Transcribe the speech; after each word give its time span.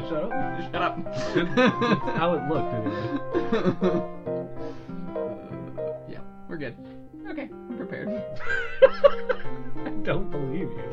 telling 0.00 0.28
the 0.30 0.36
notebook 0.36 0.56
to 0.56 0.62
shut 0.72 0.82
up? 0.82 0.94
Shut 1.34 1.58
up. 1.58 2.16
How 2.16 2.34
it 2.34 2.42
looked, 2.48 2.72
anyway. 2.74 3.02
yeah, 6.12 6.20
we're 6.48 6.56
good. 6.58 6.76
Okay, 7.28 7.48
I'm 7.52 7.76
prepared. 7.76 8.08
I 8.82 9.90
don't 10.02 10.30
believe 10.30 10.70
you. 10.70 10.92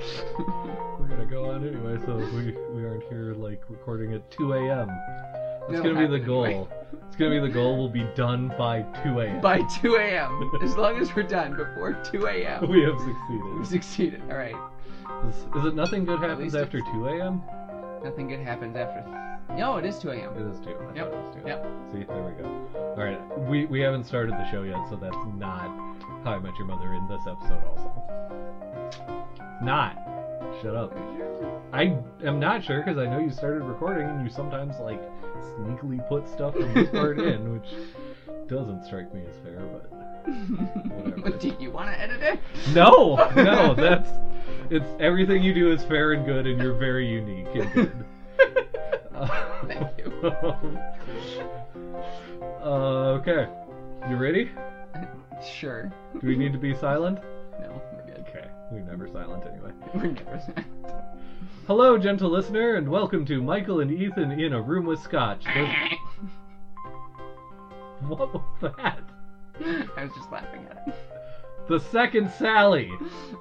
We're 0.99 1.07
gonna 1.07 1.25
go 1.25 1.51
on 1.51 1.67
anyway, 1.67 1.97
so 2.05 2.15
we 2.35 2.55
we 2.75 2.85
aren't 2.85 3.03
here 3.03 3.33
like 3.35 3.61
recording 3.69 4.13
at 4.13 4.29
2 4.31 4.53
a.m. 4.53 4.87
That's 4.87 5.73
That'll 5.81 5.93
gonna 5.93 6.07
be 6.07 6.19
the 6.19 6.25
goal. 6.25 6.45
anyway. 6.45 6.67
It's 7.07 7.15
gonna 7.15 7.39
be 7.39 7.47
the 7.47 7.53
goal. 7.53 7.77
We'll 7.77 7.89
be 7.89 8.07
done 8.15 8.47
by 8.57 8.81
2 9.03 9.19
a.m. 9.19 9.41
By 9.41 9.61
2 9.81 9.95
a.m. 9.95 10.51
As 10.63 10.75
long 10.75 10.97
as 10.99 11.15
we're 11.15 11.23
done 11.23 11.55
before 11.55 11.93
2 12.11 12.25
a.m. 12.25 12.67
we 12.67 12.81
have 12.83 12.97
succeeded. 12.99 13.59
We 13.59 13.65
succeeded. 13.65 13.69
succeeded. 13.69 14.21
All 14.31 14.37
right. 14.37 14.55
Is, 15.29 15.35
is 15.55 15.65
it 15.65 15.75
nothing 15.75 16.05
good 16.05 16.19
happens 16.19 16.55
after 16.55 16.79
2 16.79 17.07
a.m.? 17.07 17.41
Nothing 18.03 18.27
good 18.27 18.39
happens 18.39 18.75
after. 18.75 19.03
No, 19.55 19.77
it 19.77 19.85
is 19.85 19.97
2 19.99 20.09
a.m. 20.11 20.35
It 20.35 20.51
is 20.53 20.59
2. 20.59 20.69
I 20.69 20.95
Yep, 20.95 21.07
it 21.07 21.15
was 21.15 21.35
2. 21.35 21.47
yep. 21.47 21.65
See, 21.91 22.03
there 22.03 22.23
we 22.23 22.31
go. 22.41 22.49
All 22.97 23.03
right, 23.03 23.39
we 23.49 23.65
we 23.65 23.79
haven't 23.81 24.03
started 24.05 24.33
the 24.33 24.49
show 24.51 24.63
yet, 24.63 24.77
so 24.89 24.95
that's 24.95 25.15
not 25.37 25.67
How 26.23 26.33
I 26.33 26.39
Met 26.39 26.53
Your 26.57 26.67
Mother 26.67 26.93
in 26.93 27.07
this 27.07 27.21
episode. 27.27 27.63
Also, 27.67 27.91
not. 29.61 29.97
Shut 30.61 30.75
up. 30.75 30.95
I 31.73 31.97
am 32.23 32.39
not 32.39 32.63
sure 32.63 32.81
because 32.83 32.97
I 32.97 33.05
know 33.05 33.19
you 33.19 33.31
started 33.31 33.63
recording 33.63 34.07
and 34.07 34.23
you 34.23 34.29
sometimes 34.29 34.79
like 34.79 35.01
sneakily 35.57 36.07
put 36.07 36.27
stuff 36.29 36.53
from 36.53 36.73
this 36.73 36.89
part 36.89 37.19
in, 37.19 37.53
which 37.59 37.69
doesn't 38.47 38.83
strike 38.85 39.13
me 39.13 39.23
as 39.27 39.35
fair. 39.43 39.59
But 39.59 39.91
Whatever. 41.23 41.37
Do 41.37 41.55
you 41.59 41.71
want 41.71 41.89
to 41.89 41.99
edit 41.99 42.21
it? 42.21 42.39
no, 42.73 43.15
no, 43.35 43.73
that's 43.77 44.09
it's 44.73 44.89
everything 44.99 45.43
you 45.43 45.53
do 45.53 45.71
is 45.71 45.83
fair 45.83 46.13
and 46.13 46.25
good, 46.25 46.47
and 46.47 46.59
you're 46.59 46.73
very 46.73 47.07
unique 47.07 47.45
and 47.53 47.73
good. 47.73 48.05
Thank 49.67 49.99
you. 49.99 50.11
uh, 52.63 53.19
okay, 53.19 53.47
you 54.09 54.15
ready? 54.15 54.49
Sure. 55.59 55.93
Do 56.19 56.27
we 56.27 56.35
need 56.35 56.53
to 56.53 56.57
be 56.57 56.73
silent? 56.75 57.19
No, 57.61 57.79
we're 57.93 58.13
good. 58.13 58.25
Okay, 58.27 58.47
we're 58.71 58.79
never 58.79 59.07
silent 59.07 59.43
anyway. 59.45 59.69
We're 59.93 60.07
never. 60.07 60.39
silent. 60.39 60.67
Hello, 61.67 61.97
gentle 61.99 62.31
listener, 62.31 62.73
and 62.75 62.89
welcome 62.89 63.25
to 63.27 63.43
Michael 63.43 63.81
and 63.81 63.91
Ethan 63.91 64.31
in 64.31 64.53
a 64.53 64.61
room 64.61 64.87
with 64.87 64.99
scotch. 64.99 65.45
What 68.07 68.33
was 68.33 68.73
that? 68.75 69.03
I 69.95 70.03
was 70.03 70.11
just 70.15 70.31
laughing 70.31 70.65
at 70.69 71.12
The 71.69 71.79
second 71.79 72.29
Sally 72.31 72.91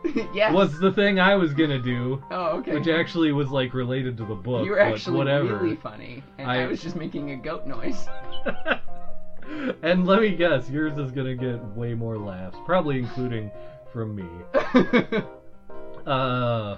yes. 0.34 0.53
was 0.55 0.78
the 0.78 0.92
thing 0.92 1.19
I 1.19 1.34
was 1.34 1.55
gonna 1.55 1.81
do, 1.81 2.23
Oh, 2.31 2.59
okay. 2.59 2.75
which 2.75 2.87
actually 2.89 3.33
was 3.33 3.51
like 3.51 3.75
related 3.75 4.17
to 4.19 4.25
the 4.25 4.34
book. 4.34 4.65
you 4.65 4.70
were 4.73 4.78
actually 4.81 5.19
whatever. 5.19 5.56
really 5.59 5.75
funny, 5.77 6.23
and 6.39 6.48
I... 6.50 6.62
I- 6.62 6.67
was 6.67 6.81
just 6.83 6.95
making 6.97 7.33
a 7.33 7.37
goat 7.37 7.67
noise. 7.67 8.06
and 9.82 10.06
let 10.06 10.21
me 10.21 10.37
guess, 10.37 10.71
yours 10.71 10.97
is 10.99 11.11
gonna 11.11 11.34
get 11.34 11.62
way 11.77 11.94
more 11.94 12.16
laughs, 12.16 12.56
probably 12.65 12.99
including 12.99 13.50
from 13.93 14.15
me. 14.15 14.25
Uh, 16.06 16.77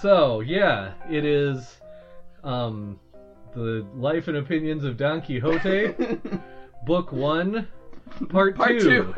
so 0.00 0.40
yeah, 0.40 0.94
it 1.10 1.22
is, 1.22 1.76
um, 2.44 2.98
the 3.54 3.84
life 3.94 4.26
and 4.26 4.38
opinions 4.38 4.84
of 4.84 4.96
Don 4.96 5.20
Quixote, 5.20 5.92
book 6.86 7.12
one, 7.12 7.68
part, 8.30 8.56
Part 8.56 8.70
two. 8.80 8.80
two. 9.12 9.14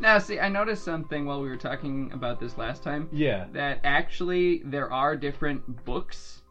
Now, 0.00 0.18
see, 0.18 0.38
I 0.38 0.48
noticed 0.48 0.82
something 0.84 1.24
while 1.26 1.40
we 1.40 1.48
were 1.48 1.56
talking 1.56 2.10
about 2.12 2.40
this 2.40 2.56
last 2.58 2.82
time. 2.82 3.08
Yeah, 3.12 3.46
That 3.52 3.80
actually 3.84 4.62
there 4.64 4.90
are 4.92 5.16
different 5.16 5.84
books. 5.84 6.42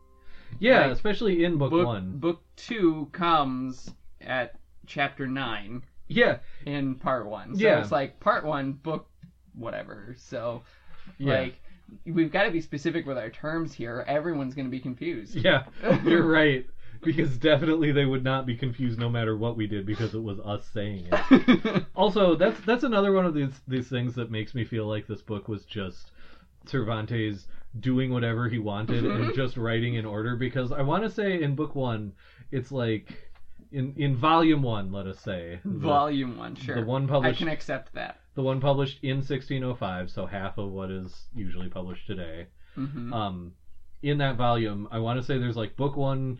yeah, 0.60 0.84
Like, 0.84 0.92
especially 0.92 1.44
in 1.44 1.58
book, 1.58 1.72
book 1.72 1.86
one. 1.86 2.18
Book 2.18 2.42
two 2.56 3.08
comes 3.12 3.92
at 4.22 4.54
chapter 4.88 5.28
nine 5.28 5.82
Yeah, 6.08 6.38
in 6.66 6.96
part 6.96 7.26
one. 7.28 7.56
So 7.56 7.62
Yeah. 7.62 7.80
it's 7.82 7.92
like 7.92 8.20
part 8.20 8.44
one, 8.44 8.74
book 8.74 9.08
whatever. 9.54 10.16
So 10.18 10.62
yeah, 11.18 11.34
like 11.40 11.60
we've 12.06 12.32
got 12.32 12.44
to 12.44 12.52
be 12.52 12.60
specific 12.62 13.06
with 13.06 13.18
our 13.18 13.30
terms 13.30 13.74
here. 13.74 14.04
Everyone's 14.08 14.54
gonna 14.54 14.70
be 14.70 14.80
confused. 14.80 15.36
yeah. 15.36 15.64
You're 16.04 16.26
right. 16.28 16.66
because 17.04 17.38
definitely 17.38 17.92
they 17.92 18.06
would 18.06 18.24
not 18.24 18.46
be 18.46 18.56
confused 18.56 19.00
no 19.00 19.10
matter 19.10 19.38
what 19.38 19.56
we 19.56 19.68
did 19.68 19.86
because 19.86 20.14
it 20.14 20.22
was 20.22 20.40
us 20.40 20.68
saying 20.74 21.08
it. 21.12 21.84
also, 21.96 22.36
that's 22.36 22.60
that's 22.62 22.84
another 22.84 23.12
one 23.14 23.26
of 23.26 23.34
these 23.34 23.62
these 23.68 23.88
things 23.88 24.16
that 24.16 24.32
makes 24.32 24.54
me 24.54 24.66
feel 24.66 24.86
like 24.86 25.08
this 25.08 25.22
book 25.22 25.48
was 25.48 25.66
just 25.66 26.12
Cervantes 26.66 27.48
doing 27.80 28.12
whatever 28.12 28.50
he 28.50 28.58
wanted 28.58 29.04
mm-hmm. 29.04 29.24
and 29.24 29.36
just 29.36 29.58
writing 29.58 29.96
in 29.96 30.06
order 30.06 30.36
because 30.36 30.72
I 30.72 30.82
want 30.82 31.04
to 31.04 31.10
say 31.10 31.42
in 31.42 31.56
book 31.56 31.76
1 31.76 32.12
it's 32.52 32.72
like 32.72 33.32
in 33.72 33.94
in 33.96 34.16
volume 34.16 34.64
1 34.64 34.92
let 34.92 35.06
us 35.06 35.20
say 35.20 35.60
volume 35.64 36.34
the, 36.34 36.40
1 36.40 36.56
sure 36.56 36.76
the 36.76 36.86
one 36.88 37.08
published 37.08 37.36
I 37.36 37.38
can 37.38 37.48
accept 37.48 37.94
that 37.94 38.20
the 38.34 38.42
one 38.42 38.60
published 38.60 39.04
in 39.04 39.18
1605 39.18 40.10
so 40.10 40.26
half 40.26 40.58
of 40.58 40.72
what 40.72 40.90
is 40.90 41.28
usually 41.36 41.70
published 41.70 42.08
today 42.08 42.48
mm-hmm. 42.76 43.14
um 43.14 43.54
in 44.02 44.18
that 44.18 44.36
volume 44.36 44.88
I 44.90 44.98
want 44.98 45.20
to 45.20 45.26
say 45.26 45.38
there's 45.38 45.58
like 45.58 45.76
book 45.76 45.96
1 45.96 46.40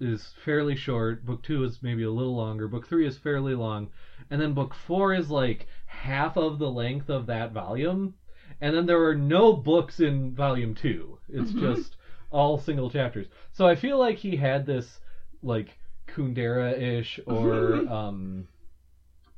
is 0.00 0.34
fairly 0.44 0.76
short. 0.76 1.24
Book 1.24 1.42
two 1.42 1.64
is 1.64 1.82
maybe 1.82 2.02
a 2.02 2.10
little 2.10 2.36
longer. 2.36 2.68
Book 2.68 2.86
three 2.86 3.06
is 3.06 3.18
fairly 3.18 3.54
long, 3.54 3.90
and 4.30 4.40
then 4.40 4.54
book 4.54 4.74
four 4.74 5.14
is 5.14 5.30
like 5.30 5.66
half 5.86 6.36
of 6.36 6.58
the 6.58 6.70
length 6.70 7.08
of 7.08 7.26
that 7.26 7.52
volume. 7.52 8.14
And 8.60 8.74
then 8.74 8.86
there 8.86 9.04
are 9.04 9.14
no 9.14 9.52
books 9.52 10.00
in 10.00 10.34
volume 10.34 10.74
two. 10.74 11.18
It's 11.28 11.50
mm-hmm. 11.50 11.74
just 11.74 11.96
all 12.30 12.58
single 12.58 12.90
chapters. 12.90 13.26
So 13.52 13.66
I 13.66 13.74
feel 13.74 13.98
like 13.98 14.16
he 14.16 14.36
had 14.36 14.66
this 14.66 15.00
like 15.42 15.78
Kundera 16.06 16.78
ish 16.78 17.20
or 17.26 17.74
um, 17.92 18.48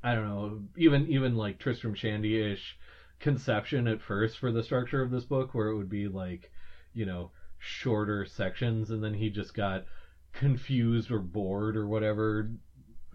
I 0.03 0.15
don't 0.15 0.29
know, 0.29 0.63
even 0.77 1.09
even 1.09 1.37
like 1.37 1.59
Tristram 1.59 1.95
Shandy 1.95 2.41
ish 2.41 2.79
conception 3.19 3.89
at 3.89 4.01
first 4.01 4.39
for 4.39 4.53
the 4.53 4.63
structure 4.63 5.03
of 5.03 5.11
this 5.11 5.25
book, 5.25 5.55
where 5.55 5.69
it 5.69 5.77
would 5.77 5.91
be 5.91 6.09
like 6.09 6.51
you 6.95 7.07
know 7.07 7.31
shorter 7.59 8.25
sections, 8.25 8.91
and 8.91 9.03
then 9.03 9.15
he 9.15 9.31
just 9.31 9.55
got 9.55 9.85
confused 10.33 11.11
or 11.11 11.19
bored 11.19 11.77
or 11.77 11.87
whatever 11.87 12.49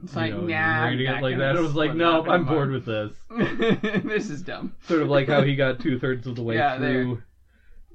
It's 0.04 0.16
like, 0.16 0.32
know, 0.34 0.42
nah, 0.42 0.86
reading 0.88 1.08
it 1.08 1.22
like 1.22 1.38
that 1.38 1.56
it 1.56 1.62
was 1.62 1.76
like 1.76 1.96
no 1.96 2.20
up 2.20 2.28
i'm 2.28 2.42
anymore." 2.42 2.68
bored 2.68 2.72
with 2.72 2.86
this 2.86 3.14
this 4.04 4.30
is 4.30 4.42
dumb. 4.42 4.74
sort 4.82 5.02
of 5.02 5.08
like 5.10 5.28
how 5.28 5.42
he 5.42 5.56
got 5.56 5.80
two-thirds 5.82 6.28
of 6.28 6.36
the 6.36 6.44
way 6.44 6.56
Yeah, 6.56 6.78
there. 6.78 7.04
through 7.04 7.24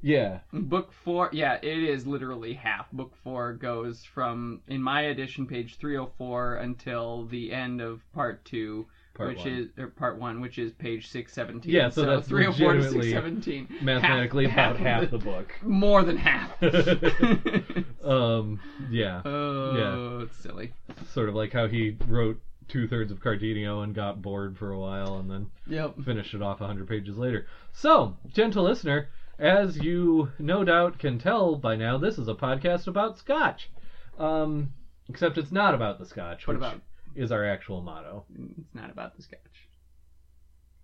yeah 0.00 0.38
Book 0.52 0.92
four, 0.92 1.28
yeah, 1.32 1.54
it 1.60 1.64
is 1.82 2.06
literally 2.06 2.54
half. 2.54 2.88
Book 2.92 3.14
four 3.24 3.52
goes 3.54 4.04
from, 4.04 4.60
in 4.68 4.80
my 4.80 5.00
edition, 5.02 5.44
page 5.44 5.74
304 5.76 6.54
until 6.56 7.24
the 7.26 7.52
end 7.52 7.80
of 7.80 8.00
part 8.12 8.44
two, 8.44 8.86
part 9.18 9.28
which 9.28 9.38
one. 9.40 9.48
is, 9.48 9.68
or 9.76 9.88
part 9.88 10.16
one, 10.18 10.40
which 10.40 10.58
is 10.58 10.72
page 10.72 11.06
617. 11.08 11.70
Yeah, 11.70 11.90
so 11.90 12.06
that's 12.06 12.26
304 12.28 12.74
to 12.74 12.82
617. 12.82 13.68
mathematically 13.82 14.46
half, 14.46 14.76
about 14.76 14.86
half 14.86 15.02
of 15.02 15.10
the 15.10 15.18
book 15.30 15.52
More 15.62 16.02
than 16.02 16.16
half. 16.16 16.50
um 18.04 18.60
yeah 18.90 19.20
oh, 19.24 20.20
it's 20.22 20.36
silly. 20.36 20.72
sort 21.12 21.28
of 21.28 21.34
like 21.34 21.52
how 21.52 21.66
he 21.66 21.96
wrote 22.06 22.38
two-thirds 22.68 23.10
of 23.10 23.20
cardenio 23.20 23.82
and 23.82 23.94
got 23.94 24.20
bored 24.22 24.56
for 24.56 24.70
a 24.72 24.78
while 24.78 25.18
and 25.18 25.30
then 25.30 25.46
Yep. 25.66 26.00
finish 26.04 26.34
it 26.34 26.42
off 26.42 26.60
100 26.60 26.86
pages 26.86 27.16
later. 27.16 27.46
So, 27.72 28.16
gentle 28.34 28.64
listener, 28.64 29.08
as 29.38 29.78
you 29.78 30.28
no 30.38 30.64
doubt 30.64 30.98
can 30.98 31.18
tell 31.18 31.56
by 31.56 31.76
now, 31.76 31.96
this 31.98 32.18
is 32.18 32.28
a 32.28 32.34
podcast 32.34 32.86
about 32.86 33.16
scotch. 33.18 33.70
Um, 34.18 34.72
except 35.08 35.38
it's 35.38 35.50
not 35.52 35.74
about 35.74 35.98
the 35.98 36.04
scotch, 36.04 36.46
What 36.46 36.58
which 36.58 36.66
about? 36.66 36.80
Is 37.18 37.32
our 37.32 37.44
actual 37.44 37.80
motto. 37.82 38.24
It's 38.60 38.74
not 38.74 38.90
about 38.90 39.16
the 39.16 39.22
sketch. 39.22 39.68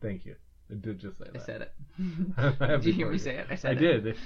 Thank 0.02 0.26
you. 0.26 0.34
I 0.70 0.74
did 0.74 0.98
just 0.98 1.18
say 1.18 1.24
that. 1.32 1.40
I 1.42 1.44
said 1.44 1.62
it. 1.62 1.72
I 2.36 2.66
Did 2.76 2.84
you 2.86 2.92
hear 2.94 3.10
me 3.10 3.18
say 3.18 3.36
it? 3.36 3.46
I 3.50 3.52
I 3.52 3.56
said 3.56 3.72
it. 3.72 3.78
I 3.78 3.80
did. 3.80 4.16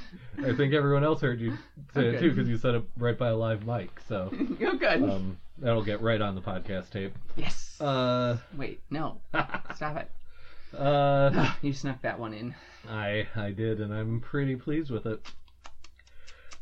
I 0.47 0.57
think 0.57 0.73
everyone 0.73 1.05
else 1.05 1.21
heard 1.21 1.41
you 1.41 1.53
say 1.95 2.07
it 2.09 2.21
too 2.21 2.31
because 2.31 2.49
you 2.49 2.57
said 2.57 2.77
it 2.77 2.85
right 2.97 3.19
by 3.19 3.29
a 3.29 3.37
live 3.37 3.67
mic. 3.67 3.91
So 4.09 4.31
oh, 4.63 4.77
good. 4.77 5.03
um, 5.03 5.37
that'll 5.59 5.83
get 5.85 6.01
right 6.01 6.21
on 6.21 6.35
the 6.35 6.41
podcast 6.41 6.91
tape. 6.91 7.15
yes. 7.37 7.81
Uh, 7.81 8.39
Wait, 8.57 8.81
no. 8.91 9.21
Stop 9.75 9.97
it. 9.97 10.11
uh, 10.79 11.53
you 11.63 11.73
snuck 11.73 12.01
that 12.03 12.19
one 12.19 12.33
in. 12.33 12.55
I 12.89 13.27
I 13.35 13.51
did, 13.51 13.81
and 13.81 13.93
I'm 13.93 14.21
pretty 14.21 14.55
pleased 14.57 14.91
with 14.91 15.07
it. 15.07 15.21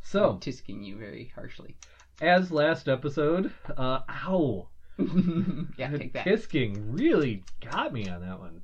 So, 0.02 0.30
I'm 0.30 0.40
tisking 0.40 0.84
you 0.84 0.96
very 0.96 1.32
harshly. 1.34 1.74
as 2.20 2.50
last 2.52 2.88
episode, 2.88 3.52
uh, 3.76 4.00
ow, 4.08 4.68
yeah, 5.76 5.90
the 5.90 5.98
take 5.98 6.12
that. 6.14 6.26
tisking 6.26 6.76
really 6.88 7.44
got 7.60 7.92
me 7.92 8.08
on 8.08 8.20
that 8.22 8.38
one. 8.38 8.62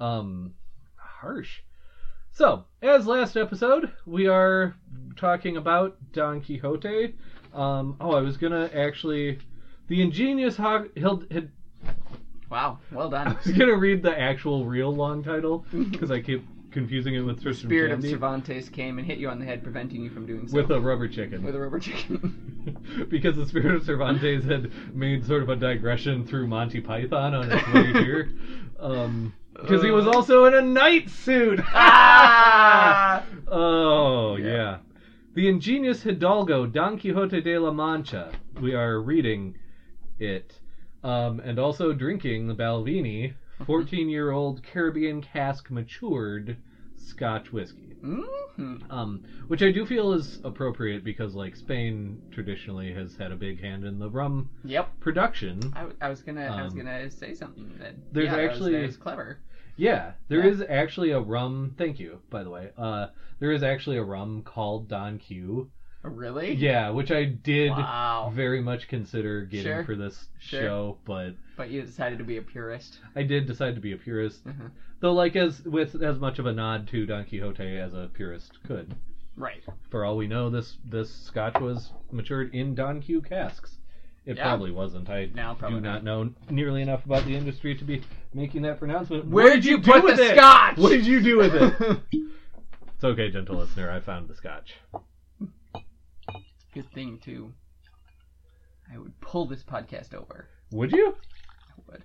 Um, 0.00 0.54
harsh. 0.96 1.60
So, 2.32 2.64
as 2.82 3.06
last 3.06 3.36
episode, 3.36 3.90
we 4.06 4.26
are 4.26 4.74
talking 5.16 5.56
about 5.56 5.96
Don 6.12 6.40
Quixote. 6.40 7.14
Um, 7.52 7.96
oh, 8.00 8.12
I 8.12 8.20
was 8.20 8.36
gonna 8.36 8.70
actually, 8.74 9.38
the 9.88 10.00
ingenious 10.02 10.56
Hog, 10.56 10.88
Hid, 10.96 11.50
Wow, 12.50 12.78
well 12.90 13.08
done. 13.08 13.28
I 13.28 13.32
was 13.44 13.56
gonna 13.56 13.76
read 13.76 14.02
the 14.02 14.18
actual 14.18 14.64
real 14.64 14.92
long 14.92 15.22
title 15.22 15.64
because 15.72 16.10
I 16.10 16.20
keep 16.20 16.44
confusing 16.70 17.14
it 17.14 17.20
with 17.20 17.42
Tristram 17.42 17.68
Spirit 17.70 17.92
of 17.92 18.02
Cervantes 18.04 18.68
came 18.68 18.98
and 18.98 19.06
hit 19.06 19.18
you 19.18 19.28
on 19.28 19.38
the 19.38 19.44
head, 19.44 19.62
preventing 19.62 20.02
you 20.02 20.10
from 20.10 20.26
doing 20.26 20.46
so. 20.48 20.56
with 20.56 20.70
a 20.70 20.80
rubber 20.80 21.08
chicken. 21.08 21.42
with 21.42 21.54
a 21.54 21.60
rubber 21.60 21.78
chicken. 21.80 23.06
because 23.10 23.36
the 23.36 23.46
Spirit 23.46 23.74
of 23.74 23.84
Cervantes 23.84 24.44
had 24.44 24.70
made 24.94 25.24
sort 25.26 25.42
of 25.42 25.48
a 25.48 25.56
digression 25.56 26.26
through 26.26 26.46
Monty 26.46 26.80
Python 26.80 27.34
on 27.34 27.50
its 27.50 27.66
way 27.72 27.92
here. 28.02 28.32
Um, 28.80 29.34
because 29.52 29.82
he 29.82 29.90
was 29.90 30.06
Uh. 30.06 30.12
also 30.12 30.46
in 30.46 30.54
a 30.54 30.62
night 30.62 31.10
suit. 31.10 31.60
ah! 31.74 33.22
Oh, 33.48 34.36
Yeah. 34.36 34.46
yeah. 34.46 34.76
The 35.34 35.48
ingenious 35.48 36.02
Hidalgo 36.02 36.64
Don 36.66 36.98
Quixote 36.98 37.42
de 37.42 37.58
la 37.58 37.70
Mancha. 37.72 38.32
We 38.60 38.74
are 38.74 39.00
reading 39.02 39.56
it. 40.18 40.58
Um, 41.04 41.40
and 41.40 41.58
also 41.58 41.92
drinking 41.92 42.48
the 42.48 42.54
Balvenie 42.54 43.34
14 43.66 44.08
year 44.08 44.30
old 44.30 44.62
Caribbean 44.62 45.20
cask 45.22 45.70
matured 45.70 46.56
Scotch 46.96 47.52
whiskey. 47.52 47.96
Mhm. 48.02 48.90
Um, 48.90 49.22
which 49.48 49.62
I 49.62 49.70
do 49.70 49.84
feel 49.86 50.12
is 50.12 50.40
appropriate 50.44 51.02
because, 51.04 51.34
like, 51.34 51.56
Spain 51.56 52.20
traditionally 52.30 52.92
has 52.92 53.16
had 53.16 53.32
a 53.32 53.36
big 53.36 53.60
hand 53.60 53.84
in 53.84 53.98
the 53.98 54.08
rum 54.08 54.50
Yep. 54.64 55.00
production. 55.00 55.60
I, 55.74 55.86
I 56.00 56.08
was 56.08 56.22
gonna 56.22 56.42
I 56.46 56.62
was 56.62 56.72
Um, 56.72 56.78
gonna 56.78 57.10
say 57.10 57.34
something 57.34 57.70
that 57.78 57.94
there's 58.12 58.26
yeah, 58.26 58.36
that 58.36 58.42
was- 58.42 58.50
actually- 58.50 58.72
that 58.72 58.86
was 58.86 58.96
clever. 58.96 59.38
Yeah, 59.76 60.12
there 60.28 60.40
Yeah. 60.40 60.50
is 60.52 60.62
actually 60.62 61.10
a 61.12 61.20
rum. 61.20 61.74
Thank 61.78 61.98
you, 61.98 62.20
by 62.28 62.42
the 62.42 62.50
way. 62.50 62.70
Uh, 62.76 63.08
there 63.38 63.52
is 63.52 63.62
actually 63.62 63.96
a 63.96 64.04
rum 64.04 64.42
called 64.42 64.88
Don 64.88 65.18
Q. 65.18 65.70
Oh, 66.04 66.08
Really? 66.08 66.54
Yeah, 66.54 66.90
which 66.90 67.10
I 67.10 67.24
did 67.24 67.70
Wow. 67.70 68.32
very 68.34 68.62
much 68.62 68.88
consider 68.88 69.42
getting 69.42 69.66
Sure. 69.66 69.84
for 69.84 69.96
this 69.96 70.28
Sure. 70.38 70.60
show, 70.62 70.98
but 71.04 71.34
But 71.56 71.70
you 71.70 71.82
decided 71.82 72.18
to 72.18 72.24
be 72.24 72.38
a 72.38 72.42
purist. 72.42 73.00
I 73.14 73.22
did 73.22 73.46
decide 73.46 73.74
to 73.74 73.80
be 73.82 73.92
a 73.92 73.96
purist. 73.98 74.46
Mhm. 74.46 74.70
Though, 75.00 75.12
like, 75.12 75.36
as 75.36 75.62
with 75.64 76.02
as 76.02 76.18
much 76.18 76.38
of 76.38 76.46
a 76.46 76.52
nod 76.52 76.86
to 76.88 77.04
Don 77.06 77.24
Quixote 77.24 77.76
as 77.78 77.92
a 77.94 78.08
purist 78.14 78.62
could. 78.64 78.94
Right. 79.36 79.62
For 79.90 80.04
all 80.04 80.16
we 80.16 80.26
know, 80.26 80.48
this 80.50 80.78
this 80.84 81.10
Scotch 81.14 81.60
was 81.60 81.92
matured 82.10 82.54
in 82.54 82.74
Don 82.74 83.00
Q 83.00 83.20
casks. 83.20 83.78
It 84.26 84.36
Yeah. 84.36 84.42
probably 84.44 84.70
wasn't. 84.70 85.08
I 85.10 85.30
No, 85.34 85.54
probably 85.58 85.80
do 85.80 85.84
not. 85.86 86.04
know 86.04 86.30
nearly 86.50 86.82
enough 86.82 87.04
about 87.06 87.24
the 87.24 87.34
industry 87.36 87.74
to 87.74 87.84
be 87.84 88.02
making 88.34 88.62
that 88.62 88.78
pronouncement. 88.78 89.26
Where'd 89.26 89.48
What 89.48 89.54
did 89.54 89.64
you 89.66 89.78
do 89.78 89.92
put 89.92 90.04
with 90.04 90.16
the 90.16 90.30
it? 90.32 90.36
scotch? 90.36 90.76
What 90.78 90.90
did 90.90 91.06
you 91.06 91.20
do 91.22 91.38
with 91.38 91.54
it? 91.54 92.00
it's 92.94 93.04
okay, 93.04 93.30
gentle 93.30 93.56
listener. 93.56 93.90
I 93.90 94.00
found 94.00 94.28
the 94.28 94.34
Scotch. 94.34 94.74
Good 96.72 96.90
thing 96.92 97.18
too. 97.18 97.52
I 98.92 98.98
would 98.98 99.18
pull 99.20 99.46
this 99.46 99.62
podcast 99.62 100.14
over. 100.14 100.48
Would 100.72 100.92
you? 100.92 101.14
I 101.68 101.72
would. 101.86 102.04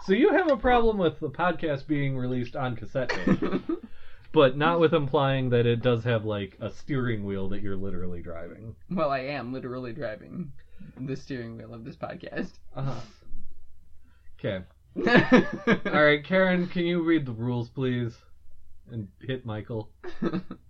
So 0.00 0.12
you 0.12 0.32
have 0.32 0.50
a 0.50 0.56
problem 0.56 0.98
with 0.98 1.18
the 1.20 1.30
podcast 1.30 1.86
being 1.86 2.16
released 2.16 2.56
on 2.56 2.76
cassette 2.76 3.10
tape, 3.10 3.62
but 4.32 4.56
not 4.56 4.80
with 4.80 4.94
implying 4.94 5.50
that 5.50 5.66
it 5.66 5.82
does 5.82 6.04
have 6.04 6.24
like 6.24 6.56
a 6.60 6.70
steering 6.70 7.24
wheel 7.24 7.48
that 7.50 7.62
you're 7.62 7.76
literally 7.76 8.22
driving. 8.22 8.74
well, 8.90 9.10
I 9.10 9.20
am 9.20 9.52
literally 9.52 9.92
driving 9.92 10.52
the 11.00 11.16
steering 11.16 11.56
wheel 11.56 11.74
of 11.74 11.84
this 11.84 11.96
podcast. 11.96 12.52
Uh-huh. 12.74 13.00
Okay. 14.38 14.64
All 15.90 16.02
right, 16.04 16.24
Karen, 16.24 16.66
can 16.68 16.86
you 16.86 17.02
read 17.02 17.26
the 17.26 17.32
rules, 17.32 17.68
please, 17.68 18.16
and 18.90 19.08
hit 19.20 19.44
Michael? 19.44 19.90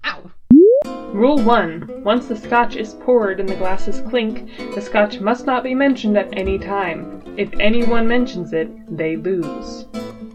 Rule 1.12 1.42
1. 1.42 2.02
Once 2.04 2.28
the 2.28 2.36
scotch 2.36 2.76
is 2.76 2.94
poured 2.94 3.40
and 3.40 3.48
the 3.48 3.56
glasses 3.56 4.02
clink, 4.08 4.48
the 4.74 4.80
scotch 4.80 5.20
must 5.20 5.46
not 5.46 5.64
be 5.64 5.74
mentioned 5.74 6.16
at 6.16 6.28
any 6.36 6.58
time. 6.58 7.22
If 7.36 7.52
anyone 7.58 8.06
mentions 8.06 8.52
it, 8.52 8.70
they 8.96 9.16
lose. 9.16 9.86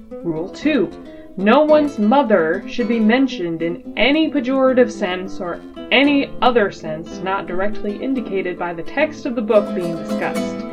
Rule 0.09 0.49
2. 0.49 0.89
No 1.37 1.61
one's 1.63 1.99
mother 1.99 2.63
should 2.67 2.87
be 2.87 2.99
mentioned 2.99 3.61
in 3.61 3.93
any 3.97 4.29
pejorative 4.29 4.91
sense 4.91 5.39
or 5.39 5.61
any 5.91 6.31
other 6.41 6.71
sense 6.71 7.19
not 7.19 7.47
directly 7.47 8.03
indicated 8.03 8.57
by 8.59 8.73
the 8.73 8.83
text 8.83 9.25
of 9.25 9.35
the 9.35 9.41
book 9.41 9.73
being 9.75 9.95
discussed. 9.95 10.65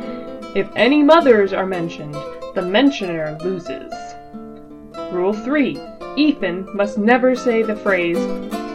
If 0.55 0.67
any 0.75 1.03
mothers 1.03 1.53
are 1.53 1.65
mentioned, 1.65 2.15
the 2.53 2.61
mentioner 2.61 3.37
loses. 3.43 3.93
Rule 5.11 5.33
3. 5.33 5.79
Ethan 6.15 6.67
must 6.75 6.97
never 6.97 7.35
say 7.35 7.63
the 7.63 7.75
phrase 7.75 8.17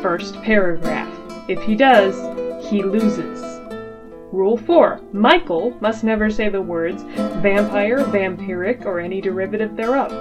first 0.03 0.41
paragraph. 0.43 1.13
If 1.49 1.63
he 1.63 1.75
does, 1.75 2.15
he 2.69 2.83
loses. 2.83 3.61
Rule 4.33 4.57
4. 4.57 5.01
Michael 5.13 5.77
must 5.81 6.05
never 6.05 6.31
say 6.31 6.49
the 6.49 6.61
words 6.61 7.03
vampire, 7.41 7.99
vampiric, 7.99 8.85
or 8.85 9.01
any 9.01 9.21
derivative 9.21 9.77
thereof. 9.77 10.13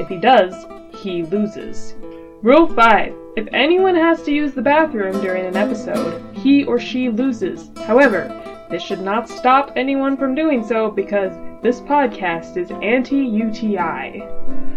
If 0.00 0.08
he 0.08 0.16
does, 0.16 0.66
he 0.92 1.22
loses. 1.24 1.94
Rule 2.42 2.66
5. 2.66 3.14
If 3.36 3.48
anyone 3.52 3.94
has 3.94 4.22
to 4.22 4.32
use 4.32 4.54
the 4.54 4.62
bathroom 4.62 5.20
during 5.20 5.44
an 5.44 5.56
episode, 5.56 6.34
he 6.34 6.64
or 6.64 6.78
she 6.78 7.10
loses. 7.10 7.70
However, 7.86 8.28
this 8.70 8.82
should 8.82 9.02
not 9.02 9.28
stop 9.28 9.72
anyone 9.76 10.16
from 10.16 10.34
doing 10.34 10.64
so 10.64 10.90
because 10.90 11.32
this 11.62 11.80
podcast 11.80 12.56
is 12.56 12.70
anti 12.82 13.16
UTI. 13.16 14.22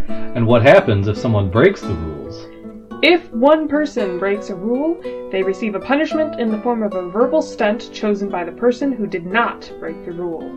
And 0.08 0.46
what 0.46 0.62
happens 0.62 1.08
if 1.08 1.18
someone 1.18 1.50
breaks 1.50 1.82
the 1.82 1.94
rules? 1.94 2.23
If 3.04 3.30
one 3.34 3.68
person 3.68 4.18
breaks 4.18 4.50
a 4.50 4.56
rule, 4.56 4.98
they 5.30 5.44
receive 5.44 5.76
a 5.76 5.80
punishment 5.82 6.40
in 6.40 6.50
the 6.50 6.62
form 6.62 6.82
of 6.84 6.94
a 6.94 7.10
verbal 7.10 7.42
stunt 7.42 7.92
chosen 7.92 8.30
by 8.30 8.46
the 8.46 8.54
person 8.54 8.94
who 8.94 9.08
did 9.08 9.26
not 9.26 9.70
break 9.78 10.06
the 10.06 10.14
rule. 10.14 10.50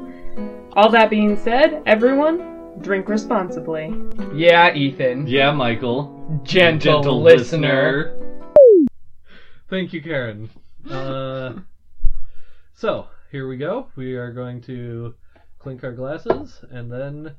All 0.74 0.88
that 0.90 1.10
being 1.10 1.36
said, 1.36 1.82
everyone, 1.86 2.78
drink 2.82 3.08
responsibly. 3.08 3.92
Yeah, 4.32 4.72
Ethan. 4.72 5.26
Yeah, 5.26 5.50
Michael. 5.50 6.40
Gentle, 6.44 7.20
listener. 7.20 8.14
Thank 9.68 9.92
you, 9.92 10.00
Karen. 10.00 10.48
Uh, 10.88 11.54
so 12.74 13.08
here 13.32 13.48
we 13.48 13.56
go. 13.56 13.88
We 13.96 14.14
are 14.14 14.32
going 14.32 14.60
to 14.62 15.16
clink 15.58 15.82
our 15.82 15.90
glasses, 15.90 16.60
and 16.70 16.92
then, 16.92 17.34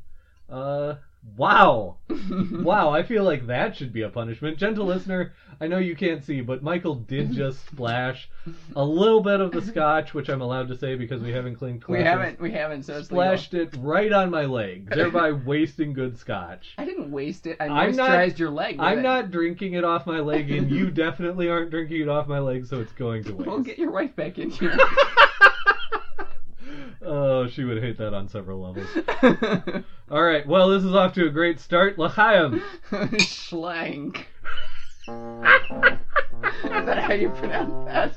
uh, 0.50 0.96
wow, 1.36 1.98
wow! 2.32 2.90
I 2.92 3.04
feel 3.04 3.24
like 3.24 3.48
that 3.48 3.76
should 3.76 3.92
be 3.92 4.04
a 4.04 4.10
punishment. 4.10 4.58
Gentle 4.58 4.86
listener, 4.86 5.34
I 5.60 5.68
know 5.68 5.80
you 5.80 5.96
can't 5.96 6.24
see, 6.24 6.42
but 6.42 6.62
Michael 6.64 6.96
did 6.96 7.32
just 7.32 7.66
splash 7.72 8.30
a 8.76 8.84
little 8.84 9.22
bit 9.22 9.42
of 9.42 9.52
the 9.52 9.62
scotch, 9.62 10.14
which 10.14 10.30
I'm 10.30 10.42
allowed 10.42 10.68
to 10.70 10.78
say 10.78 10.96
because 10.96 11.22
we 11.22 11.32
haven't 11.32 11.56
clinked 11.56 11.88
we 11.88 11.98
glasses. 11.98 12.08
haven't. 12.08 12.40
We 12.42 12.52
haven't. 12.52 12.84
So 12.84 12.98
it's 12.98 13.12
legal. 13.12 13.24
splashed 13.26 13.54
it 13.56 13.76
right 13.80 14.12
on 14.14 14.30
my 14.32 14.46
leg, 14.46 14.90
thereby 14.90 15.32
wasting 15.46 15.94
good 15.94 16.18
scotch. 16.18 16.74
I 16.78 16.86
didn't 16.86 17.12
waste 17.12 17.48
it. 17.48 17.58
I 17.60 17.68
I'm 17.68 17.96
not- 17.96 18.10
moisturized 18.12 18.38
your 18.40 18.52
leg. 18.52 18.78
I'm 18.80 19.00
it. 19.00 19.04
not 19.04 19.32
drinking 19.32 19.74
it 19.74 19.84
off 19.84 20.06
my 20.06 20.20
leg, 20.20 20.52
and 20.52 20.70
you 20.72 20.92
definitely 20.92 21.50
aren't 21.50 21.72
drinking 21.72 22.02
it 22.02 22.10
off 22.10 22.28
my 22.28 22.40
leg, 22.40 22.66
so 22.66 22.80
it's 22.80 22.94
going 22.94 23.24
to 23.26 23.34
waste. 23.34 23.48
We'll 23.48 23.60
get 23.60 23.78
your 23.78 23.92
wife 23.92 24.16
back 24.16 24.38
in 24.38 24.50
here. 24.52 24.78
Oh, 27.08 27.48
she 27.48 27.64
would 27.64 27.82
hate 27.82 27.98
that 27.98 28.14
on 28.14 28.28
several 28.28 28.62
levels. 28.62 28.88
All 30.12 30.24
right, 30.24 30.46
well, 30.46 30.70
this 30.70 30.84
is 30.84 30.94
off 30.94 31.14
to 31.14 31.26
a 31.26 31.30
great 31.30 31.60
start. 31.60 31.98
L'chaim. 31.98 32.62
Schlank. 33.20 34.26
Is 35.08 36.86
that 36.86 37.04
how 37.04 37.14
you 37.14 37.30
pronounce 37.30 37.74
that? 37.86 38.16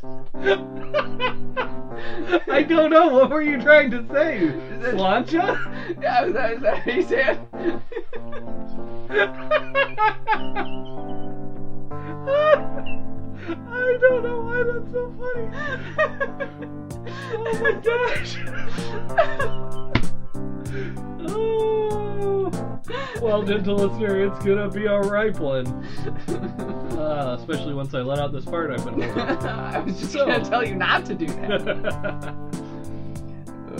I 2.50 2.62
don't 2.62 2.90
know. 2.90 3.08
What 3.08 3.30
were 3.30 3.42
you 3.42 3.60
trying 3.60 3.90
to 3.92 4.06
say? 4.08 4.52
Slancha? 4.92 6.00
Yeah, 6.00 6.24
is 6.26 6.32
that, 6.34 6.52
is 6.52 6.60
that 6.62 6.78
how 6.78 6.90
you 6.90 7.02
say 7.02 7.38
it? 9.10 9.76
Don't 14.00 14.22
know 14.22 14.40
why 14.40 14.62
that's 14.62 14.90
so 14.92 15.02
funny. 15.18 15.46
oh 17.36 17.54
my 17.60 17.72
gosh. 17.80 18.32
oh. 21.28 22.50
Well, 23.22 23.42
gentle 23.42 23.76
listener, 23.76 24.24
it's 24.26 24.44
gonna 24.44 24.68
be 24.70 24.86
a 24.86 24.98
ripe 24.98 25.38
one. 25.38 25.66
Uh, 26.98 27.36
especially 27.38 27.74
once 27.74 27.94
I 27.94 28.00
let 28.00 28.18
out 28.18 28.32
this 28.32 28.44
fart 28.44 28.70
I've 28.72 28.84
been 28.84 29.00
holding. 29.02 29.46
I 29.46 29.78
was 29.80 29.98
just 30.00 30.12
So- 30.12 30.26
gonna 30.26 30.44
tell 30.44 30.66
you 30.66 30.74
not 30.74 31.04
to 31.06 31.14
do 31.14 31.26
that. 31.26 32.36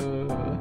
Uh. 0.01 0.57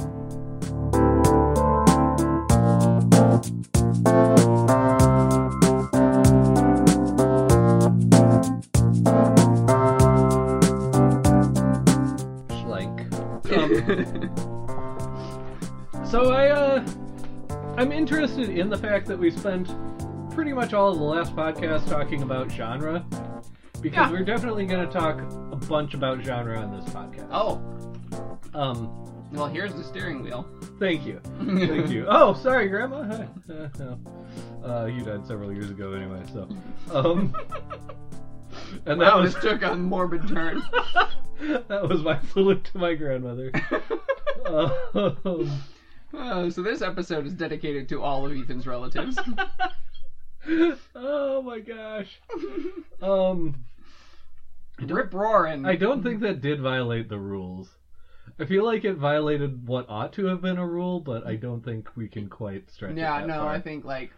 so 16.09 16.31
I, 16.31 16.49
uh, 16.49 16.85
I'm 17.77 17.91
interested 17.91 18.49
in 18.49 18.69
the 18.69 18.77
fact 18.77 19.07
that 19.07 19.17
we 19.17 19.31
spent 19.31 19.69
pretty 20.31 20.53
much 20.53 20.73
all 20.73 20.91
of 20.91 20.97
the 20.97 21.03
last 21.03 21.35
podcast 21.35 21.89
talking 21.89 22.21
about 22.21 22.51
genre, 22.51 23.05
because 23.81 23.97
Yeah. 23.97 24.11
we're 24.11 24.23
definitely 24.23 24.65
going 24.65 24.85
to 24.87 24.91
talk 24.93 25.19
a 25.51 25.55
bunch 25.55 25.93
about 25.93 26.23
genre 26.23 26.59
on 26.59 26.75
this 26.79 26.89
podcast. 26.93 27.27
oh, 27.31 27.61
Um, 28.53 29.05
Well, 29.31 29.47
here's 29.47 29.73
the 29.73 29.83
steering 29.83 30.23
wheel. 30.23 30.47
Thank 30.79 31.05
you. 31.05 31.19
Thank 31.39 31.89
you. 31.89 32.05
Oh, 32.09 32.33
sorry, 32.33 32.67
Grandma. 32.69 33.01
Uh, 33.01 33.27
no. 33.79 33.99
Uh, 34.63 34.85
you 34.85 35.03
died 35.03 35.25
several 35.25 35.51
years 35.53 35.69
ago 35.69 35.93
anyway, 35.93 36.21
so. 36.33 36.47
Um, 36.93 37.33
and 38.85 39.01
that 39.01 39.15
was 39.15 39.35
took 39.35 39.61
a 39.63 39.75
morbid 39.75 40.27
turn. 40.27 40.61
that 41.39 41.87
was 41.87 42.01
my 42.01 42.19
salute 42.33 42.63
to 42.65 42.77
my 42.77 42.95
grandmother. 42.95 43.51
Um, 44.45 45.61
Uh, 46.17 46.49
so 46.49 46.63
this 46.63 46.81
episode 46.81 47.27
is 47.27 47.33
dedicated 47.33 47.87
to 47.89 48.01
all 48.01 48.25
of 48.25 48.35
Ethan's 48.35 48.65
relatives. 48.65 49.19
oh 50.95 51.41
my 51.41 51.59
gosh. 51.59 52.19
Um, 53.01 53.65
Rip 54.79 55.13
roaring. 55.13 55.65
I 55.65 55.75
don't 55.75 56.01
think 56.01 56.21
that 56.21 56.41
did 56.41 56.61
violate 56.61 57.09
the 57.09 57.19
rules. 57.19 57.69
I 58.39 58.45
feel 58.45 58.63
like 58.63 58.85
it 58.85 58.95
violated 58.95 59.67
what 59.67 59.85
ought 59.89 60.13
to 60.13 60.25
have 60.27 60.41
been 60.41 60.57
a 60.57 60.65
rule, 60.65 60.99
but 60.99 61.27
I 61.27 61.35
don't 61.35 61.63
think 61.63 61.89
we 61.95 62.07
can 62.07 62.29
quite 62.29 62.71
stretch 62.71 62.91
it. 62.91 62.97
Yeah, 62.97 63.25
no, 63.25 63.39
far. 63.39 63.49
I 63.49 63.59
think 63.59 63.83
like 63.85 64.11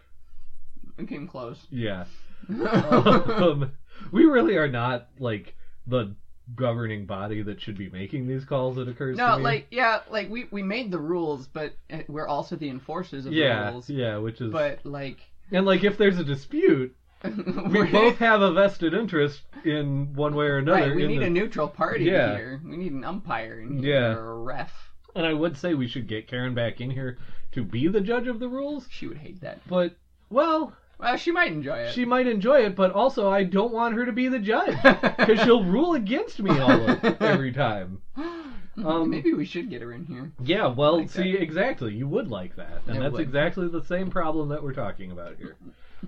it 0.98 1.08
came 1.08 1.26
close. 1.26 1.66
Yeah. 1.70 2.04
um, 2.48 3.72
we 4.12 4.24
really 4.24 4.56
are 4.56 4.68
not 4.68 5.08
like 5.18 5.54
the 5.86 6.14
governing 6.56 7.06
body 7.06 7.42
that 7.42 7.60
should 7.60 7.78
be 7.78 7.88
making 7.90 8.26
these 8.26 8.44
calls. 8.44 8.76
It 8.78 8.88
occurs 8.88 9.16
no, 9.16 9.32
to 9.32 9.38
me. 9.38 9.44
like 9.44 9.66
yeah, 9.70 10.00
like 10.10 10.28
we 10.30 10.46
we 10.50 10.62
made 10.62 10.90
the 10.90 10.98
rules, 10.98 11.46
but 11.46 11.74
uh, 11.92 11.98
we're 12.08 12.26
also 12.28 12.56
the 12.56 12.68
enforcers 12.68 13.26
of 13.26 13.32
the 13.32 13.42
rules. 13.70 13.88
yeah, 13.88 14.18
which 14.18 14.40
is 14.40 14.50
But 14.52 14.84
like 14.84 15.18
and 15.50 15.64
like 15.66 15.84
if 15.84 15.96
there's 15.98 16.18
a 16.18 16.24
dispute, 16.24 16.94
we 17.24 17.84
both 17.90 18.16
have 18.18 18.42
a 18.42 18.52
vested 18.52 18.94
interest 18.94 19.42
in 19.64 20.12
one 20.14 20.34
way 20.34 20.46
or 20.46 20.58
another. 20.58 20.88
right. 20.88 20.96
We 20.96 21.06
need 21.06 21.20
the- 21.20 21.26
a 21.26 21.30
neutral 21.30 21.68
party 21.68 22.04
Yeah. 22.06 22.36
here. 22.36 22.60
We 22.64 22.76
need 22.76 22.92
an 22.92 23.04
umpire 23.04 23.60
in 23.60 23.78
here, 23.82 23.94
Yeah. 24.00 24.14
or 24.16 24.32
a 24.32 24.38
ref. 24.42 24.72
and 25.14 25.24
I 25.26 25.32
would 25.32 25.56
say 25.56 25.74
we 25.74 25.86
should 25.88 26.08
get 26.08 26.26
Karen 26.26 26.54
back 26.54 26.80
in 26.80 26.90
here 26.90 27.18
to 27.52 27.62
be 27.62 27.86
the 27.86 28.00
judge 28.00 28.26
of 28.26 28.40
the 28.40 28.48
rules, 28.48 28.88
She 28.90 29.06
would 29.06 29.18
hate 29.18 29.40
that. 29.42 29.60
but 29.68 29.94
well, 30.30 30.74
Well, 31.02 31.16
she 31.16 31.32
might 31.32 31.50
enjoy 31.50 31.78
it. 31.78 31.92
she 31.94 32.04
might 32.04 32.28
enjoy 32.28 32.60
it, 32.64 32.76
but 32.76 32.92
also 32.92 33.28
I 33.28 33.42
don't 33.42 33.72
want 33.72 33.94
her 33.96 34.06
to 34.06 34.12
be 34.12 34.28
the 34.28 34.38
judge 34.38 34.76
because 35.18 35.40
she'll 35.40 35.64
rule 35.64 35.94
against 35.94 36.40
me 36.40 36.56
all 36.58 36.70
of, 36.90 37.04
every 37.20 37.52
time. 37.52 38.00
Um, 38.16 39.10
Maybe 39.10 39.34
we 39.34 39.44
should 39.44 39.68
get 39.68 39.82
her 39.82 39.92
in 39.92 40.06
here. 40.06 40.30
Yeah, 40.42 40.68
well, 40.68 40.98
Like 40.98 41.10
see, 41.10 41.32
exactly. 41.36 41.92
You 41.92 42.06
would 42.06 42.28
like 42.28 42.54
that. 42.56 42.82
And 42.86 42.98
I 42.98 43.00
that's 43.00 43.12
would. 43.14 43.20
exactly 43.22 43.68
the 43.68 43.82
same 43.84 44.10
problem 44.10 44.48
that 44.50 44.62
we're 44.62 44.72
talking 44.74 45.10
about 45.10 45.36
here. 45.38 45.56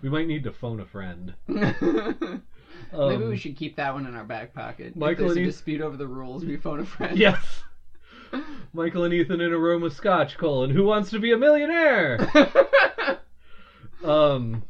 We 0.01 0.09
might 0.09 0.29
need 0.29 0.45
to 0.45 0.53
phone 0.53 0.79
a 0.81 0.87
friend. 0.87 1.35
Maybe 1.49 2.41
Um, 2.93 3.29
we 3.29 3.37
should 3.37 3.57
keep 3.57 3.77
that 3.77 3.95
one 3.95 4.07
in 4.07 4.15
our 4.15 4.25
back 4.25 4.55
pocket. 4.55 4.95
Michael 4.97 5.31
if 5.31 5.35
there's 5.35 5.47
a 5.47 5.51
dispute 5.51 5.81
over 5.81 5.97
the 5.97 6.07
rules, 6.07 6.45
we 6.45 6.57
phone 6.57 6.81
a 6.81 6.87
friend. 6.87 7.19
Yes! 7.19 7.63
Michael 8.73 9.05
and 9.05 9.15
Ethan 9.15 9.41
in 9.41 9.53
a 9.53 9.59
room 9.59 9.83
with 9.83 9.95
scotch, 9.95 10.37
colon. 10.39 10.71
Who 10.71 10.85
wants 10.85 11.11
to 11.11 11.19
be 11.19 11.33
a 11.33 11.37
millionaire? 11.37 12.19
um. 14.05 14.63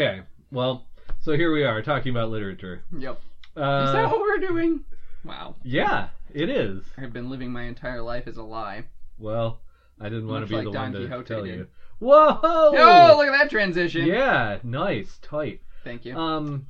Okay, 0.00 0.22
well, 0.50 0.86
so 1.18 1.32
here 1.36 1.52
we 1.52 1.62
are 1.62 1.82
talking 1.82 2.10
about 2.10 2.30
literature. 2.30 2.82
yep. 2.98 3.20
Uh, 3.54 3.84
Is 3.86 3.92
that 3.92 4.10
what 4.10 4.18
we're 4.20 4.38
doing? 4.38 4.80
Wow. 5.24 5.56
yeah, 5.62 6.08
it 6.32 6.48
is. 6.48 6.82
I've 6.96 7.12
been 7.12 7.28
living 7.28 7.52
my 7.52 7.64
entire 7.64 8.00
life 8.00 8.26
as 8.26 8.38
a 8.38 8.42
lie. 8.42 8.84
Well, 9.18 9.60
I 10.00 10.04
didn't 10.04 10.26
want 10.28 10.46
to 10.46 10.48
be 10.48 10.54
like 10.56 10.64
the 10.64 10.70
Don 10.70 10.82
one 10.84 11.02
to 11.02 11.06
Quixote 11.06 11.28
tell 11.28 11.44
did. 11.44 11.54
you. 11.54 11.66
Whoa! 11.98 12.38
Oh, 12.42 13.14
look 13.18 13.26
at 13.26 13.38
that 13.38 13.50
transition. 13.50 14.06
Yeah, 14.06 14.58
nice, 14.62 15.18
tight. 15.20 15.60
Thank 15.84 16.06
you. 16.06 16.16
Um, 16.16 16.68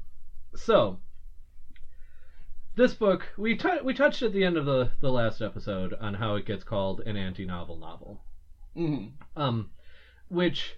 so 0.56 0.98
this 2.74 2.94
book 2.94 3.28
we 3.38 3.56
tou 3.56 3.78
we 3.84 3.94
touched 3.94 4.22
at 4.22 4.32
the 4.32 4.42
end 4.42 4.56
of 4.56 4.66
the 4.66 4.90
the 5.00 5.12
last 5.12 5.40
episode 5.40 5.94
on 6.00 6.14
how 6.14 6.34
it 6.34 6.46
gets 6.46 6.64
called 6.64 7.02
an 7.06 7.16
anti-novel 7.16 7.76
novel. 7.76 8.24
Mhm. 8.76 9.12
Um, 9.36 9.70
which 10.28 10.74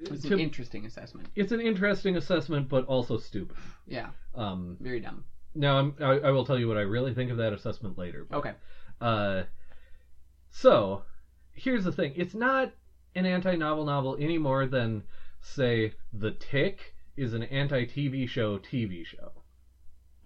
It's 0.00 0.22
to- 0.22 0.34
an 0.34 0.40
interesting 0.40 0.86
assessment. 0.86 1.28
it's 1.34 1.52
an 1.52 1.60
interesting 1.60 2.16
assessment, 2.16 2.68
but 2.68 2.84
also 2.86 3.16
stupid. 3.18 3.56
Yeah, 3.86 4.10
Um, 4.34 4.76
very 4.80 5.00
dumb. 5.00 5.24
now 5.54 5.78
I'm, 5.78 5.94
I, 6.00 6.28
I 6.28 6.30
will 6.30 6.44
tell 6.44 6.58
you 6.58 6.68
what 6.68 6.76
I 6.76 6.82
really 6.82 7.14
think 7.14 7.30
of 7.30 7.36
that 7.38 7.52
assessment 7.52 7.96
later. 7.98 8.24
but, 8.28 8.36
Okay. 8.38 8.52
Uh, 9.00 9.42
so 10.50 11.02
here's 11.52 11.84
the 11.84 11.92
thing: 11.92 12.12
it's 12.16 12.34
not 12.34 12.72
an 13.14 13.26
anti-novel 13.26 13.84
novel 13.84 14.16
any 14.20 14.38
more 14.38 14.66
than 14.66 15.02
say 15.40 15.94
The 16.12 16.30
Tick 16.32 16.94
is 17.16 17.32
an 17.34 17.42
anti-TV 17.44 18.28
show 18.28 18.58
TV 18.58 19.04
show. 19.04 19.32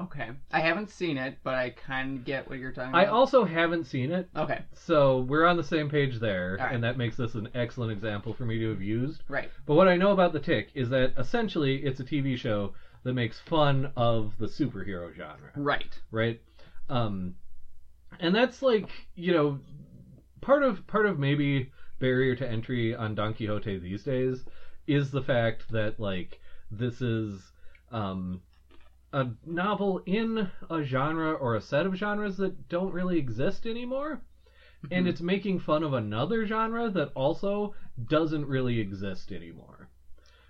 Okay. 0.00 0.31
I 0.52 0.61
haven't 0.61 0.90
seen 0.90 1.17
it, 1.17 1.38
but 1.43 1.55
I 1.55 1.71
kind 1.71 2.19
of 2.19 2.25
get 2.25 2.49
what 2.49 2.59
you're 2.59 2.71
talking 2.71 2.90
about. 2.90 2.99
I 2.99 3.02
about. 3.05 3.14
also 3.14 3.45
haven't 3.45 3.85
seen 3.85 4.11
it, 4.12 4.28
Okay. 4.37 4.61
so 4.73 5.21
we're 5.21 5.45
on 5.45 5.57
the 5.57 5.62
same 5.62 5.88
page 5.88 6.19
there, 6.21 6.57
All 6.59 6.67
right. 6.67 6.75
and 6.75 6.85
that 6.85 6.97
makes 6.97 7.17
this 7.17 7.35
an 7.35 7.49
excellent 7.55 7.90
example 7.90 8.33
for 8.33 8.45
me 8.45 8.59
to 8.59 8.69
have 8.69 8.81
used. 8.81 9.25
Right. 9.28 9.50
But 9.67 9.75
what 9.75 9.88
I 9.88 9.97
know 9.97 10.11
about 10.12 10.33
The 10.33 10.38
Tick 10.38 10.69
is 10.75 10.88
that 10.90 11.12
essentially 11.17 11.76
it's 11.83 11.99
a 11.99 12.05
TV 12.05 12.37
show 12.38 12.73
that 13.02 13.12
makes 13.12 13.40
fun 13.40 13.88
of 13.97 14.35
the 14.38 14.47
superhero 14.47 15.12
genre, 15.14 15.50
Right. 15.57 15.99
right? 16.12 16.38
Um, 16.88 17.35
and 18.21 18.35
that's 18.35 18.62
like 18.62 18.88
you 19.14 19.33
know 19.33 19.59
part 20.40 20.62
of 20.62 20.87
part 20.87 21.07
of 21.07 21.19
maybe 21.19 21.71
barrier 21.99 22.35
to 22.37 22.49
entry 22.49 22.95
on 22.95 23.14
Don 23.14 23.35
Quixote 23.35 23.78
these 23.78 24.02
days 24.05 24.45
is 24.87 25.11
the 25.11 25.21
fact 25.21 25.71
that 25.71 25.99
like 25.99 26.38
this 26.71 27.02
is 27.02 27.52
um, 27.90 28.40
a 29.12 29.27
novel 29.45 30.00
in 30.07 30.49
a 30.69 30.83
genre 30.83 31.33
or 31.33 31.55
a 31.55 31.61
set 31.61 31.87
of 31.87 31.95
genres 31.95 32.37
that 32.37 32.69
don't 32.69 32.93
really 32.93 33.19
exist 33.19 33.67
anymore. 33.67 34.21
And 34.91 35.07
Mhm. 35.07 35.09
it's 35.09 35.21
making 35.21 35.59
fun 35.59 35.83
of 35.83 35.93
another 35.93 36.45
genre 36.47 36.88
that 36.91 37.11
also 37.15 37.73
doesn't 38.07 38.47
really 38.47 38.79
exist 38.79 39.33
anymore. 39.33 39.88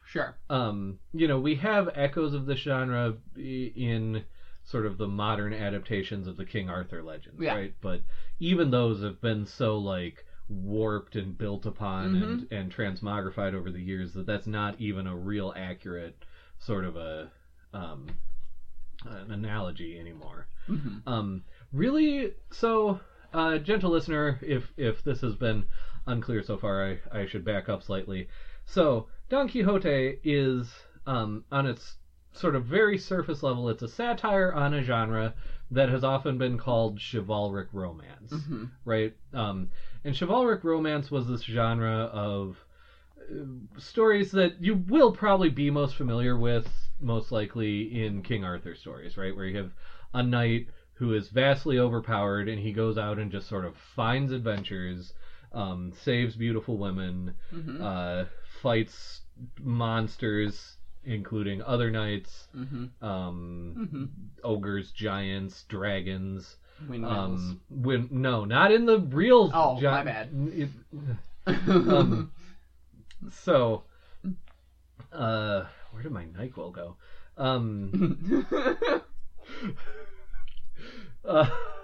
Sure. 0.05 0.35
Um, 0.51 0.97
you 1.13 1.27
know, 1.27 1.39
we 1.39 1.55
have 1.57 1.89
echoes 1.95 2.33
of 2.35 2.47
this 2.47 2.59
genre 2.59 3.15
in 3.37 4.23
sort 4.63 4.87
of 4.87 4.99
the 4.99 5.07
modern 5.07 5.53
adaptations 5.53 6.27
of 6.27 6.37
the 6.37 6.45
King 6.45 6.69
Arthur 6.69 7.03
legends, 7.03 7.41
Yeah. 7.41 7.55
right? 7.55 7.73
But 7.81 8.01
even 8.39 8.71
those 8.71 9.03
have 9.03 9.21
been 9.21 9.47
so 9.47 9.79
like 9.79 10.25
warped 10.49 11.17
and 11.17 11.37
built 11.37 11.67
upon 11.67 12.15
and, 12.15 12.47
and 12.51 12.71
transmogrified 12.71 13.53
over 13.53 13.71
the 13.71 13.83
years 13.83 14.13
that 14.15 14.27
that's 14.27 14.47
not 14.47 14.75
even 14.79 15.07
a 15.07 15.15
real 15.15 15.53
accurate 15.57 16.25
sort 16.59 16.85
of 16.85 16.97
a 16.97 17.31
um, 17.73 18.07
an 19.05 19.31
analogy 19.31 19.99
anymore. 19.99 20.47
hmm 20.67 20.99
Um, 21.07 21.43
really, 21.73 22.31
so, 22.51 22.99
uh, 23.33 23.59
gentle 23.59 23.91
listener, 23.91 24.39
if 24.43 24.73
if 24.77 25.03
this 25.03 25.21
has 25.21 25.35
been 25.35 25.65
unclear 26.07 26.43
so 26.43 26.57
far, 26.57 26.91
I, 26.91 26.99
I 27.21 27.25
should 27.27 27.45
back 27.45 27.69
up 27.69 27.83
slightly. 27.83 28.27
So, 28.65 29.07
Don 29.29 29.49
Quixote 29.49 30.17
is, 30.23 30.85
um, 31.07 31.43
on 31.51 31.67
its 31.67 31.97
sort 32.33 32.55
of 32.55 32.65
very 32.65 32.97
surface 32.97 33.43
level, 33.43 33.69
it's 33.69 33.83
a 33.83 33.89
satire 33.89 34.53
on 34.53 34.73
a 34.73 34.83
genre 34.83 35.33
that 35.71 35.89
has 35.89 36.05
often 36.05 36.39
been 36.39 36.57
called 36.57 36.99
chivalric 36.99 37.67
romance, 37.73 38.49
hmm 38.49 38.65
right? 38.85 39.13
Um, 39.33 39.69
and 40.05 40.15
chivalric 40.15 40.65
romance 40.65 41.11
was 41.11 41.27
this 41.27 41.43
genre 41.43 42.09
of 42.13 42.65
uh, 43.21 43.79
stories 43.79 44.31
that 44.33 44.61
you 44.61 44.75
will 44.75 45.11
probably 45.11 45.49
be 45.49 45.71
most 45.71 45.95
familiar 45.95 46.37
with, 46.37 46.88
most 47.01 47.31
likely 47.33 48.03
in 48.05 48.23
King 48.23 48.45
Arthur 48.45 48.75
stories, 48.75 49.17
right? 49.17 49.35
Where 49.35 49.47
you 49.47 49.57
have 49.57 49.73
a 50.15 50.23
knight 50.23 50.69
who 50.95 51.13
is 51.15 51.29
vastly 51.29 51.79
overpowered 51.79 52.49
and 52.49 52.59
he 52.59 52.73
goes 52.73 52.99
out 52.99 53.19
and 53.19 53.31
just 53.31 53.47
sort 53.49 53.65
of 53.65 53.77
finds 53.77 54.33
adventures, 54.33 55.13
um, 55.53 55.93
saves 55.93 56.35
beautiful 56.37 56.77
women, 56.77 57.33
hmm 57.51 57.81
uh, 57.83 58.25
fights 58.63 59.21
monsters, 59.61 60.77
including 61.05 61.63
other 61.63 61.91
knights, 61.91 62.49
hmm 62.53 62.87
um, 63.01 63.89
hmm 63.91 64.05
ogres, 64.43 64.91
giants, 64.91 65.65
dragons. 65.69 66.57
Windmills. 66.89 67.55
Um, 67.71 68.09
no, 68.11 68.45
not 68.45 68.71
in 68.71 68.87
the 68.87 68.99
real. 68.99 69.51
Oh, 69.53 69.77
gi- 69.79 69.87
my 69.87 70.03
bad. 70.03 70.29
it- 70.53 70.69
um, 71.89 72.31
so, 73.31 73.83
uh, 75.13 75.65
where 75.99 76.05
did 76.05 76.13
my 76.13 76.27
Nyquil 76.27 76.73
go? 76.73 76.97
Um, 77.37 78.47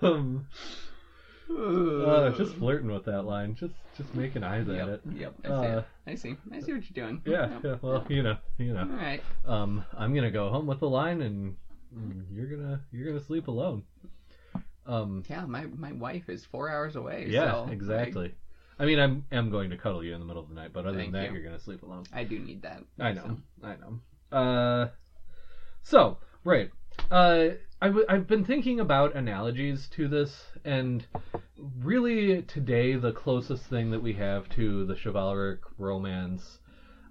um, 0.03 0.47
uh, 1.51 2.31
just 2.31 2.55
flirting 2.55 2.93
with 2.93 3.07
that 3.07 3.23
line, 3.23 3.57
just 3.57 3.75
just 3.97 4.15
making 4.15 4.45
eyes 4.45 4.69
at 4.69 4.89
it. 4.89 5.01
Yep. 5.17 5.35
I 5.45 5.49
see. 5.49 5.53
Uh, 5.53 5.79
it. 5.79 5.85
I 6.07 6.15
see. 6.15 6.37
I 6.53 6.61
see 6.61 6.73
what 6.75 6.85
you're 6.89 7.07
doing. 7.07 7.23
Yeah, 7.27 7.51
Yep. 7.51 7.65
yeah. 7.65 7.77
Well, 7.83 8.07
you 8.09 8.23
know, 8.23 8.37
you 8.57 8.73
know. 8.73 8.85
right. 8.85 9.21
Um, 9.45 9.85
I'm 9.99 10.15
gonna 10.15 10.31
go 10.31 10.49
home 10.51 10.69
with 10.69 10.79
the 10.79 10.89
line, 10.89 11.21
and 11.21 11.57
you're 12.33 12.47
gonna 12.47 12.83
you're 12.93 13.09
gonna 13.09 13.25
sleep 13.25 13.49
alone. 13.49 13.83
Um, 14.87 15.25
Yeah. 15.29 15.45
My 15.47 15.67
my 15.67 15.91
wife 15.91 16.29
is 16.29 16.45
four 16.45 16.71
hours 16.71 16.95
away. 16.95 17.27
yeah, 17.31 17.51
so, 17.53 17.69
exactly. 17.73 18.33
I 18.79 18.85
mean, 18.85 18.99
I'm 18.99 19.23
am 19.31 19.51
going 19.51 19.71
to 19.71 19.77
cuddle 19.77 20.03
you 20.03 20.15
in 20.15 20.19
the 20.21 20.25
middle 20.27 20.43
of 20.43 20.49
the 20.49 20.55
night, 20.55 20.71
but 20.73 20.85
other 20.87 20.97
Thank 20.97 21.13
than 21.13 21.21
that, 21.21 21.29
you. 21.29 21.35
you're 21.35 21.45
gonna 21.45 21.59
sleep 21.59 21.83
alone. 21.83 22.05
I, 22.13 22.25
do 22.25 22.39
need 22.39 22.63
that. 22.63 22.83
I 22.99 23.13
know, 23.13 23.37
I 23.63 23.77
know. 23.77 24.37
Uh, 24.37 24.87
so 25.83 26.17
right, 26.45 26.69
uh, 27.11 27.49
I 27.81 27.87
w- 27.87 28.05
I've 28.09 28.27
been 28.27 28.43
thinking 28.43 28.81
about 28.81 29.15
analogies 29.15 29.87
to 29.89 30.09
this, 30.09 30.51
and 30.65 31.07
really 31.57 32.43
today 32.43 32.97
the 32.97 33.13
closest 33.13 33.65
thing 33.67 33.91
that 33.91 34.01
we 34.01 34.13
have 34.15 34.49
to 34.51 34.85
the 34.85 34.95
chivalric 34.95 35.59
romance 35.79 36.59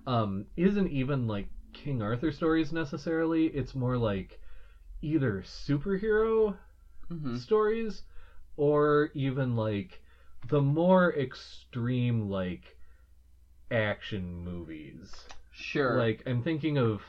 um, 0.05 0.45
isn't 0.57 0.89
even 0.89 1.27
like 1.27 1.47
King 1.71 2.01
Arthur 2.01 2.31
stories 2.31 2.71
necessarily. 2.71 3.45
It's 3.47 3.73
more 3.73 3.97
like 3.97 4.39
either 5.01 5.41
superhero 5.41 6.55
hmm 7.09 7.35
stories 7.35 8.03
or 8.55 9.09
even 9.13 9.55
like 9.55 10.01
the 10.49 10.61
more 10.61 11.13
extreme 11.13 12.29
like 12.29 12.77
action 13.71 14.43
movies. 14.43 15.13
Sure. 15.51 15.97
Like 15.97 16.23
I'm 16.25 16.41
thinking 16.43 16.77
of 16.77 17.01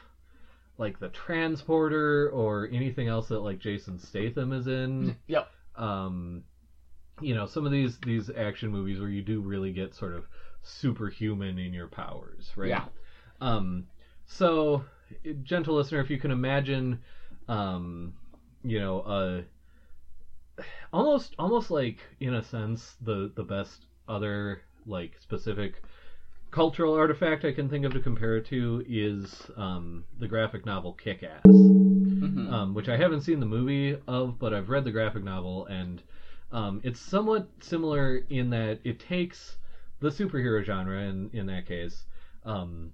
like 0.79 0.99
the 0.99 1.09
transporter 1.09 2.31
or 2.31 2.69
anything 2.73 3.09
else 3.09 3.29
that 3.29 3.41
like 3.41 3.59
Jason 3.59 3.99
Statham 3.99 4.53
is 4.53 4.67
in. 4.67 5.17
Yep. 5.27 5.49
Um 5.77 6.45
you 7.21 7.35
know, 7.35 7.47
some 7.47 7.65
of 7.65 7.73
these 7.73 7.99
these 7.99 8.31
action 8.31 8.71
movies 8.71 8.99
where 8.99 9.09
you 9.09 9.23
do 9.23 9.41
really 9.41 9.73
get 9.73 9.95
sort 9.95 10.15
of 10.15 10.27
superhuman 10.63 11.59
in 11.59 11.73
your 11.73 11.87
powers, 11.87 12.51
right? 12.57 12.69
Yeah. 12.69 12.85
Um 13.41 13.87
so 14.27 14.85
gentle 15.43 15.77
listener, 15.77 16.01
if 16.01 16.11
you 16.11 16.19
can 16.19 16.31
imagine 16.31 17.01
um 17.49 18.15
you 18.63 18.81
know, 18.81 19.01
uh 19.01 19.43
almost 20.93 21.35
almost 21.39 21.71
like 21.71 21.99
in 22.21 22.35
a 22.35 22.43
sense 22.43 22.97
the 23.03 23.31
the 23.35 23.45
best 23.45 23.87
other 24.09 24.61
like 24.87 25.19
specific 25.19 25.83
cultural 26.51 26.95
artifact 26.95 27.45
I 27.45 27.53
can 27.53 27.69
think 27.69 27.85
of 27.85 27.93
to 27.93 28.01
compare 28.01 28.37
it 28.37 28.45
to 28.47 28.85
is 28.89 29.51
um, 29.57 30.05
the 30.19 30.29
graphic 30.29 30.65
novel 30.65 30.93
Kick 30.93 31.25
Ass, 31.25 31.43
Mhm. 32.21 32.49
um, 32.49 32.75
which 32.75 32.89
I 32.89 32.97
haven't 32.97 33.23
seen 33.23 33.41
the 33.41 33.47
movie 33.47 33.97
of, 34.07 34.39
but 34.39 34.55
I've 34.55 34.69
read 34.69 34.85
the 34.85 34.93
graphic 34.93 35.25
novel, 35.25 35.67
and 35.67 36.01
um, 36.53 36.81
it's 36.85 37.01
somewhat 37.01 37.49
similar 37.61 38.19
in 38.29 38.51
that 38.51 38.79
it 38.85 39.01
takes 39.01 39.59
the 39.99 40.11
superhero 40.11 40.63
genre 40.63 41.03
in 41.03 41.31
in 41.33 41.47
that 41.47 41.67
case, 41.67 42.07
um, 42.45 42.93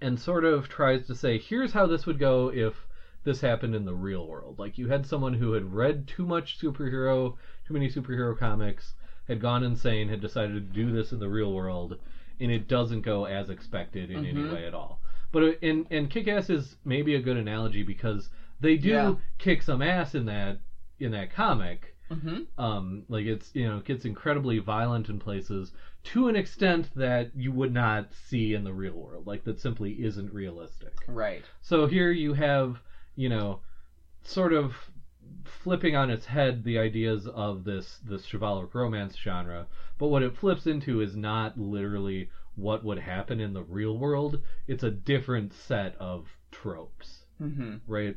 and 0.00 0.20
sort 0.20 0.44
of 0.44 0.68
tries 0.68 1.06
to 1.08 1.14
say, 1.16 1.38
here's 1.38 1.72
how 1.72 1.86
this 1.86 2.06
would 2.06 2.18
go 2.20 2.52
if 2.52 2.86
this 3.24 3.40
happened 3.40 3.74
in 3.74 3.84
the 3.84 3.94
real 3.94 4.26
world. 4.26 4.58
Like 4.58 4.78
you 4.78 4.88
had 4.88 5.06
someone 5.06 5.34
who 5.34 5.52
had 5.52 5.72
read 5.72 6.06
too 6.06 6.24
much 6.26 6.58
superhero, 6.58 7.34
too 7.66 7.74
many 7.74 7.88
superhero 7.88 8.36
comics, 8.36 8.94
had 9.26 9.40
gone 9.40 9.62
insane, 9.62 10.08
had 10.08 10.20
decided 10.20 10.54
to 10.54 10.60
do 10.60 10.90
this 10.90 11.12
in 11.12 11.18
the 11.18 11.28
real 11.28 11.52
world, 11.52 11.98
and 12.40 12.50
it 12.50 12.68
doesn't 12.68 13.02
go 13.02 13.24
as 13.26 13.50
expected 13.50 14.10
in 14.10 14.24
any 14.24 14.42
Mhm. 14.42 14.52
way 14.52 14.66
at 14.66 14.74
all. 14.74 15.02
But 15.32 15.42
uh, 15.42 15.52
and 15.62 15.86
and 15.90 16.08
Kick 16.08 16.28
Ass 16.28 16.48
is 16.48 16.76
maybe 16.84 17.14
a 17.14 17.20
good 17.20 17.36
analogy 17.36 17.82
because 17.82 18.30
they 18.60 18.76
do 18.76 18.88
Yeah. 18.88 19.14
kick 19.36 19.62
some 19.62 19.82
ass 19.82 20.14
in 20.14 20.24
that 20.26 20.60
in 20.98 21.10
that 21.12 21.30
comic. 21.30 21.94
Mhm. 22.10 22.46
Um, 22.56 23.04
like 23.08 23.26
it's 23.26 23.54
you 23.54 23.68
know 23.68 23.76
it 23.78 23.84
gets 23.84 24.06
incredibly 24.06 24.58
violent 24.58 25.10
in 25.10 25.18
places 25.18 25.72
to 26.04 26.28
an 26.28 26.36
extent 26.36 26.88
that 26.96 27.30
you 27.36 27.52
would 27.52 27.72
not 27.72 28.14
see 28.14 28.54
in 28.54 28.64
the 28.64 28.72
real 28.72 28.94
world. 28.94 29.26
Like 29.26 29.44
that 29.44 29.60
simply 29.60 30.02
isn't 30.02 30.32
realistic. 30.32 30.94
Right. 31.06 31.44
So 31.60 31.86
here 31.86 32.10
you 32.10 32.32
have, 32.32 32.80
you 33.18 33.28
know, 33.28 33.60
sort 34.22 34.52
of 34.52 34.90
flipping 35.44 35.96
on 35.96 36.10
its 36.10 36.26
head 36.26 36.64
the 36.64 36.78
ideas 36.78 37.26
of 37.28 37.64
this 37.64 37.98
this 38.04 38.24
chivalric 38.24 38.74
romance 38.74 39.16
genre, 39.16 39.66
but 39.98 40.08
what 40.08 40.22
it 40.22 40.34
flips 40.34 40.66
into 40.66 41.00
is 41.00 41.16
not 41.16 41.58
literally 41.58 42.28
what 42.56 42.84
would 42.84 42.98
happen 42.98 43.40
in 43.40 43.52
the 43.54 43.62
real 43.64 43.98
world. 43.98 44.38
It's 44.68 44.84
a 44.84 44.90
different 44.90 45.52
set 45.52 45.94
of 45.96 46.38
tropes, 46.52 47.26
hmm 47.38 47.80
right? 47.86 48.16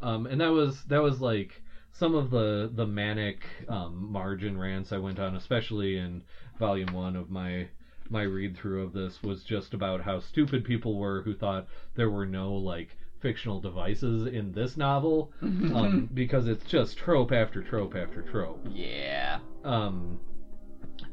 Um, 0.00 0.26
and 0.26 0.40
that 0.40 0.48
was 0.48 0.84
that 0.84 1.02
was 1.02 1.20
like 1.20 1.62
some 1.92 2.14
of 2.14 2.30
the 2.30 2.70
the 2.74 2.86
manic 2.86 3.48
um, 3.68 3.94
margin 4.12 4.56
rants 4.58 4.92
I 4.92 4.98
went 4.98 5.18
on, 5.20 5.34
especially 5.34 5.96
in 5.98 6.22
volume 6.58 6.92
one 6.92 7.16
of 7.16 7.30
my 7.30 7.68
my 8.10 8.22
read 8.22 8.56
through 8.56 8.82
of 8.82 8.92
this 8.92 9.22
was 9.22 9.44
just 9.44 9.74
about 9.74 10.00
how 10.00 10.18
stupid 10.18 10.64
people 10.64 10.96
were 10.96 11.22
who 11.22 11.34
thought 11.34 11.66
there 11.94 12.10
were 12.10 12.26
no 12.26 12.54
like 12.54 12.96
fictional 13.20 13.60
devices 13.60 14.26
in 14.26 14.52
this 14.52 14.76
novel 14.76 15.32
um, 15.42 16.08
because 16.14 16.46
it's 16.46 16.64
just 16.64 16.96
trope 16.96 17.32
after 17.32 17.62
trope 17.62 17.94
after 17.94 18.22
trope. 18.22 18.64
yeah. 18.70 19.38
Um, 19.64 20.20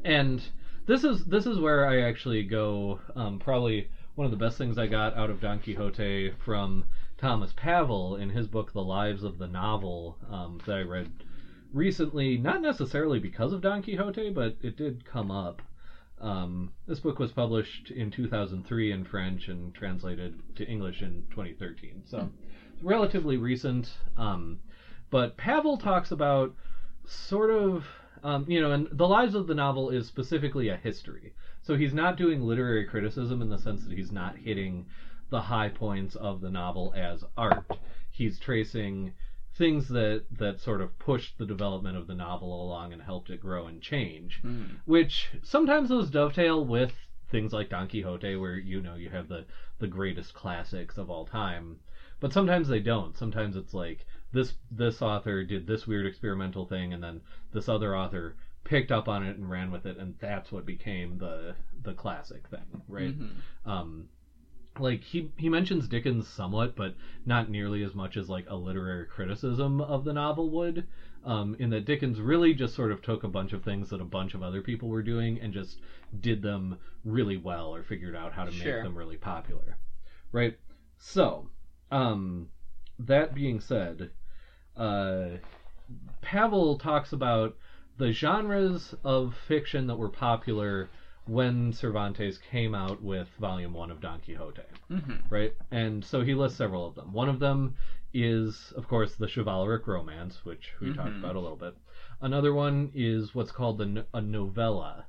and 0.04 0.42
this 0.86 1.02
is 1.04 1.24
this 1.24 1.46
is 1.46 1.58
where 1.58 1.86
I 1.86 2.02
actually 2.02 2.44
go. 2.44 3.00
Um, 3.14 3.38
probably 3.38 3.88
one 4.14 4.24
of 4.24 4.30
the 4.30 4.36
best 4.36 4.56
things 4.56 4.78
I 4.78 4.86
got 4.86 5.16
out 5.16 5.30
of 5.30 5.40
Don 5.40 5.58
Quixote 5.58 6.32
from 6.44 6.84
Thomas 7.18 7.52
Pavel 7.54 8.16
in 8.16 8.30
his 8.30 8.46
book 8.46 8.72
The 8.72 8.82
Lives 8.82 9.24
of 9.24 9.38
the 9.38 9.46
Novel 9.48 10.16
um, 10.30 10.58
that 10.66 10.76
I 10.76 10.82
read 10.82 11.10
recently. 11.72 12.38
Not 12.38 12.62
necessarily 12.62 13.18
because 13.18 13.52
of 13.52 13.60
Don 13.60 13.82
Quixote, 13.82 14.30
but 14.30 14.56
it 14.62 14.76
did 14.76 15.04
come 15.04 15.30
up. 15.30 15.60
Um, 16.20 16.72
this 16.86 17.00
book 17.00 17.18
was 17.18 17.32
published 17.32 17.90
in 17.90 18.10
2003 18.10 18.92
in 18.92 19.04
French 19.04 19.48
and 19.48 19.74
translated 19.74 20.40
to 20.56 20.66
English 20.66 21.02
in 21.02 21.24
2013. 21.30 22.02
So 22.06 22.30
relatively 22.82 23.36
recent. 23.36 23.92
Um, 24.16 24.60
but 25.10 25.36
Pavel 25.36 25.76
talks 25.76 26.10
about 26.10 26.54
sort 27.04 27.50
of 27.50 27.84
um, 28.22 28.44
you 28.48 28.60
know, 28.60 28.72
and 28.72 28.88
the 28.90 29.06
lives 29.06 29.34
of 29.34 29.46
the 29.46 29.54
novel 29.54 29.90
is 29.90 30.06
specifically 30.06 30.68
a 30.68 30.76
history. 30.76 31.34
So 31.62 31.76
he's 31.76 31.94
not 31.94 32.16
doing 32.16 32.42
literary 32.42 32.84
criticism 32.84 33.42
in 33.42 33.48
the 33.48 33.58
sense 33.58 33.84
that 33.84 33.96
he's 33.96 34.10
not 34.10 34.36
hitting 34.36 34.86
the 35.30 35.40
high 35.40 35.68
points 35.68 36.16
of 36.16 36.40
the 36.40 36.50
novel 36.50 36.92
as 36.96 37.24
art. 37.36 37.70
He's 38.10 38.38
tracing 38.38 39.12
things 39.56 39.88
that 39.88 40.24
that 40.38 40.60
sort 40.60 40.80
of 40.80 40.98
pushed 40.98 41.38
the 41.38 41.46
development 41.46 41.96
of 41.96 42.06
the 42.06 42.14
novel 42.14 42.64
along 42.64 42.92
and 42.92 43.02
helped 43.02 43.30
it 43.30 43.40
grow 43.40 43.66
and 43.66 43.82
change. 43.82 44.40
Mm. 44.42 44.80
Which 44.84 45.30
sometimes 45.42 45.88
those 45.88 46.10
dovetail 46.10 46.64
with 46.64 46.92
things 47.30 47.52
like 47.52 47.70
Don 47.70 47.88
Quixote, 47.88 48.36
where 48.36 48.56
you 48.56 48.80
know 48.80 48.94
you 48.94 49.10
have 49.10 49.28
the 49.28 49.44
the 49.78 49.86
greatest 49.86 50.34
classics 50.34 50.98
of 50.98 51.10
all 51.10 51.24
time. 51.24 51.78
But 52.18 52.32
sometimes 52.32 52.68
they 52.68 52.80
don't. 52.80 53.16
Sometimes 53.16 53.56
it's 53.56 53.74
like 53.74 54.06
this 54.32 54.54
this 54.70 55.02
author 55.02 55.44
did 55.44 55.66
this 55.66 55.86
weird 55.86 56.06
experimental 56.06 56.66
thing, 56.66 56.92
and 56.92 57.02
then 57.02 57.20
this 57.52 57.68
other 57.68 57.96
author 57.96 58.36
picked 58.64 58.90
up 58.90 59.08
on 59.08 59.24
it 59.24 59.36
and 59.36 59.48
ran 59.48 59.70
with 59.70 59.86
it, 59.86 59.96
and 59.96 60.14
that's 60.18 60.50
what 60.50 60.66
became 60.66 61.18
the 61.18 61.54
the 61.82 61.94
classic 61.94 62.48
thing, 62.48 62.82
right? 62.88 63.18
Mhm. 63.18 63.30
Um, 63.64 64.08
like 64.78 65.02
he 65.02 65.30
he 65.36 65.48
mentions 65.48 65.88
Dickens 65.88 66.28
somewhat, 66.28 66.76
but 66.76 66.94
not 67.24 67.50
nearly 67.50 67.82
as 67.82 67.94
much 67.94 68.16
as 68.16 68.28
like 68.28 68.44
a 68.48 68.56
literary 68.56 69.06
criticism 69.06 69.80
of 69.80 70.04
the 70.04 70.12
novel 70.12 70.50
would. 70.50 70.86
Um, 71.24 71.56
in 71.58 71.70
that 71.70 71.86
Dickens 71.86 72.20
really 72.20 72.54
just 72.54 72.74
sort 72.74 72.92
of 72.92 73.02
took 73.02 73.24
a 73.24 73.28
bunch 73.28 73.52
of 73.52 73.64
things 73.64 73.90
that 73.90 74.00
a 74.00 74.04
bunch 74.04 74.34
of 74.34 74.42
other 74.44 74.62
people 74.62 74.88
were 74.88 75.02
doing 75.02 75.40
and 75.40 75.52
just 75.52 75.80
did 76.20 76.40
them 76.40 76.76
really 77.04 77.36
well 77.36 77.74
or 77.74 77.82
figured 77.82 78.14
out 78.14 78.32
how 78.32 78.44
to 78.44 78.52
Sure. 78.52 78.76
make 78.76 78.84
them 78.84 78.96
really 78.96 79.16
popular, 79.16 79.76
right? 80.30 80.56
So, 80.98 81.48
um, 81.90 82.48
that 83.00 83.34
being 83.34 83.58
said, 83.58 84.10
uh, 84.76 85.38
Pavel 86.20 86.78
talks 86.78 87.12
about 87.12 87.56
the 87.98 88.12
genres 88.12 88.94
of 89.02 89.34
fiction 89.34 89.86
that 89.88 89.96
were 89.96 90.08
popular 90.10 90.88
when 91.26 91.72
Cervantes 91.72 92.38
came 92.38 92.74
out 92.74 93.02
with 93.02 93.28
Volume 93.40 93.72
1 93.72 93.90
of 93.90 94.00
Don 94.00 94.20
Quixote, 94.20 94.62
Mhm. 94.90 95.22
right? 95.28 95.52
And 95.70 96.04
so 96.04 96.22
he 96.22 96.34
lists 96.34 96.56
several 96.56 96.86
of 96.86 96.94
them. 96.94 97.12
One 97.12 97.28
of 97.28 97.38
them 97.40 97.74
is, 98.14 98.72
of 98.76 98.86
course, 98.86 99.16
the 99.16 99.26
chivalric 99.26 99.86
romance, 99.86 100.44
which 100.44 100.72
we 100.80 100.92
talked 100.92 101.10
Mhm. 101.16 101.18
about 101.18 101.36
a 101.36 101.40
little 101.40 101.56
bit. 101.56 101.76
Another 102.20 102.52
one 102.52 102.90
is 102.94 103.34
what's 103.34 103.50
called 103.52 103.78
the, 103.78 104.06
a 104.14 104.20
novella, 104.20 105.04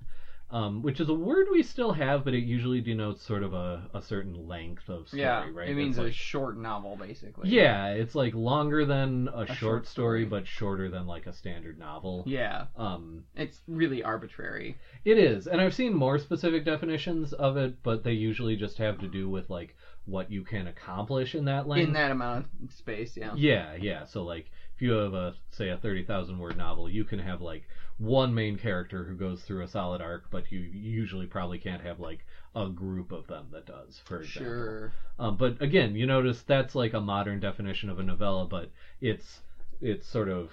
um, 0.49 0.81
which 0.81 0.99
is 1.01 1.09
a 1.09 1.13
word 1.13 1.47
we 1.51 1.61
still 1.61 1.91
have, 1.91 2.23
but 2.23 2.33
it 2.33 2.43
usually 2.43 2.79
denotes 2.79 3.21
sort 3.21 3.43
of 3.43 3.53
a, 3.53 3.89
a 3.93 4.01
certain 4.01 4.47
length 4.47 4.87
of 4.87 5.07
story, 5.07 5.21
Yeah. 5.23 5.45
right? 5.51 5.69
It 5.69 5.75
means 5.75 5.97
It's 5.97 6.07
a 6.07 6.11
short 6.11 6.57
novel, 6.57 6.95
basically. 6.95 7.49
yeah, 7.49 7.87
it's 7.89 8.15
like 8.15 8.33
longer 8.33 8.85
than 8.85 9.27
a, 9.33 9.45
short 9.45 9.57
short, 9.57 9.87
story, 9.87 10.21
story. 10.21 10.25
but 10.25 10.47
shorter 10.47 10.89
than 10.89 11.05
like 11.05 11.27
a 11.27 11.33
standard 11.33 11.77
novel. 11.77 12.23
Yeah. 12.25 12.67
Um, 12.77 13.25
It's 13.35 13.59
really 13.67 14.03
arbitrary. 14.03 14.77
it 15.03 15.17
is, 15.17 15.47
and 15.47 15.59
I've 15.59 15.73
seen 15.75 15.93
more 15.93 16.17
specific 16.17 16.63
definitions 16.63 17.33
of 17.33 17.57
it, 17.57 17.83
but 17.83 18.03
they 18.05 18.13
usually 18.13 18.55
just 18.55 18.77
have 18.77 18.99
to 18.99 19.07
do 19.07 19.27
with 19.29 19.49
like 19.49 19.75
what 20.05 20.31
you 20.31 20.43
can 20.45 20.67
accomplish 20.67 21.35
in 21.35 21.43
that 21.45 21.67
length. 21.67 21.87
In 21.87 21.93
that 21.93 22.11
amount 22.11 22.45
of 22.63 22.71
space, 22.71 23.17
yeah. 23.17 23.33
Yeah, 23.35 23.75
yeah. 23.77 24.05
So 24.05 24.23
like, 24.23 24.49
if 24.77 24.81
you 24.83 24.91
have 24.91 25.15
a 25.15 25.33
say 25.49 25.69
a 25.69 25.77
thirty 25.77 26.03
thousand 26.03 26.37
word 26.37 26.55
novel, 26.55 26.87
you 26.87 27.03
can 27.03 27.17
have 27.17 27.41
like 27.41 27.63
one 27.97 28.31
main 28.31 28.55
character 28.55 29.03
who 29.03 29.15
goes 29.15 29.41
through 29.41 29.63
a 29.63 29.67
solid 29.67 30.01
arc, 30.01 30.29
but 30.29 30.51
you 30.51 30.59
usually 30.59 31.25
probably 31.25 31.57
can't 31.57 31.81
have 31.81 31.99
like 31.99 32.23
a 32.55 32.69
group 32.69 33.11
of 33.11 33.25
them 33.25 33.47
that 33.51 33.65
does. 33.65 33.99
For 34.05 34.21
example. 34.21 34.51
Sure. 34.53 34.91
Um, 35.17 35.35
but 35.35 35.59
again, 35.59 35.95
you 35.95 36.05
notice 36.05 36.43
that's 36.43 36.75
like 36.75 36.93
a 36.93 36.99
modern 36.99 37.39
definition 37.39 37.89
of 37.89 37.97
a 37.97 38.03
novella, 38.03 38.45
but 38.45 38.69
it's 39.01 39.41
it's 39.81 40.05
sort 40.05 40.29
of 40.29 40.51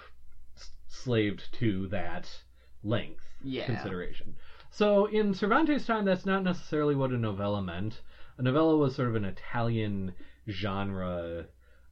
slaved 0.87 1.53
to 1.53 1.85
that 1.89 2.27
length 2.83 3.25
Yeah. 3.43 3.67
consideration. 3.67 4.33
So 4.71 5.05
in 5.05 5.35
Cervantes' 5.35 5.85
time, 5.85 6.05
that's 6.05 6.25
not 6.25 6.41
necessarily 6.41 6.95
what 6.95 7.11
a 7.11 7.17
novella 7.17 7.61
meant. 7.61 8.01
A 8.39 8.41
novella 8.41 8.75
was 8.75 8.95
sort 8.95 9.07
of 9.07 9.13
an 9.15 9.25
Italian 9.25 10.13
genre 10.49 11.45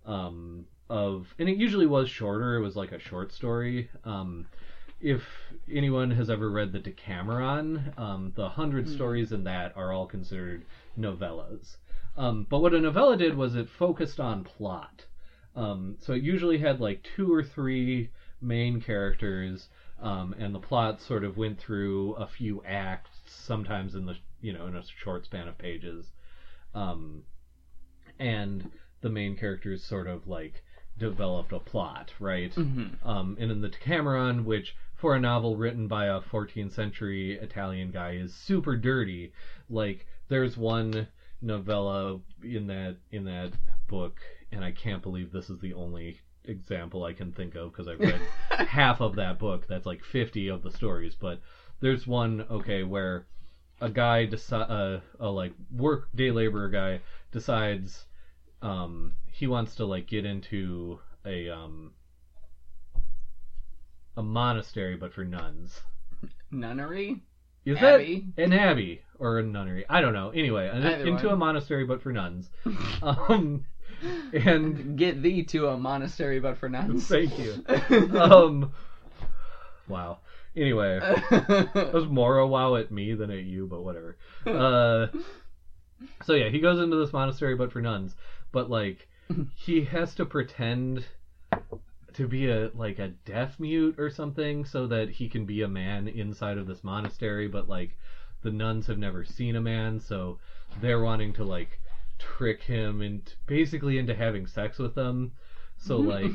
um, 0.06 0.66
of, 0.94 1.34
and 1.40 1.50
it 1.50 1.58
usually 1.58 1.88
was 1.88 2.08
shorter. 2.10 2.56
It 2.56 2.62
was 2.62 2.76
like 2.76 2.92
a 2.92 3.00
short 3.00 3.32
story. 3.32 3.90
Um, 4.04 4.46
if 5.02 5.22
anyone 5.72 6.12
has 6.12 6.30
ever 6.30 6.50
read 6.52 6.72
the 6.72 6.80
Decameron, 6.80 7.94
um, 7.98 8.32
the 8.36 8.50
hundred 8.50 8.88
Hmm. 8.88 8.94
stories 8.96 9.32
in 9.32 9.44
that 9.46 9.76
are 9.76 9.92
all 9.92 10.06
considered 10.06 10.66
novellas. 10.98 11.78
Um, 12.16 12.46
but 12.50 12.60
what 12.60 12.74
a 12.74 12.80
novella 12.80 13.18
did 13.18 13.36
was 13.36 13.56
it 13.56 13.68
focused 13.70 14.20
on 14.20 14.44
plot. 14.44 15.06
Um, 15.56 15.96
so 16.00 16.14
it 16.14 16.22
usually 16.22 16.58
had 16.60 16.80
like 16.80 17.04
two 17.04 17.32
or 17.34 17.44
three 17.44 18.10
main 18.42 18.80
characters, 18.80 19.70
um, 20.00 20.34
and 20.38 20.54
the 20.54 20.60
plot 20.60 21.02
sort 21.02 21.24
of 21.24 21.38
went 21.38 21.58
through 21.60 22.14
a 22.14 22.26
few 22.28 22.62
acts, 22.64 23.20
sometimes 23.26 23.96
in 23.96 24.06
the 24.06 24.16
you 24.42 24.54
know 24.54 24.68
in 24.68 24.76
a 24.76 24.84
short 24.84 25.26
span 25.26 25.48
of 25.48 25.58
pages, 25.58 26.12
um, 26.74 27.24
and 28.20 28.70
the 29.02 29.10
main 29.10 29.36
characters 29.36 29.84
sort 29.84 30.08
of 30.08 30.28
like 30.28 30.64
developed 30.98 31.52
a 31.52 31.60
plot, 31.60 32.14
right? 32.20 32.54
Mm-hmm. 32.54 33.08
Um, 33.08 33.38
and 33.40 33.52
in 33.52 33.62
the 33.62 33.70
Decameron, 33.70 34.46
which 34.46 34.76
for 34.96 35.16
a 35.16 35.20
novel 35.20 35.56
written 35.56 35.88
by 35.88 36.06
a 36.06 36.22
14th 36.22 36.72
century 36.72 37.34
Italian 37.34 37.92
guy 37.92 38.12
is 38.12 38.34
super 38.34 38.76
dirty, 38.76 39.34
like 39.70 40.06
there's 40.30 40.56
one 40.56 41.08
novella 41.42 42.20
in 42.42 42.68
that 42.68 42.96
in 43.12 43.26
that 43.26 43.52
book, 43.88 44.22
and 44.52 44.64
I 44.64 44.72
can't 44.72 45.04
believe 45.04 45.32
this 45.32 45.50
is 45.50 45.60
the 45.60 45.74
only 45.74 46.20
example 46.46 47.04
I 47.04 47.14
can 47.14 47.32
think 47.32 47.56
of 47.56 47.72
because 47.72 47.88
I've 47.88 48.00
read 48.00 48.22
half 48.68 49.02
of 49.02 49.16
that 49.16 49.40
book. 49.40 49.68
That's 49.68 49.86
like 49.86 50.04
50 50.04 50.48
of 50.50 50.64
the 50.64 50.72
stories, 50.72 51.16
but 51.16 51.42
there's 51.80 52.08
one 52.08 52.46
okay 52.50 52.84
where 52.84 53.26
a 53.82 53.90
guy 53.90 54.26
deci- 54.26 54.70
uh, 54.70 55.02
a 55.20 55.30
like 55.30 55.52
work 55.72 56.08
day 56.16 56.32
laborer 56.32 56.70
guy 56.70 57.02
decides 57.32 58.06
um 58.64 59.14
he 59.32 59.46
wants 59.48 59.76
to 59.76 59.86
like 59.86 60.08
get 60.08 60.26
into 60.26 61.00
a 61.26 61.50
um 61.50 61.92
a 64.18 64.22
monastery 64.24 64.96
but 64.96 65.14
for 65.14 65.24
nuns. 65.24 65.82
Nunnery? 66.52 67.22
Is 67.66 67.78
Abbey? 67.78 68.32
that 68.36 68.44
an 68.44 68.54
abbey 68.54 69.02
or 69.20 69.40
a 69.40 69.44
nunnery? 69.44 69.86
I 69.90 70.02
don't 70.02 70.14
know. 70.14 70.30
Anyway, 70.30 70.70
Either 70.72 71.08
into 71.08 71.26
one. 71.28 71.34
a 71.34 71.38
monastery 71.38 71.86
but 71.86 72.02
for 72.02 72.12
nuns. 72.12 72.50
Um 73.02 73.66
and 74.34 74.98
Get 74.98 75.22
thee 75.22 75.44
to 75.44 75.68
a 75.70 75.78
monastery, 75.78 76.40
but 76.40 76.58
for 76.58 76.70
nuns. 76.70 77.08
thank 77.08 77.38
you. 77.40 77.64
Um 78.20 78.72
wow. 79.88 80.20
Anyway, 80.56 81.00
that 81.00 81.90
was 81.94 82.06
more 82.06 82.38
a 82.38 82.46
wow 82.48 82.76
at 82.76 82.92
me 82.92 83.16
than 83.16 83.32
at 83.32 83.44
you, 83.44 83.66
but 83.66 83.82
whatever. 83.84 84.18
Uh, 84.46 85.08
so 86.26 86.34
yeah, 86.34 86.50
he 86.50 86.60
goes 86.60 86.80
into 86.80 86.96
this 86.98 87.12
monastery, 87.12 87.56
but 87.56 87.72
for 87.72 87.82
nuns. 87.82 88.14
But 88.54 88.70
like, 88.70 89.10
he 89.56 89.84
has 89.84 90.16
to 90.16 90.26
pretend 90.26 91.04
to 92.14 92.28
be 92.28 92.48
a 92.50 92.72
like 92.74 93.00
a 93.00 93.10
deaf 93.26 93.60
mute 93.60 94.00
or 94.00 94.10
something, 94.10 94.64
so 94.64 94.88
that 94.88 95.10
he 95.10 95.28
can 95.28 95.46
be 95.46 95.64
a 95.64 95.68
man 95.68 96.08
inside 96.08 96.58
of 96.58 96.68
this 96.68 96.84
monastery. 96.86 97.50
But 97.50 97.68
like, 97.68 97.98
the 98.42 98.52
nuns 98.52 98.88
have 98.88 98.98
never 98.98 99.26
seen 99.26 99.58
a 99.58 99.62
man, 99.62 100.00
so 100.00 100.40
they're 100.80 101.02
wanting 101.02 101.34
to 101.34 101.44
like 101.44 101.82
trick 102.20 102.62
him 102.64 103.02
and 103.02 103.34
basically 103.48 103.98
into 103.98 104.14
having 104.16 104.48
sex 104.48 104.78
with 104.80 104.96
them. 104.96 105.34
So 105.78 105.98
like 106.14 106.32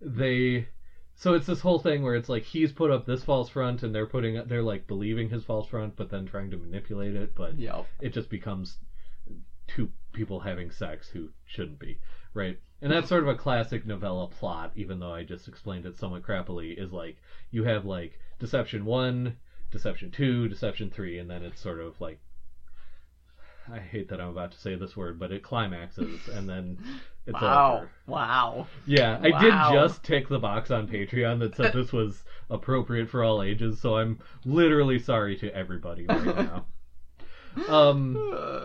they 0.00 0.66
so 1.14 1.34
it's 1.34 1.46
this 1.46 1.60
whole 1.60 1.78
thing 1.78 2.02
where 2.02 2.14
it's 2.14 2.30
like 2.30 2.44
he's 2.44 2.72
put 2.72 2.90
up 2.90 3.04
this 3.04 3.22
false 3.22 3.50
front 3.50 3.82
and 3.82 3.94
they're 3.94 4.06
putting 4.06 4.42
they're 4.46 4.62
like 4.62 4.86
believing 4.86 5.28
his 5.28 5.44
false 5.44 5.68
front 5.68 5.94
but 5.94 6.08
then 6.08 6.24
trying 6.24 6.50
to 6.50 6.56
manipulate 6.56 7.14
it 7.14 7.34
but 7.34 7.58
Yep. 7.58 7.86
it 8.00 8.14
just 8.14 8.30
becomes 8.30 8.78
two 9.74 9.88
people 10.12 10.40
having 10.40 10.70
sex 10.70 11.08
who 11.08 11.28
shouldn't 11.44 11.78
be 11.78 11.96
right 12.34 12.56
and 12.82 12.90
that's 12.90 13.08
sort 13.08 13.22
of 13.22 13.28
a 13.28 13.34
classic 13.34 13.86
novella 13.86 14.26
plot 14.26 14.70
even 14.74 14.98
though 14.98 15.12
i 15.12 15.22
just 15.22 15.46
explained 15.46 15.86
it 15.86 15.96
somewhat 15.96 16.22
crappily 16.22 16.76
is 16.76 16.92
like 16.92 17.16
you 17.50 17.62
have 17.62 17.84
like 17.84 18.18
deception 18.38 18.84
1 18.84 19.32
deception 19.70 20.10
2 20.10 20.48
deception 20.48 20.90
3 20.90 21.18
and 21.18 21.30
then 21.30 21.42
it's 21.42 21.60
sort 21.60 21.78
of 21.78 22.00
like 22.00 22.18
i 23.70 23.78
hate 23.78 24.08
that 24.08 24.20
i'm 24.20 24.28
about 24.28 24.50
to 24.50 24.58
say 24.58 24.74
this 24.74 24.96
word 24.96 25.18
but 25.18 25.30
it 25.30 25.42
climaxes 25.42 26.26
and 26.28 26.48
then 26.48 26.76
it's 27.26 27.40
wow. 27.40 27.76
over 27.76 27.90
Wow. 28.06 28.66
yeah, 28.86 29.18
I 29.22 29.30
did 29.40 29.52
just 29.72 30.02
tick 30.02 30.28
the 30.28 30.38
box 30.38 30.70
on 30.70 30.88
Patreon 30.88 31.38
that 31.40 31.54
said 31.54 31.72
this 31.74 31.92
was 31.92 32.24
appropriate 32.48 33.08
for 33.08 33.22
all 33.22 33.42
ages, 33.42 33.78
so 33.78 33.96
I'm 33.96 34.18
literally 34.44 34.98
sorry 34.98 35.36
to 35.36 35.54
everybody 35.54 36.06
right 36.06 36.24
now. 36.36 36.64
Um 37.68 38.16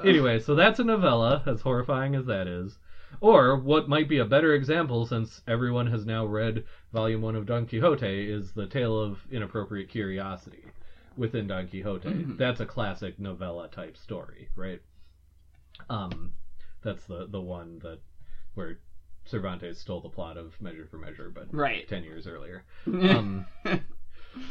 anyway, 0.04 0.40
so 0.40 0.56
that's 0.56 0.80
a 0.80 0.84
novella, 0.84 1.42
as 1.46 1.62
horrifying 1.62 2.16
as 2.16 2.26
that 2.26 2.48
is. 2.48 2.78
Or 3.22 3.56
what 3.56 3.88
might 3.88 4.08
be 4.10 4.18
a 4.18 4.26
better 4.26 4.54
example 4.54 5.06
since 5.06 5.42
everyone 5.48 5.88
has 5.88 6.06
now 6.06 6.26
read 6.26 6.64
volume 6.92 7.22
1 7.22 7.36
of 7.36 7.46
Don 7.46 7.66
Quixote 7.66 8.30
is 8.30 8.52
the 8.52 8.66
tale 8.66 9.00
of 9.00 9.20
inappropriate 9.32 9.88
curiosity 9.88 10.66
within 11.16 11.48
Don 11.48 11.66
Quixote. 11.68 12.10
Mhm. 12.10 12.38
That's 12.38 12.60
a 12.60 12.66
classic 12.66 13.18
novella 13.20 13.68
type 13.70 13.96
story, 13.98 14.50
right? 14.56 14.80
Um 15.90 16.32
that's 16.82 17.06
the 17.06 17.26
the 17.28 17.42
one 17.42 17.80
that 17.80 18.00
where 18.54 18.78
Cervantes 19.26 19.80
stole 19.80 20.02
the 20.02 20.10
plot 20.10 20.38
of 20.38 20.60
Measure 20.62 20.86
for 20.86 20.98
Measure, 20.98 21.30
but 21.34 21.48
Right. 21.52 21.88
ten 21.88 22.04
years 22.04 22.28
earlier. 22.28 22.64
Um, 22.86 23.46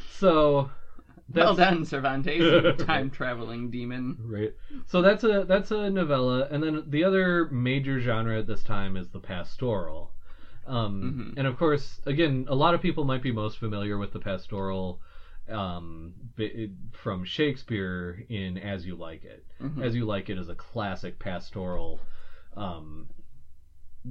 so 0.09 0.69
well 1.33 1.55
done, 1.55 1.85
Cervantes, 1.85 2.77
time 2.85 3.11
traveling 3.11 3.71
demon. 3.71 4.17
right. 4.19 4.53
So 4.87 5.01
that's 5.01 5.25
a 5.25 5.45
that's 5.47 5.71
a 5.71 5.89
novella, 5.91 6.47
and 6.51 6.63
then 6.63 6.83
the 6.87 7.05
other 7.05 7.47
major 7.47 7.99
genre 8.01 8.39
at 8.39 8.47
this 8.47 8.63
time 8.63 8.97
is 8.97 9.09
the 9.09 9.21
pastoral. 9.21 10.13
Um, 10.67 11.03
Mhm. 11.03 11.35
And 11.37 11.47
of 11.47 11.57
course, 11.57 12.01
again, 12.07 12.47
a 12.49 12.55
lot 12.55 12.75
of 12.75 12.81
people 12.81 13.05
might 13.05 13.23
be 13.23 13.31
most 13.31 13.59
familiar 13.59 13.99
with 13.99 14.13
the 14.13 14.19
pastoral 14.19 14.99
um, 15.49 16.13
from 16.93 17.23
Shakespeare 17.25 18.25
in 18.31 18.57
As 18.57 18.87
You 18.87 18.95
Like 18.95 19.25
It. 19.25 19.45
Mhm. 19.61 19.83
As 19.83 19.95
You 19.95 20.07
Like 20.07 20.31
It 20.31 20.39
is 20.39 20.49
a 20.49 20.55
classic 20.55 21.19
pastoral 21.19 22.01
um, 22.57 23.09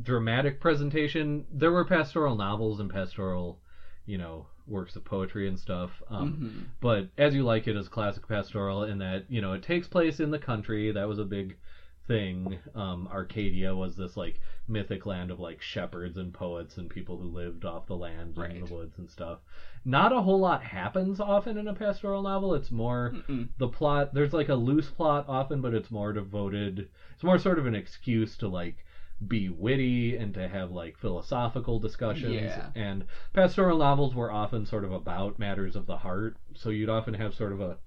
dramatic 0.02 0.60
presentation. 0.60 1.45
There 1.52 1.71
were 1.71 1.86
pastoral 1.86 2.36
novels 2.36 2.80
and 2.80 2.89
pastoral, 2.89 3.60
you 4.06 4.18
know, 4.18 4.46
works 4.68 4.96
of 4.96 5.04
poetry 5.04 5.48
and 5.48 5.60
stuff. 5.60 6.02
Um, 6.10 6.34
Mhm. 6.34 6.63
But 6.80 7.10
As 7.18 7.34
You 7.36 7.44
Like 7.44 7.68
It 7.68 7.76
is 7.76 7.88
classic 7.89 8.28
pastoral 8.28 8.84
in 8.84 8.98
that, 9.00 9.30
you 9.30 9.42
know, 9.42 9.54
it 9.54 9.62
takes 9.63 9.88
place 9.88 10.20
in 10.20 10.32
the 10.32 10.39
country. 10.39 10.92
That 10.92 11.08
was 11.08 11.20
a 11.20 11.26
big 11.26 11.58
thing. 12.06 12.60
Um, 12.76 13.08
Arcadia 13.08 13.74
was 13.74 13.96
this 13.96 14.18
like 14.18 14.39
mythic 14.68 15.06
land 15.06 15.32
of 15.32 15.39
like 15.39 15.62
shepherds 15.62 16.18
and 16.18 16.34
poets 16.34 16.78
and 16.78 16.89
people 16.89 17.18
who 17.18 17.30
lived 17.30 17.63
off 17.63 17.88
the 17.88 17.96
land 17.96 18.38
and 18.38 18.54
in 18.54 18.66
the 18.66 18.74
woods 18.76 18.98
and 18.98 19.10
stuff. 19.10 19.39
Not 19.86 20.12
a 20.12 20.22
whole 20.22 20.39
lot 20.39 20.63
happens 20.63 21.20
often 21.22 21.58
in 21.58 21.68
a 21.70 21.74
pastoral 21.74 22.22
novel. 22.22 22.54
It's 22.56 22.72
more 22.72 23.13
Mm-mm. 23.30 23.48
the 23.58 23.70
plot 23.70 24.13
there's 24.13 24.34
like 24.34 24.50
a 24.50 24.56
loose 24.56 24.89
plot 24.89 25.26
often 25.30 25.62
but 25.62 25.74
it's 25.74 25.92
more 25.92 26.12
devoted 26.12 26.89
it's 27.13 27.24
more 27.24 27.38
sort 27.38 27.58
of 27.60 27.66
an 27.68 27.76
excuse 27.76 28.36
to 28.38 28.48
like 28.50 28.84
be 29.28 29.50
witty 29.50 30.16
and 30.16 30.34
to 30.34 30.48
have 30.48 30.72
like 30.72 30.98
philosophical 30.98 31.80
discussions. 31.80 32.34
Yeah. 32.34 32.70
and 32.76 33.04
pastoral 33.34 33.78
novels 33.78 34.16
were 34.16 34.32
often 34.32 34.66
sort 34.66 34.84
of 34.84 34.92
about 34.92 35.40
matters 35.40 35.76
of 35.76 35.86
the 35.86 35.98
heart. 35.98 36.36
So 36.56 36.70
you'd 36.70 36.90
often 36.90 37.14
have 37.14 37.34
sort 37.34 37.52
of 37.52 37.62
a 37.62 37.78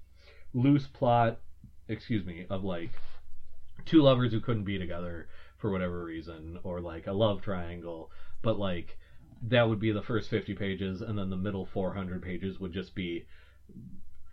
loose 0.53 0.87
plot 0.87 1.39
excuse 1.89 2.25
me 2.25 2.45
of 2.49 2.63
like 2.63 2.89
two 3.85 4.01
lovers 4.01 4.31
who 4.31 4.39
couldn't 4.39 4.63
be 4.63 4.77
together 4.77 5.27
for 5.57 5.71
whatever 5.71 6.03
reason 6.03 6.57
or 6.63 6.81
like 6.81 7.07
a 7.07 7.13
love 7.13 7.41
triangle. 7.41 8.11
But 8.41 8.57
like 8.57 8.97
that 9.43 9.67
would 9.67 9.79
be 9.79 9.91
the 9.91 10.01
first 10.01 10.29
50 10.29 10.53
pages 10.55 11.01
and 11.01 11.17
then 11.17 11.29
the 11.29 11.37
middle 11.37 11.65
400 11.65 12.21
pages 12.21 12.59
would 12.59 12.73
just 12.73 12.95
be 12.95 13.25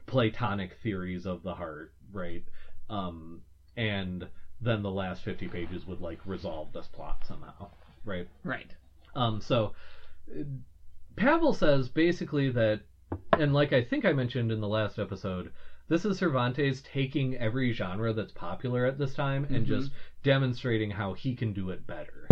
platonic 0.07 0.77
theories 0.83 1.27
of 1.27 1.43
the 1.43 1.55
heart 1.55 1.93
right? 2.13 2.45
Um 2.89 3.43
and 3.77 4.29
then 4.61 4.83
the 4.83 4.91
last 4.91 5.23
50 5.23 5.49
pages 5.49 5.87
would 5.87 6.01
like 6.01 6.19
resolve 6.27 6.73
this 6.73 6.87
plot 6.87 7.25
somehow 7.27 7.69
right 8.05 8.27
Right. 8.45 8.75
um, 9.15 9.41
so 9.41 9.73
Pavel 11.17 11.53
says 11.53 11.89
basically 11.89 12.51
that, 12.51 12.81
and 13.39 13.53
like 13.53 13.73
I 13.73 13.83
think 13.83 14.05
I 14.05 14.13
mentioned 14.13 14.51
in 14.51 14.61
the 14.61 14.69
last 14.69 14.99
episode, 14.99 15.51
this 15.89 16.05
is 16.05 16.19
Cervantes 16.19 16.83
taking 16.83 17.37
every 17.37 17.73
genre 17.73 18.13
that's 18.13 18.33
popular 18.33 18.85
at 18.87 18.99
this 18.99 19.15
time 19.15 19.45
and 19.51 19.65
Mhm. 19.65 19.69
just 19.69 19.93
demonstrating 20.23 20.91
how 20.91 21.13
he 21.13 21.35
can 21.35 21.53
do 21.53 21.71
it 21.71 21.87
better. 21.87 22.27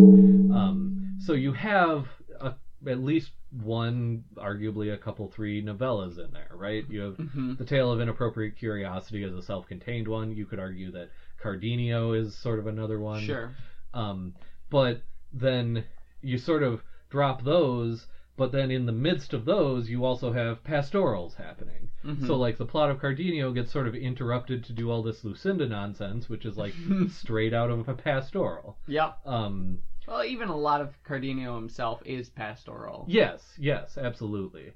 Um, 0.50 0.92
so 1.18 1.32
you 1.34 1.52
have 1.52 2.08
a, 2.40 2.54
at 2.86 2.98
least 2.98 3.30
one, 3.50 4.24
arguably 4.36 4.92
a 4.92 4.96
couple, 4.96 5.28
three 5.28 5.62
novellas 5.62 6.18
in 6.18 6.32
there, 6.32 6.50
right? 6.54 6.84
You 6.88 7.00
have 7.02 7.16
hmm 7.16 7.52
the 7.54 7.64
Tale 7.64 7.92
of 7.92 8.00
Inappropriate 8.00 8.56
Curiosity 8.56 9.22
as 9.22 9.34
a 9.34 9.42
self-contained 9.42 10.08
one. 10.08 10.32
You 10.34 10.46
could 10.46 10.58
argue 10.58 10.90
that 10.92 11.10
Cardenio 11.42 12.12
is 12.12 12.34
sort 12.36 12.58
of 12.58 12.66
another 12.66 12.98
one. 13.00 13.20
Sure. 13.22 13.54
Um, 13.94 14.34
but 14.70 15.02
then 15.32 15.84
you 16.20 16.38
sort 16.38 16.62
of 16.62 16.82
drop 17.10 17.42
those, 17.44 18.06
but 18.36 18.52
then 18.52 18.70
in 18.70 18.86
the 18.86 18.92
midst 18.92 19.34
of 19.34 19.44
those, 19.44 19.90
you 19.90 20.04
also 20.04 20.32
have 20.32 20.64
pastorals 20.64 21.34
happening. 21.34 21.90
Mhm. 22.04 22.26
So, 22.26 22.36
like, 22.36 22.56
the 22.56 22.66
plot 22.66 22.90
of 22.90 22.98
Cardenio 22.98 23.52
gets 23.54 23.70
sort 23.70 23.86
of 23.86 23.94
interrupted 23.94 24.64
to 24.64 24.72
do 24.72 24.90
all 24.90 25.02
this 25.02 25.24
Lucinda 25.24 25.68
nonsense, 25.68 26.28
which 26.28 26.44
is 26.46 26.56
like 26.56 26.74
straight 27.08 27.52
out 27.54 27.70
of 27.70 27.88
a 27.88 27.94
pastoral. 27.94 28.78
yeah. 28.86 29.12
Um, 29.24 29.78
Well, 30.08 30.24
even 30.24 30.48
a 30.48 30.56
lot 30.56 30.80
of 30.80 30.94
Cardenio 31.04 31.54
himself 31.56 32.02
is 32.04 32.28
pastoral. 32.30 33.04
Yes, 33.08 33.54
yes, 33.58 33.96
absolutely. 33.98 34.72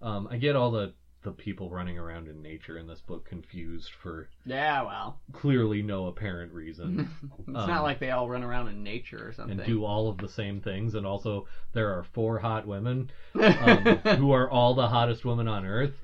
Um, 0.00 0.26
I 0.30 0.38
get 0.38 0.56
all 0.56 0.70
the 0.70 0.94
the 1.22 1.30
people 1.30 1.70
running 1.70 1.98
around 1.98 2.26
in 2.28 2.42
nature 2.42 2.78
in 2.78 2.86
this 2.86 3.00
book 3.00 3.24
confused 3.24 3.90
for 4.02 4.28
Yeah, 4.44 4.82
well, 4.82 5.20
clearly 5.32 5.80
no 5.82 6.06
apparent 6.06 6.52
reason 6.52 7.08
it's 7.38 7.48
Um, 7.48 7.68
not 7.68 7.82
like 7.84 8.00
they 8.00 8.10
all 8.10 8.28
run 8.28 8.42
around 8.42 8.68
in 8.68 8.82
nature 8.82 9.28
or 9.28 9.32
something. 9.32 9.58
and 9.58 9.66
do 9.66 9.84
all 9.84 10.08
of 10.08 10.18
the 10.18 10.28
same 10.28 10.60
things. 10.60 10.94
And 10.96 11.06
also, 11.06 11.46
there 11.72 11.90
are 11.96 12.02
four 12.02 12.38
hot 12.38 12.66
women 12.66 13.10
um, 13.34 13.84
who 14.18 14.32
are 14.32 14.50
all 14.50 14.74
the 14.74 14.88
hottest 14.88 15.24
women 15.24 15.46
on 15.46 15.64
earth. 15.64 15.94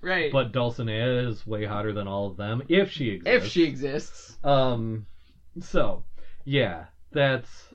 right. 0.00 0.30
But 0.30 0.52
Dulcinea 0.52 1.28
is 1.28 1.46
way 1.46 1.64
hotter 1.64 1.92
than 1.92 2.06
all 2.06 2.26
of 2.28 2.36
them, 2.36 2.62
if 2.68 2.90
she 2.90 3.08
exists. 3.10 3.46
if 3.46 3.50
she 3.50 3.64
exists. 3.64 4.36
Um, 4.44 5.06
so 5.60 6.04
yeah, 6.44 6.84
that's 7.10 7.68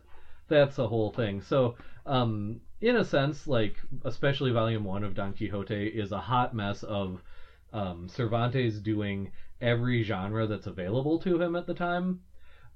that's 0.47 0.77
a 0.79 0.87
whole 0.87 1.11
thing. 1.11 1.41
So 1.41 1.75
um, 2.05 2.61
in 2.83 2.97
a 2.97 3.03
sense, 3.03 3.47
like 3.47 3.77
especially 4.03 4.51
Volume 4.51 4.83
One 4.83 5.05
of 5.05 5.15
Don 5.15 5.33
Quixote 5.33 5.87
is 5.87 6.11
a 6.11 6.19
hot 6.19 6.53
mess 6.53 6.83
of 6.83 7.23
um, 7.71 8.09
Cervantes 8.09 8.81
doing 8.81 9.31
every 9.61 10.03
genre 10.03 10.45
that's 10.47 10.67
available 10.67 11.17
to 11.19 11.41
him 11.41 11.55
at 11.55 11.65
the 11.65 11.73
time. 11.73 12.19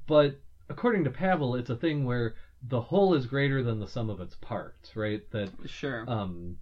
But 0.07 0.39
according 0.69 1.03
to 1.03 1.09
Pavel, 1.09 1.55
it's 1.55 1.69
a 1.69 1.75
thing 1.75 2.05
where 2.05 2.35
the 2.63 2.79
whole 2.79 3.13
is 3.13 3.25
greater 3.25 3.61
than 3.61 3.79
the 3.79 3.85
sum 3.87 4.09
of 4.09 4.21
its 4.21 4.35
parts, 4.35 4.95
right? 4.95 5.29
That 5.31 5.49
Sure. 5.65 6.05
um, 6.07 6.55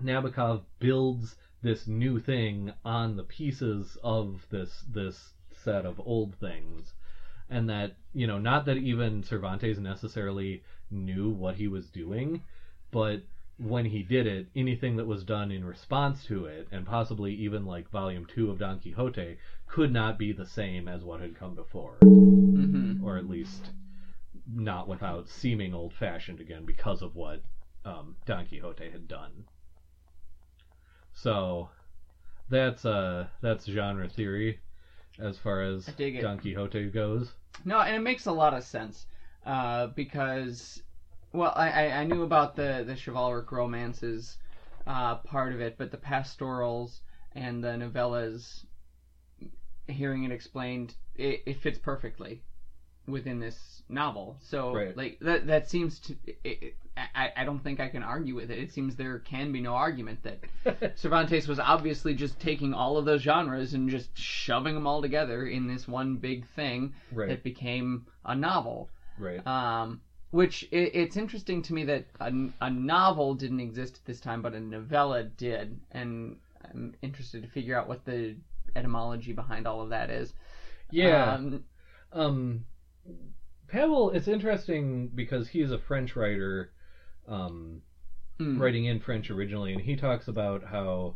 Nabokov 0.00 0.62
builds 0.78 1.34
this 1.60 1.88
new 1.88 2.20
thing 2.20 2.70
on 2.84 3.16
the 3.16 3.24
pieces 3.24 3.98
of 4.04 4.46
this 4.50 4.84
this 4.88 5.34
set 5.50 5.84
of 5.84 6.00
old 6.04 6.36
things, 6.36 6.94
and 7.50 7.68
that 7.68 7.96
you 8.12 8.28
know 8.28 8.38
not 8.38 8.66
that 8.66 8.76
even 8.76 9.24
Cervantes 9.24 9.80
necessarily 9.80 10.62
knew 10.92 11.28
what 11.28 11.56
he 11.56 11.66
was 11.66 11.90
doing, 11.90 12.40
but 12.90 13.22
when 13.58 13.84
he 13.84 14.02
did 14.02 14.26
it, 14.26 14.46
anything 14.54 14.96
that 14.96 15.06
was 15.06 15.24
done 15.24 15.50
in 15.50 15.64
response 15.64 16.24
to 16.26 16.46
it, 16.46 16.68
and 16.70 16.86
possibly 16.86 17.34
even 17.34 17.66
like 17.66 17.90
Volume 17.90 18.26
Two 18.26 18.50
of 18.50 18.58
Don 18.58 18.78
Quixote, 18.78 19.36
could 19.66 19.92
not 19.92 20.18
be 20.18 20.32
the 20.32 20.46
same 20.46 20.86
as 20.88 21.04
what 21.04 21.20
had 21.20 21.36
come 21.36 21.54
before, 21.54 21.96
hmm 22.00 23.02
or 23.02 23.16
at 23.16 23.28
least 23.28 23.70
not 24.54 24.88
without 24.88 25.28
seeming 25.28 25.74
old-fashioned 25.74 26.40
again 26.40 26.64
because 26.64 27.02
of 27.02 27.14
what 27.16 27.42
um, 27.84 28.16
Don 28.26 28.46
Quixote 28.46 28.90
had 28.90 29.08
done. 29.08 29.44
So 31.12 31.68
that's 32.48 32.84
uh 32.84 33.26
that's 33.42 33.66
genre 33.66 34.08
theory 34.08 34.60
as 35.18 35.36
far 35.36 35.62
as 35.62 35.88
I 35.88 35.92
dig 35.92 36.16
it. 36.16 36.22
Don 36.22 36.38
Quixote 36.38 36.90
goes. 36.90 37.32
No, 37.64 37.80
and 37.80 37.96
it 37.96 38.00
makes 38.00 38.26
a 38.26 38.32
lot 38.32 38.54
of 38.54 38.62
sense 38.62 39.06
uh, 39.44 39.88
because, 39.88 40.82
well, 41.32 41.52
I, 41.54 41.70
I, 41.70 42.00
I 42.00 42.04
knew 42.04 42.22
about 42.22 42.56
the 42.56 42.84
the 42.86 42.94
chivalric 42.96 43.50
romances 43.52 44.38
uh, 44.86 45.16
part 45.16 45.52
of 45.52 45.60
it, 45.60 45.76
but 45.78 45.90
the 45.90 45.98
pastorals 45.98 47.00
and 47.32 47.62
the 47.62 47.68
novellas, 47.68 48.64
hearing 49.86 50.24
it 50.24 50.32
explained, 50.32 50.94
it, 51.14 51.42
it 51.46 51.60
fits 51.60 51.78
perfectly 51.78 52.42
within 53.06 53.40
this 53.40 53.82
novel. 53.88 54.36
So, 54.40 54.72
Right. 54.74 54.96
like 54.96 55.18
that 55.20 55.46
that 55.46 55.68
seems 55.68 55.98
to. 56.00 56.16
It, 56.26 56.62
it, 56.62 56.74
I, 57.14 57.30
I 57.36 57.44
don't 57.44 57.60
think 57.62 57.78
I 57.78 57.88
can 57.88 58.02
argue 58.02 58.34
with 58.34 58.50
it. 58.50 58.58
It 58.58 58.72
seems 58.72 58.96
there 58.96 59.20
can 59.20 59.52
be 59.52 59.60
no 59.60 59.74
argument 59.74 60.20
that 60.24 60.96
Cervantes 60.98 61.46
was 61.46 61.60
obviously 61.60 62.12
just 62.14 62.40
taking 62.40 62.74
all 62.74 62.96
of 62.96 63.04
those 63.04 63.22
genres 63.22 63.74
and 63.74 63.88
just 63.88 64.16
shoving 64.18 64.74
them 64.74 64.86
all 64.86 65.00
together 65.00 65.46
in 65.46 65.68
this 65.68 65.86
one 65.86 66.16
big 66.16 66.44
thing 66.56 66.92
right, 67.12 67.28
that 67.28 67.44
became 67.44 68.06
a 68.24 68.34
novel. 68.34 68.90
right. 69.16 69.46
Um, 69.46 70.00
which 70.30 70.64
it, 70.70 70.90
it's 70.94 71.16
interesting 71.16 71.62
to 71.62 71.72
me 71.72 71.84
that 71.84 72.04
a, 72.20 72.32
a 72.60 72.70
novel 72.70 73.34
didn't 73.34 73.60
exist 73.60 73.98
at 73.98 74.04
this 74.04 74.20
time, 74.20 74.42
but 74.42 74.54
a 74.54 74.60
novella 74.60 75.22
did, 75.24 75.80
and 75.92 76.36
I'm 76.72 76.94
interested 77.02 77.42
to 77.42 77.48
figure 77.48 77.76
out 77.76 77.86
what 77.88 78.04
the 78.04 78.36
etymology 78.76 79.32
behind 79.32 79.66
all 79.66 79.80
of 79.80 79.88
that 79.90 80.10
is. 80.10 80.34
Yeah. 80.90 81.34
Um, 81.34 81.60
Um, 82.12 82.64
Pavel, 83.68 84.10
it's 84.10 84.28
interesting 84.28 85.08
because 85.08 85.48
he's 85.48 85.70
a 85.70 85.78
French 85.78 86.16
writer, 86.16 86.70
um, 87.26 87.82
mm, 88.40 88.58
writing 88.58 88.84
in 88.86 88.98
French 88.98 89.30
originally, 89.30 89.72
and 89.72 89.80
he 89.82 89.96
talks 89.96 90.28
about 90.28 90.62
how 90.64 91.14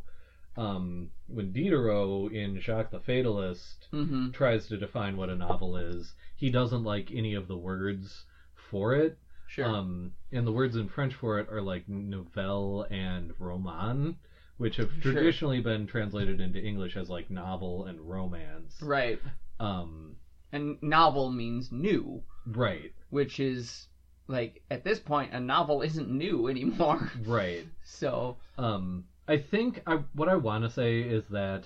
um, 0.57 1.09
when 1.27 1.53
Diderot 1.53 2.33
in 2.33 2.59
Jacques 2.61 2.91
the 2.91 3.01
Fatalist 3.01 3.89
hmm 3.91 4.29
tries 4.33 4.67
to 4.69 4.77
define 4.77 5.17
what 5.17 5.31
a 5.31 5.35
novel 5.37 5.77
is, 5.77 6.15
he 6.37 6.51
doesn't 6.51 6.85
like 6.85 7.11
any 7.13 7.35
of 7.35 7.47
the 7.49 7.57
words 7.57 8.25
for 8.73 8.95
it. 8.97 9.17
Sure. 9.47 9.67
Um, 9.67 10.13
and 10.33 10.45
the 10.47 10.51
words 10.53 10.75
in 10.77 10.89
French 10.89 11.15
for 11.15 11.39
it 11.39 11.49
are 11.51 11.61
like 11.63 11.89
nouvelle 11.89 12.87
and 12.91 13.33
roman, 13.39 14.17
which 14.57 14.77
have 14.79 14.91
Sure. 15.01 15.13
traditionally 15.13 15.61
been 15.61 15.87
translated 15.87 16.41
into 16.41 16.59
English 16.61 16.97
as 16.97 17.09
like 17.11 17.31
novel 17.31 17.85
and 17.85 18.01
romance. 18.01 18.81
right. 18.83 19.21
Um, 19.61 20.17
And 20.53 20.83
novel 20.83 21.31
means 21.31 21.71
new, 21.71 22.23
right, 22.47 22.93
which 23.11 23.39
is 23.41 23.87
like 24.27 24.63
at 24.71 24.85
this 24.85 24.99
point 25.01 25.35
a 25.35 25.41
novel 25.41 25.83
isn't 25.83 26.09
new 26.11 26.49
anymore. 26.55 27.11
right. 27.27 27.67
so 27.85 28.39
Um, 28.59 29.05
I 29.29 29.37
think 29.39 29.83
I, 29.87 29.97
what 30.15 30.29
I 30.29 30.37
want 30.37 30.65
to 30.65 30.71
say 30.71 31.01
is 31.01 31.25
that 31.31 31.65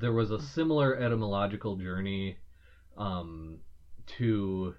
there 0.00 0.12
was 0.12 0.30
a 0.30 0.40
similar 0.40 0.96
etymological 0.96 1.76
journey 1.76 2.36
um, 2.96 3.58
to 4.18 4.74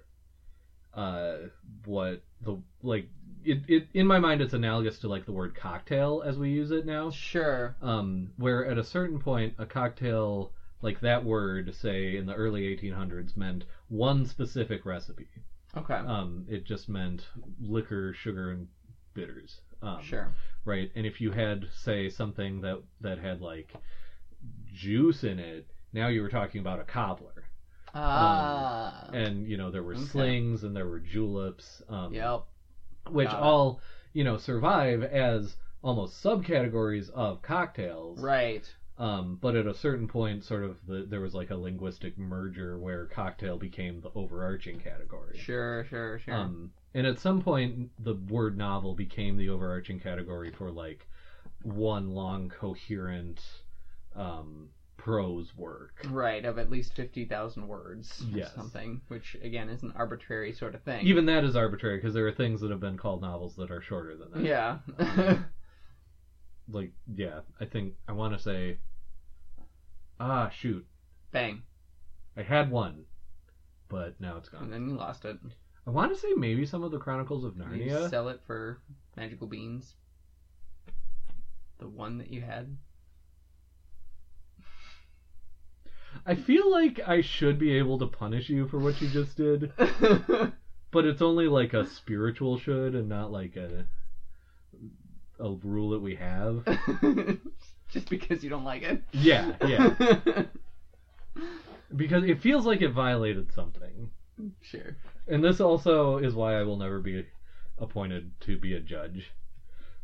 uh, 0.96 1.36
what 1.84 2.20
the 2.42 2.56
like 2.82 3.06
it, 3.44 3.58
it 3.68 3.84
in 3.94 4.06
my 4.06 4.18
mind 4.18 4.40
it's 4.40 4.54
analogous 4.54 4.98
to 4.98 5.08
like 5.08 5.24
the 5.24 5.32
word 5.32 5.54
cocktail 5.54 6.22
as 6.24 6.38
we 6.38 6.50
use 6.50 6.70
it 6.70 6.84
now 6.84 7.10
sure. 7.10 7.74
um, 7.80 8.32
where 8.36 8.64
at 8.66 8.78
a 8.78 8.82
certain 8.82 9.18
point 9.18 9.54
a 9.58 9.66
cocktail 9.66 10.50
like 10.82 11.00
that 11.00 11.22
word 11.24 11.74
say 11.74 12.16
in 12.16 12.26
the 12.26 12.34
early 12.34 12.62
1800s 12.74 13.36
meant 13.36 13.64
one 13.88 14.24
specific 14.26 14.84
recipe 14.84 15.26
Okay. 15.76 15.94
um, 15.94 16.44
it 16.48 16.64
just 16.64 16.88
meant 16.88 17.26
liquor 17.60 18.12
sugar 18.12 18.50
and 18.50 18.66
bitters 19.14 19.60
um, 19.82 20.02
sure. 20.02 20.34
right? 20.64 20.90
And 20.94 21.06
if 21.06 21.20
you 21.20 21.30
had, 21.30 21.68
say, 21.70 22.08
something 22.08 22.60
that 22.62 22.78
that 23.00 23.18
had 23.18 23.40
like 23.40 23.74
juice 24.72 25.24
in 25.24 25.38
it, 25.38 25.66
now 25.92 26.08
you 26.08 26.22
were 26.22 26.28
talking 26.28 26.60
about 26.60 26.78
a 26.80 26.84
cobbler. 26.84 27.45
Ah. 27.98 29.08
And 29.12 29.46
you 29.46 29.56
know 29.56 29.70
there 29.70 29.82
were 29.82 29.94
Okay. 29.94 30.04
slings 30.04 30.64
and 30.64 30.74
there 30.76 30.86
were 30.86 31.00
juleps, 31.00 31.82
um, 31.88 32.12
yep. 32.14 32.44
which 33.10 33.28
Got 33.28 33.38
it. 33.38 33.42
all 33.42 33.80
you 34.12 34.24
know 34.24 34.36
survive 34.36 35.02
as 35.02 35.56
almost 35.82 36.22
subcategories 36.22 37.10
of 37.10 37.42
cocktails. 37.42 38.20
Right. 38.22 38.64
Um, 38.98 39.38
but 39.42 39.54
at 39.56 39.66
a 39.66 39.74
certain 39.74 40.08
point, 40.08 40.42
sort 40.42 40.64
of 40.64 40.78
the, 40.86 41.04
there 41.08 41.20
was 41.20 41.34
like 41.34 41.50
a 41.50 41.56
linguistic 41.56 42.16
merger 42.16 42.78
where 42.78 43.04
cocktail 43.06 43.58
became 43.58 44.00
the 44.00 44.10
overarching 44.14 44.78
category. 44.80 45.38
Sure. 45.38 45.84
Sure. 45.84 46.18
Sure. 46.18 46.34
Um, 46.34 46.72
and 46.94 47.06
at 47.06 47.18
some 47.18 47.42
point, 47.42 47.90
the 48.02 48.14
word 48.14 48.56
novel 48.56 48.94
became 48.94 49.36
the 49.36 49.50
overarching 49.50 50.00
category 50.00 50.50
for 50.50 50.70
like 50.70 51.06
one 51.62 52.10
long, 52.10 52.48
coherent 52.48 53.42
um, 54.14 54.70
prose 54.96 55.54
work. 55.56 56.04
Right, 56.10 56.44
of 56.44 56.58
at 56.58 56.70
least 56.70 56.94
50,000 56.94 57.66
words 57.68 58.24
Yes. 58.28 58.48
or 58.50 58.54
something, 58.56 59.00
which 59.08 59.36
again 59.42 59.68
is 59.68 59.82
an 59.82 59.92
arbitrary 59.96 60.52
sort 60.52 60.74
of 60.74 60.82
thing. 60.82 61.06
Even 61.06 61.26
that 61.26 61.44
is 61.44 61.54
arbitrary 61.56 61.98
because 61.98 62.14
there 62.14 62.26
are 62.26 62.32
things 62.32 62.60
that 62.62 62.70
have 62.70 62.80
been 62.80 62.96
called 62.96 63.20
novels 63.22 63.54
that 63.56 63.70
are 63.70 63.80
shorter 63.82 64.16
than 64.16 64.30
that. 64.32 64.42
Yeah. 64.42 65.38
Like, 66.68 66.90
yeah, 67.14 67.40
I 67.60 67.64
think 67.66 67.94
I 68.08 68.12
want 68.12 68.36
to 68.36 68.42
say, 68.42 68.78
ah, 70.18 70.48
shoot, 70.48 70.84
Bang. 71.30 71.62
I 72.36 72.42
had 72.42 72.70
one, 72.72 73.04
but 73.88 74.20
now 74.20 74.36
it's 74.36 74.48
gone. 74.48 74.64
And 74.64 74.72
then 74.72 74.88
you 74.88 74.96
lost 74.96 75.24
it. 75.24 75.36
I 75.86 75.90
want 75.90 76.12
to 76.12 76.18
say 76.20 76.32
maybe 76.36 76.66
some 76.66 76.82
of 76.82 76.90
the 76.90 76.98
Chronicles 76.98 77.44
of 77.44 77.56
You 77.56 77.62
Narnia. 77.62 78.10
sell 78.10 78.28
it 78.30 78.40
for 78.48 78.80
magical 79.16 79.46
beans. 79.46 79.94
The 81.78 81.86
one 81.86 82.18
that 82.18 82.32
you 82.32 82.40
had. 82.40 82.76
I 86.26 86.34
feel 86.34 86.70
like 86.70 87.00
I 87.06 87.20
should 87.20 87.58
be 87.58 87.72
able 87.78 87.98
to 87.98 88.06
punish 88.06 88.48
you 88.48 88.66
for 88.66 88.78
what 88.78 89.00
you 89.00 89.08
just 89.08 89.36
did. 89.36 89.72
But 90.96 91.04
it's 91.04 91.20
only 91.20 91.46
like 91.46 91.74
a 91.74 91.86
spiritual 91.86 92.58
should 92.58 92.94
and 92.94 93.08
not 93.08 93.30
like 93.30 93.56
a 93.56 93.86
a 95.38 95.50
rule 95.50 95.90
that 95.90 96.00
we 96.00 96.14
have. 96.14 96.64
Just 97.90 98.08
because 98.08 98.42
you 98.42 98.48
don't 98.48 98.64
like 98.64 98.82
it. 98.82 99.02
Yeah, 99.12 99.56
yeah. 99.66 100.44
Because 101.94 102.24
it 102.24 102.40
feels 102.40 102.64
like 102.66 102.80
it 102.80 102.92
violated 102.92 103.52
something. 103.52 104.10
sure. 104.62 104.96
And 105.28 105.44
this 105.44 105.60
also 105.60 106.16
is 106.16 106.34
why 106.34 106.58
I 106.58 106.62
will 106.62 106.78
never 106.78 106.98
be 106.98 107.26
appointed 107.78 108.32
to 108.40 108.56
be 108.56 108.72
a 108.72 108.80
judge. 108.80 109.30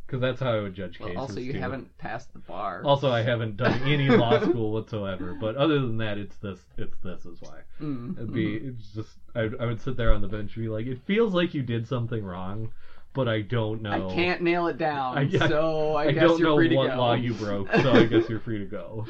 Because 0.06 0.20
that's 0.20 0.40
how 0.40 0.52
I 0.52 0.60
would 0.60 0.74
judge 0.74 0.98
Well, 1.00 1.08
cases. 1.08 1.20
also, 1.20 1.40
you 1.40 1.52
too. 1.54 1.58
haven't 1.60 1.96
passed 1.98 2.32
the 2.32 2.38
bar. 2.40 2.82
Also, 2.84 3.10
I 3.10 3.22
haven't 3.22 3.56
done 3.56 3.80
any 3.84 4.08
law 4.10 4.38
school 4.42 4.72
whatsoever. 4.72 5.34
But 5.40 5.56
other 5.56 5.80
than 5.80 5.96
that, 5.98 6.18
it's 6.18 6.36
this. 6.36 6.58
It's 6.76 6.96
this 7.02 7.24
is 7.24 7.40
why. 7.40 7.60
Mm, 7.80 8.16
It'd 8.16 8.32
be 8.32 8.56
it's 8.56 8.92
just 8.94 9.10
I, 9.34 9.48
I 9.60 9.66
would 9.66 9.80
sit 9.80 9.96
there 9.96 10.12
on 10.12 10.20
the 10.20 10.28
bench 10.28 10.54
and 10.56 10.64
be 10.64 10.68
like, 10.68 10.86
it 10.86 10.98
feels 11.06 11.32
like 11.34 11.54
you 11.54 11.62
did 11.62 11.88
something 11.88 12.22
wrong, 12.24 12.70
but 13.14 13.28
I 13.28 13.40
don't 13.40 13.80
know. 13.82 14.10
I 14.10 14.14
can't 14.14 14.42
nail 14.42 14.66
it 14.66 14.76
down, 14.78 15.16
I- 15.18 15.22
I- 15.22 15.48
so 15.48 15.94
I, 15.96 16.04
I 16.06 16.12
guess 16.12 16.22
don't 16.24 16.38
you're 16.38 16.48
know 16.48 16.56
free 16.56 16.68
to 16.68 16.76
what 16.76 16.90
go. 16.90 16.96
law 16.96 17.14
you 17.14 17.32
broke, 17.34 17.72
so 17.72 17.92
I 17.92 18.04
guess 18.04 18.28
you're 18.28 18.40
free 18.40 18.58
to 18.58 18.66
go. 18.66 19.06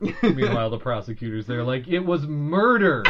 Meanwhile, 0.22 0.70
the 0.70 0.78
prosecutors 0.78 1.46
they're 1.46 1.62
like, 1.62 1.86
it 1.86 2.00
was 2.00 2.26
murder. 2.26 3.04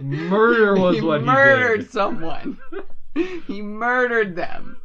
Murder 0.00 0.74
was 0.80 0.96
he 0.96 1.02
what 1.02 1.20
he 1.20 1.26
murdered 1.26 1.90
someone. 1.90 2.58
he 3.46 3.60
murdered 3.62 4.34
them. 4.34 4.78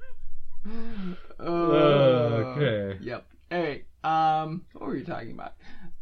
Uh, 1.47 2.53
Okay. 2.55 2.97
Yep. 3.01 3.25
Hey, 3.49 3.83
um, 4.03 4.65
what 4.73 4.87
were 4.87 4.95
you 4.95 5.05
talking 5.05 5.31
about? 5.31 5.53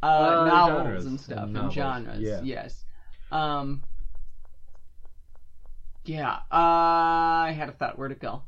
Uh, 0.03 0.05
Uh, 0.05 0.45
novels 0.45 0.77
genres 0.83 1.05
and 1.05 1.19
stuff 1.19 1.49
and 1.53 1.71
genres. 1.73 2.19
yeah. 2.21 2.41
Yes. 2.43 2.83
Um. 3.31 3.83
Yeah. 6.05 6.33
Uh, 6.51 7.47
I 7.49 7.53
had 7.55 7.69
a 7.69 7.71
thought. 7.73 7.97
Where'd 7.97 8.11
it 8.11 8.19
go? 8.19 8.43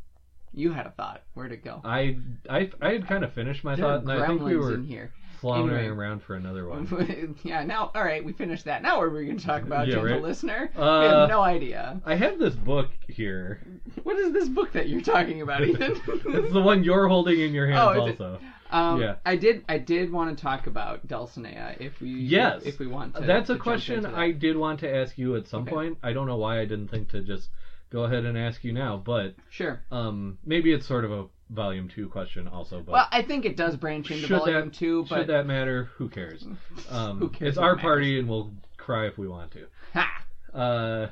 You 0.53 0.71
had 0.71 0.85
a 0.85 0.91
thought. 0.91 1.23
Where'd 1.33 1.51
it 1.51 1.63
go? 1.63 1.81
I 1.83 2.17
I 2.49 2.69
I 2.81 2.89
had 2.93 3.07
kind 3.07 3.23
of 3.23 3.33
finished 3.33 3.63
my 3.63 3.75
There 3.75 3.85
thought, 3.85 4.01
and 4.01 4.11
I 4.11 4.27
think 4.27 4.41
we 4.41 4.55
were 4.55 4.73
in 4.73 4.83
here. 4.85 5.11
Floundering 5.43 5.79
Anyway. 5.79 5.95
around 5.97 6.23
for 6.23 6.35
another 6.35 6.65
one. 6.69 7.37
yeah. 7.43 7.65
Now, 7.65 7.91
all 7.93 8.01
right, 8.03 8.23
we 8.23 8.31
finished 8.31 8.63
that. 8.63 8.81
Now, 8.81 8.95
what 8.97 9.03
are 9.07 9.09
we 9.09 9.25
going 9.25 9.37
to 9.37 9.45
talk 9.45 9.63
about, 9.63 9.87
Yeah, 9.87 9.95
gentle 9.95 10.11
right. 10.13 10.21
listener? 10.21 10.71
we 10.73 10.81
Uh, 10.81 11.19
have 11.19 11.29
no 11.29 11.41
idea. 11.41 11.99
I 12.05 12.15
have 12.15 12.39
this 12.39 12.55
book 12.55 12.89
here. 13.09 13.59
What 14.03 14.17
is 14.17 14.31
this 14.31 14.47
book 14.47 14.71
that 14.71 14.87
you're 14.87 15.01
talking 15.01 15.41
about, 15.41 15.61
Ethan? 15.67 15.99
it's 16.07 16.53
the 16.53 16.61
one 16.61 16.85
you're 16.85 17.09
holding 17.09 17.41
in 17.41 17.53
your 17.53 17.67
hands, 17.67 17.97
Oh, 17.97 17.99
also. 17.99 18.39
Um, 18.71 19.01
Yeah. 19.01 19.15
I 19.25 19.35
did. 19.35 19.65
I 19.67 19.77
did 19.79 20.11
want 20.13 20.35
to 20.35 20.41
talk 20.41 20.65
about 20.67 21.05
Dulcinea 21.07 21.75
if 21.81 21.99
we. 21.99 22.09
Yes. 22.09 22.63
If 22.63 22.79
we 22.79 22.87
want 22.87 23.15
to. 23.15 23.21
That's 23.21 23.47
to 23.47 23.53
a 23.53 23.57
question 23.59 24.01
that. 24.03 24.13
I 24.15 24.31
did 24.31 24.55
want 24.55 24.79
to 24.79 24.95
ask 24.95 25.17
you 25.17 25.35
at 25.35 25.45
some 25.47 25.63
Okay. 25.63 25.71
point. 25.71 25.97
I 26.01 26.13
don't 26.13 26.25
know 26.25 26.37
why 26.37 26.59
I 26.61 26.65
didn't 26.65 26.87
think 26.87 27.09
to 27.09 27.21
just 27.21 27.49
go 27.91 28.05
ahead 28.05 28.23
and 28.25 28.35
ask 28.37 28.63
you 28.63 28.71
now, 28.73 28.97
but 29.05 29.35
Sure. 29.51 29.79
um, 29.91 30.39
maybe 30.45 30.71
it's 30.71 30.87
sort 30.87 31.03
of 31.05 31.11
a 31.11 31.25
volume 31.53 31.87
two 31.87 32.09
question 32.09 32.47
also. 32.47 32.81
But 32.81 32.91
Well, 32.91 33.07
I 33.11 33.21
think 33.21 33.45
it 33.45 33.55
does 33.55 33.75
branch 33.75 34.11
into 34.11 34.27
volume 34.27 34.69
that- 34.69 34.73
two, 34.73 35.05
should 35.05 35.15
but 35.15 35.27
that 35.27 35.45
matter? 35.45 35.89
Who 35.97 36.09
cares? 36.09 36.45
Um, 36.89 37.19
Who 37.19 37.29
cares 37.29 37.49
It's 37.49 37.57
our 37.57 37.75
matters? 37.75 37.81
party, 37.81 38.19
and 38.19 38.27
we'll 38.27 38.51
cry 38.77 39.07
if 39.07 39.17
we 39.17 39.27
want 39.27 39.51
to. 39.51 39.65
ha. 39.93 40.23
Uh, 40.53 41.07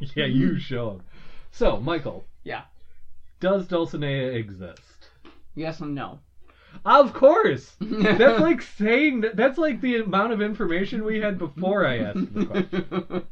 yeah, 0.16 0.26
you 0.26 0.58
show 0.60 0.90
'em. 0.92 1.02
So, 1.52 1.78
Michael. 1.78 2.24
Yeah. 2.44 2.62
Does 3.40 3.66
Dulcinea 3.66 4.34
exist? 4.34 4.82
Yes 5.54 5.80
and 5.80 5.94
no. 5.94 6.18
Of 6.84 7.12
course. 7.14 7.74
That's 7.80 8.40
like 8.40 8.60
saying 8.62 9.22
that. 9.22 9.36
That's 9.36 9.58
like 9.58 9.80
the 9.80 9.96
amount 10.00 10.32
of 10.32 10.42
information 10.42 11.04
we 11.04 11.18
had 11.20 11.38
before 11.38 11.86
I 11.86 11.98
asked 11.98 12.34
the 12.34 12.46
question. 12.46 13.26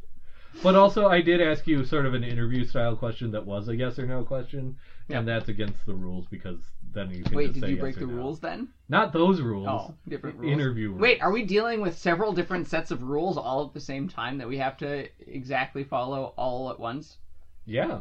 But 0.63 0.75
also, 0.75 1.07
I 1.07 1.21
did 1.21 1.41
ask 1.41 1.67
you 1.67 1.85
sort 1.85 2.07
of 2.07 2.15
an 2.15 2.25
interview 2.25 2.65
style 2.65 2.95
question 2.95 3.31
that 3.33 3.45
was 3.45 3.69
a 3.69 3.77
yes 3.77 3.99
or 3.99 4.07
no 4.07 4.25
question, 4.25 4.75
Yeah. 5.09 5.19
and 5.19 5.29
that's 5.29 5.49
against 5.49 5.85
the 5.87 5.95
rules 5.95 6.27
because 6.27 6.59
then 6.93 7.11
you 7.11 7.23
can 7.23 7.35
Wait, 7.37 7.53
did 7.53 7.63
you 7.69 7.77
yes 7.77 7.81
break 7.81 7.95
the 7.95 8.07
no. 8.07 8.15
rules 8.15 8.41
then? 8.41 8.69
Not 8.89 9.13
those 9.13 9.41
rules. 9.41 9.69
Oh, 9.69 9.95
different 10.09 10.39
rules. 10.39 10.53
Interview 10.53 10.89
rules. 10.89 11.01
Wait, 11.01 11.21
are 11.21 11.31
we 11.31 11.43
dealing 11.43 11.81
with 11.81 11.95
several 11.97 12.33
different 12.33 12.67
sets 12.67 12.91
of 12.91 13.03
rules 13.03 13.37
all 13.37 13.63
at 13.63 13.73
the 13.75 13.81
same 13.81 14.09
time 14.09 14.39
that 14.39 14.49
we 14.49 14.57
have 14.57 14.77
to 14.79 15.07
exactly 15.27 15.85
follow 15.85 16.33
all 16.37 16.71
at 16.71 16.79
once? 16.81 17.19
Yeah. 17.65 18.01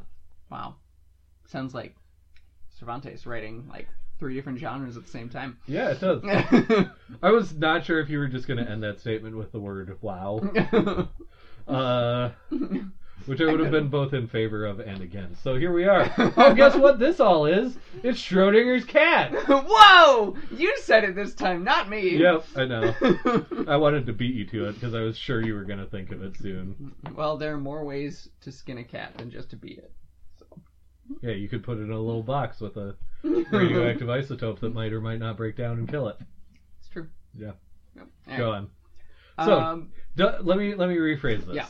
Wow. 0.50 0.76
Sounds 1.46 1.74
like 1.74 1.94
Cervantes 2.70 3.26
writing 3.26 3.66
like 3.70 3.88
three 4.18 4.34
different 4.34 4.60
genres 4.60 4.96
at 4.96 5.04
the 5.04 5.10
same 5.10 5.30
time. 5.30 5.56
Yeah, 5.68 5.90
it 5.92 6.00
does. 6.00 6.22
I 7.22 7.32
was 7.32 7.54
not 7.54 7.84
sure 7.84 8.00
if 8.00 8.10
you 8.10 8.18
were 8.18 8.28
just 8.28 8.48
going 8.48 8.58
to 8.58 8.70
end 8.70 8.84
that 8.84 9.00
statement 9.00 9.36
with 9.36 9.52
the 9.52 9.60
word 9.60 9.96
"wow," 10.02 10.40
uh, 11.68 12.30
which 13.26 13.42
I 13.42 13.46
would 13.46 13.60
have 13.60 13.72
been 13.72 13.90
both 13.90 14.14
in 14.14 14.28
favor 14.28 14.66
of 14.66 14.80
and 14.80 15.02
against. 15.02 15.42
So 15.44 15.56
here 15.56 15.74
we 15.74 15.86
are. 15.86 16.12
Oh, 16.38 16.54
guess 16.54 16.76
what? 16.76 17.00
This 17.00 17.20
all 17.20 17.46
is. 17.46 17.78
It's 18.04 18.20
Schrodinger's 18.20 18.86
cat. 18.86 19.32
Whoa! 19.48 20.36
You 20.56 20.76
said 20.82 21.04
it 21.04 21.16
this 21.16 21.34
time, 21.34 21.64
not 21.64 21.90
me. 21.90 22.18
Yep, 22.18 22.46
I 22.56 22.66
know. 22.66 22.94
I 23.68 23.78
wanted 23.78 24.06
to 24.08 24.14
beat 24.14 24.36
you 24.36 24.46
to 24.48 24.66
it 24.70 24.74
because 24.74 24.94
I 24.94 25.02
was 25.02 25.18
sure 25.18 25.44
you 25.46 25.54
were 25.56 25.64
going 25.64 25.80
to 25.80 25.86
think 25.88 26.12
of 26.12 26.22
it 26.24 26.38
soon. 26.38 26.94
well, 27.16 27.38
there 27.38 27.54
are 27.54 27.60
more 27.60 27.84
ways 27.86 28.30
to 28.42 28.52
skin 28.52 28.78
a 28.80 28.84
cat 28.84 29.18
than 29.18 29.32
just 29.32 29.50
to 29.52 29.56
beat 29.56 29.78
it. 29.80 29.92
Yeah, 31.22 31.32
you 31.32 31.48
could 31.48 31.64
put 31.64 31.78
it 31.78 31.82
in 31.82 31.92
a 31.92 32.00
little 32.00 32.24
box 32.24 32.60
with 32.60 32.78
a 32.78 32.96
radioactive 33.24 34.08
isotope 34.08 34.60
that 34.60 34.74
might 34.74 34.92
or 34.92 35.02
might 35.02 35.20
not 35.20 35.38
break 35.38 35.56
down 35.56 35.78
and 35.78 35.88
kill 35.88 36.08
it. 36.10 36.18
It's 36.80 36.90
true. 36.90 37.08
Yeah. 37.38 37.52
Yep. 37.96 38.38
Go 38.38 38.52
on. 38.52 38.70
So- 39.44 39.60
um, 39.60 39.92
Let 40.18 40.58
me 40.58 40.76
let 40.76 40.90
me 40.90 40.98
rephrase 40.98 41.46
this. 41.46 41.56
Yeah. 41.56 41.68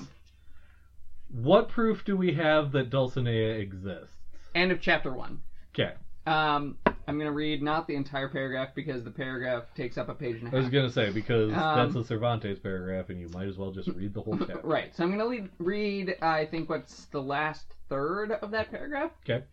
What 1.29 1.69
proof 1.69 2.05
do 2.05 2.15
we 2.15 2.33
have 2.33 2.71
that 2.73 2.89
Dulcinea 2.89 3.59
exists? 3.59 4.11
end 4.53 4.71
of 4.71 4.79
chapter 4.79 5.11
one. 5.11 5.41
Okay. 5.73 5.93
Um, 6.25 6.77
I'm 7.07 7.19
gonna 7.19 7.31
read 7.31 7.61
not 7.61 7.87
the 7.87 7.95
entire 7.95 8.29
paragraph 8.29 8.69
because 8.73 9.03
the 9.03 9.11
paragraph 9.11 9.65
takes 9.75 9.97
up 9.97 10.09
a 10.09 10.13
page 10.13 10.37
and 10.41 10.51
a 10.51 10.55
I 10.55 10.59
was 10.59 10.69
gonna 10.69 10.89
say 10.91 11.11
because 11.11 11.51
Um, 11.53 11.77
that's 11.77 11.95
a 11.95 12.03
Cervantes 12.03 12.57
paragraph, 12.59 13.09
and 13.09 13.19
you 13.19 13.27
might 13.29 13.47
as 13.47 13.57
well 13.57 13.71
just 13.71 13.89
read 13.89 14.13
the 14.13 14.21
whole 14.21 14.37
chapter. 14.39 14.61
Right. 14.63 14.95
So 14.95 15.03
I'm 15.03 15.11
gonna 15.11 15.25
lead, 15.25 15.49
read. 15.59 16.15
I 16.21 16.45
think 16.45 16.69
what's 16.69 17.05
the 17.07 17.21
last 17.21 17.65
third 17.89 18.31
of 18.31 18.49
that 18.51 18.71
paragraph. 18.71 19.11
Okay. 19.29 19.43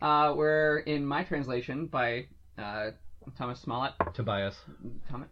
Uh, 0.00 0.32
where 0.32 0.78
in 0.78 1.04
my 1.04 1.22
translation 1.24 1.86
by 1.86 2.26
uh, 2.56 2.90
Thomas 3.36 3.60
Smollett, 3.60 3.92
Tobias. 4.14 4.56
Thomas, 5.10 5.28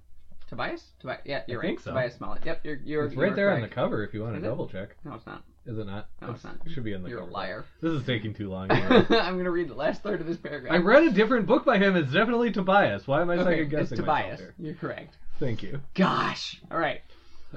Tobias, 0.49 0.83
Tobias. 1.01 1.21
Yeah, 1.25 1.43
you're 1.47 1.59
I 1.59 1.63
right. 1.63 1.69
think 1.69 1.81
so. 1.81 1.91
Tobias 1.91 2.15
Smollett. 2.17 2.45
Yep, 2.45 2.61
you're 2.65 2.77
you're. 2.85 3.05
It's 3.07 3.17
right 3.17 3.35
there 3.35 3.51
on 3.53 3.63
the 3.63 3.69
cover 3.69 4.05
if 4.05 4.13
you 4.15 4.23
want 4.23 4.35
to 4.35 4.39
it? 4.39 4.43
double 4.49 4.69
check. 4.69 4.97
No, 5.05 5.15
it's 5.15 5.27
not. 5.27 5.43
Is 5.67 5.79
it 5.79 5.87
not? 5.87 6.09
No, 6.21 6.33
it's 6.33 6.45
not. 6.45 6.57
It 6.67 6.73
should 6.73 6.85
be 6.85 6.93
in 6.93 7.03
the 7.03 7.09
You're 7.09 7.19
a 7.19 7.23
cover. 7.23 7.33
liar. 7.33 7.65
This 7.81 7.93
is 7.93 8.05
taking 8.05 8.35
too 8.35 8.51
long. 8.51 8.71
I'm 8.71 9.09
gonna 9.37 9.51
read 9.51 9.69
the 9.69 9.75
last 9.75 10.03
third 10.03 10.21
of 10.21 10.27
this 10.27 10.37
paragraph. 10.37 10.73
I 10.75 10.77
read 10.77 11.05
a 11.05 11.11
different 11.11 11.47
book 11.47 11.65
by 11.65 11.79
him. 11.79 11.97
It's 11.97 12.13
definitely 12.13 12.53
Tobias. 12.53 13.07
Why 13.09 13.23
am 13.23 13.31
I 13.31 13.35
Okay, 13.37 13.45
second 13.45 13.61
it's 13.63 13.71
guessing 13.71 13.99
Tobias. 13.99 14.41
here? 14.41 14.55
You're 14.59 14.75
correct. 14.75 15.17
Thank 15.41 15.63
you. 15.63 15.81
Gosh. 15.95 16.61
All 16.71 16.79
right. 16.79 17.01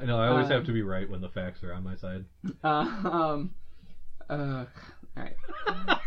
I 0.01 0.05
know 0.05 0.19
I 0.19 0.27
always 0.29 0.45
Um, 0.45 0.51
have 0.53 0.65
to 0.67 0.71
be 0.73 0.81
right 0.83 1.09
when 1.09 1.21
the 1.21 1.29
facts 1.29 1.63
are 1.63 1.73
on 1.73 1.83
my 1.83 1.95
side. 1.95 2.23
Uh, 2.63 2.67
um. 3.11 3.53
Uh. 4.29 4.65
All 5.17 5.23
right. 5.23 5.35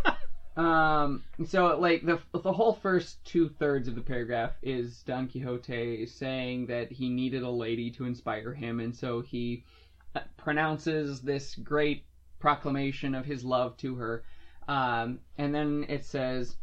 Um, 0.56 1.22
so 1.46 1.78
like 1.78 2.04
the 2.04 2.18
the 2.32 2.52
whole 2.52 2.74
first 2.74 3.24
two 3.24 3.48
thirds 3.48 3.86
of 3.86 3.94
the 3.94 4.00
paragraph 4.00 4.52
is 4.62 5.02
Don 5.04 5.28
Quixote 5.28 6.06
saying 6.06 6.66
that 6.66 6.90
he 6.90 7.08
needed 7.08 7.42
a 7.42 7.50
lady 7.50 7.90
to 7.92 8.04
inspire 8.04 8.52
him, 8.52 8.80
and 8.80 8.94
so 8.94 9.20
he 9.20 9.64
uh, 10.16 10.20
pronounces 10.36 11.20
this 11.20 11.54
great 11.54 12.04
proclamation 12.40 13.14
of 13.14 13.24
his 13.24 13.44
love 13.44 13.76
to 13.78 13.94
her. 13.94 14.24
Um, 14.66 15.20
and 15.38 15.54
then 15.54 15.86
it 15.88 16.04
says, 16.04 16.56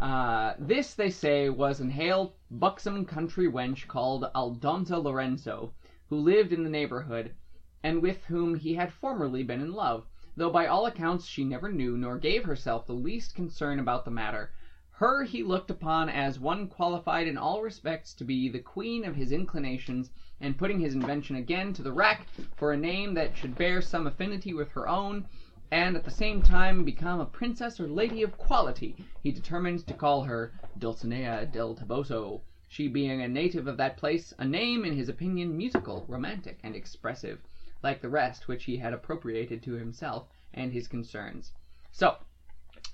uh, 0.00 0.54
"This 0.58 0.94
they 0.94 1.10
say 1.10 1.50
was 1.50 1.80
an 1.80 1.90
hale, 1.90 2.34
buxom 2.50 3.04
country 3.04 3.46
wench 3.46 3.86
called 3.86 4.24
Aldonza 4.34 5.02
Lorenzo, 5.02 5.74
who 6.08 6.16
lived 6.16 6.52
in 6.54 6.64
the 6.64 6.70
neighborhood, 6.70 7.34
and 7.82 8.00
with 8.00 8.24
whom 8.24 8.54
he 8.54 8.74
had 8.74 8.90
formerly 8.90 9.42
been 9.42 9.60
in 9.60 9.74
love." 9.74 10.06
Though 10.38 10.48
by 10.48 10.66
all 10.66 10.86
accounts 10.86 11.26
she 11.26 11.42
never 11.42 11.68
knew 11.68 11.96
nor 11.96 12.16
gave 12.16 12.44
herself 12.44 12.86
the 12.86 12.94
least 12.94 13.34
concern 13.34 13.76
about 13.80 14.04
the 14.04 14.10
matter. 14.12 14.48
Her 14.92 15.24
he 15.24 15.42
looked 15.42 15.68
upon 15.68 16.08
as 16.08 16.38
one 16.38 16.68
qualified 16.68 17.26
in 17.26 17.36
all 17.36 17.60
respects 17.60 18.14
to 18.14 18.22
be 18.24 18.48
the 18.48 18.60
queen 18.60 19.04
of 19.04 19.16
his 19.16 19.32
inclinations, 19.32 20.12
and 20.40 20.56
putting 20.56 20.78
his 20.78 20.94
invention 20.94 21.34
again 21.34 21.72
to 21.72 21.82
the 21.82 21.90
rack 21.90 22.24
for 22.54 22.70
a 22.70 22.76
name 22.76 23.14
that 23.14 23.36
should 23.36 23.56
bear 23.58 23.80
some 23.80 24.06
affinity 24.06 24.52
with 24.52 24.68
her 24.68 24.86
own, 24.86 25.24
and 25.72 25.96
at 25.96 26.04
the 26.04 26.08
same 26.08 26.40
time 26.40 26.84
become 26.84 27.18
a 27.18 27.26
princess 27.26 27.80
or 27.80 27.88
lady 27.88 28.22
of 28.22 28.38
quality, 28.38 28.94
he 29.20 29.32
determined 29.32 29.84
to 29.88 29.92
call 29.92 30.22
her 30.22 30.52
Dulcinea 30.78 31.46
del 31.46 31.74
Toboso, 31.74 32.40
she 32.68 32.86
being 32.86 33.20
a 33.22 33.26
native 33.26 33.66
of 33.66 33.76
that 33.78 33.96
place, 33.96 34.32
a 34.38 34.44
name 34.44 34.84
in 34.84 34.92
his 34.92 35.08
opinion 35.08 35.56
musical, 35.56 36.04
romantic, 36.06 36.58
and 36.62 36.76
expressive 36.76 37.40
like 37.82 38.00
the 38.00 38.08
rest 38.08 38.48
which 38.48 38.64
he 38.64 38.76
had 38.76 38.92
appropriated 38.92 39.62
to 39.64 39.72
himself 39.72 40.26
and 40.54 40.72
his 40.72 40.88
concerns. 40.88 41.52
So, 41.92 42.16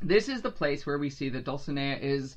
this 0.02 0.28
is 0.28 0.42
the 0.42 0.50
place 0.50 0.86
where 0.86 0.98
we 0.98 1.10
see 1.10 1.28
that 1.30 1.44
Dulcinea 1.44 1.98
is. 2.00 2.36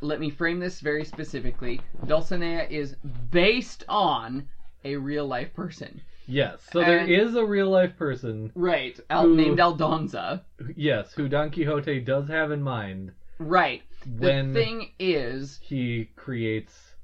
Let 0.00 0.20
me 0.20 0.28
frame 0.30 0.58
this 0.58 0.80
very 0.80 1.04
specifically. 1.04 1.80
Dulcinea 2.06 2.68
is 2.70 2.96
based 3.30 3.84
on 3.88 4.48
a 4.84 4.96
real 4.96 5.26
life 5.26 5.54
person. 5.54 6.00
Yes. 6.26 6.66
So 6.72 6.80
there 6.80 6.98
And- 6.98 7.10
is 7.10 7.34
a 7.36 7.44
real 7.44 7.70
life 7.70 7.96
person, 7.96 8.50
Right. 8.54 8.98
Al- 9.10 9.24
Who- 9.28 9.36
named 9.36 9.58
Aldonza. 9.58 10.42
yes, 10.76 11.12
who 11.14 11.28
Don 11.28 11.50
Quixote 11.50 12.00
does 12.00 12.28
have 12.28 12.50
in 12.50 12.62
mind 12.62 13.12
Right. 13.38 13.82
The 14.06 14.50
thing 14.52 14.92
is, 14.98 15.58
he 15.62 16.06
creates. 16.16 16.94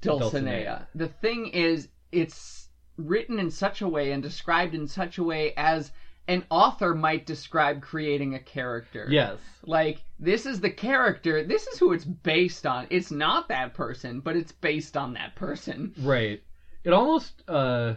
Dulcinea. 0.00 0.20
Dulcinea. 0.20 0.86
The 0.94 1.08
thing 1.08 1.48
is, 1.48 1.88
it's 2.12 2.65
written 2.96 3.38
in 3.38 3.50
such 3.50 3.82
a 3.82 3.88
way 3.88 4.12
and 4.12 4.22
described 4.22 4.74
in 4.74 4.86
such 4.86 5.18
a 5.18 5.22
way 5.22 5.52
as 5.56 5.92
an 6.28 6.44
author 6.50 6.94
might 6.94 7.26
describe 7.26 7.80
creating 7.80 8.34
a 8.34 8.38
character. 8.38 9.06
Yes. 9.08 9.38
Like 9.64 10.02
this 10.18 10.46
is 10.46 10.60
the 10.60 10.70
character. 10.70 11.44
This 11.44 11.66
is 11.66 11.78
who 11.78 11.92
it's 11.92 12.04
based 12.04 12.66
on. 12.66 12.86
It's 12.90 13.10
not 13.10 13.48
that 13.48 13.74
person, 13.74 14.20
but 14.20 14.36
it's 14.36 14.52
based 14.52 14.96
on 14.96 15.14
that 15.14 15.36
person. 15.36 15.94
Right. 16.00 16.42
It 16.84 16.92
almost 16.92 17.42
uh 17.48 17.94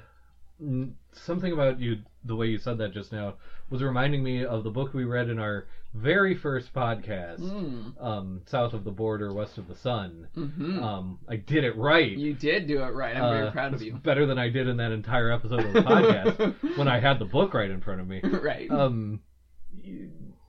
something 1.13 1.53
about 1.53 1.79
you 1.79 1.97
the 2.25 2.35
way 2.35 2.47
you 2.47 2.57
said 2.57 2.77
that 2.77 2.93
just 2.93 3.11
now 3.11 3.35
was 3.69 3.81
reminding 3.81 4.23
me 4.23 4.45
of 4.45 4.63
the 4.63 4.69
book 4.69 4.93
we 4.93 5.05
read 5.05 5.29
in 5.29 5.39
our 5.39 5.67
very 5.93 6.35
first 6.35 6.71
podcast, 6.73 7.39
Mm. 7.39 8.01
um, 8.03 8.41
South 8.45 8.73
of 8.73 8.83
the 8.83 8.91
Border, 8.91 9.33
West 9.33 9.57
of 9.57 9.67
the 9.67 9.75
Sun. 9.75 10.27
hmm 10.35 10.79
Um, 10.83 11.19
I 11.27 11.35
did 11.37 11.63
it 11.63 11.75
right. 11.75 12.11
You 12.15 12.33
did 12.33 12.67
do 12.67 12.83
it 12.83 12.89
right. 12.93 13.15
I'm 13.17 13.33
very 13.33 13.47
Uh, 13.47 13.51
proud 13.51 13.73
of 13.73 13.81
you. 13.81 13.93
Better 13.93 14.25
than 14.27 14.37
I 14.37 14.49
did 14.49 14.67
in 14.67 14.77
that 14.77 14.91
entire 14.91 15.31
episode 15.31 15.65
of 15.65 15.73
the 15.73 15.81
podcast 15.81 16.77
when 16.77 16.87
I 16.87 16.99
had 16.99 17.17
the 17.19 17.25
book 17.25 17.53
right 17.53 17.69
in 17.71 17.81
front 17.81 18.01
of 18.01 18.07
me. 18.07 18.21
right. 18.23 18.69
Um, 18.69 19.21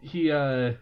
he 0.02 0.30
uh, 0.30 0.72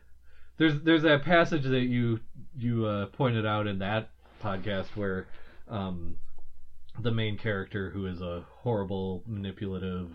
there's 0.58 0.80
there's 0.82 1.02
that 1.02 1.22
passage 1.22 1.62
that 1.64 1.82
you 1.84 2.20
you 2.56 2.84
uh, 2.86 3.06
pointed 3.06 3.46
out 3.46 3.66
in 3.66 3.78
that 3.80 4.10
podcast 4.42 4.86
where 4.96 5.26
um, 5.68 6.16
the 7.00 7.10
main 7.12 7.36
character 7.38 7.90
who 7.90 8.06
is 8.06 8.20
a 8.20 8.44
horrible 8.62 9.22
manipulative 9.26 10.10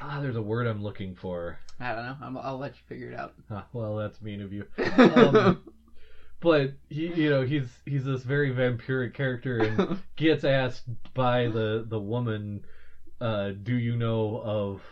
ah 0.00 0.20
there's 0.20 0.36
a 0.36 0.42
word 0.42 0.66
I'm 0.66 0.82
looking 0.82 1.14
for. 1.14 1.58
I 1.80 1.94
don't 1.94 2.04
know. 2.04 2.16
I'm, 2.22 2.38
I'll 2.38 2.58
let 2.58 2.72
you 2.72 2.82
figure 2.88 3.10
it 3.10 3.18
out. 3.18 3.34
ah, 3.50 3.64
well 3.72 3.96
that's 3.96 4.20
mean 4.20 4.40
of 4.42 4.52
you. 4.52 4.66
Um, 4.98 5.62
but 6.40 6.72
he 6.88 7.08
you 7.14 7.30
know 7.30 7.42
he's 7.42 7.68
he's 7.84 8.04
this 8.04 8.22
very 8.22 8.52
vampiric 8.52 9.14
character 9.14 9.58
and 9.58 9.98
gets 10.16 10.44
asked 10.44 10.84
by 11.14 11.48
the 11.48 11.84
the 11.88 11.98
woman 11.98 12.64
uh 13.20 13.50
do 13.62 13.74
you 13.74 13.96
know 13.96 14.40
of 14.44 14.82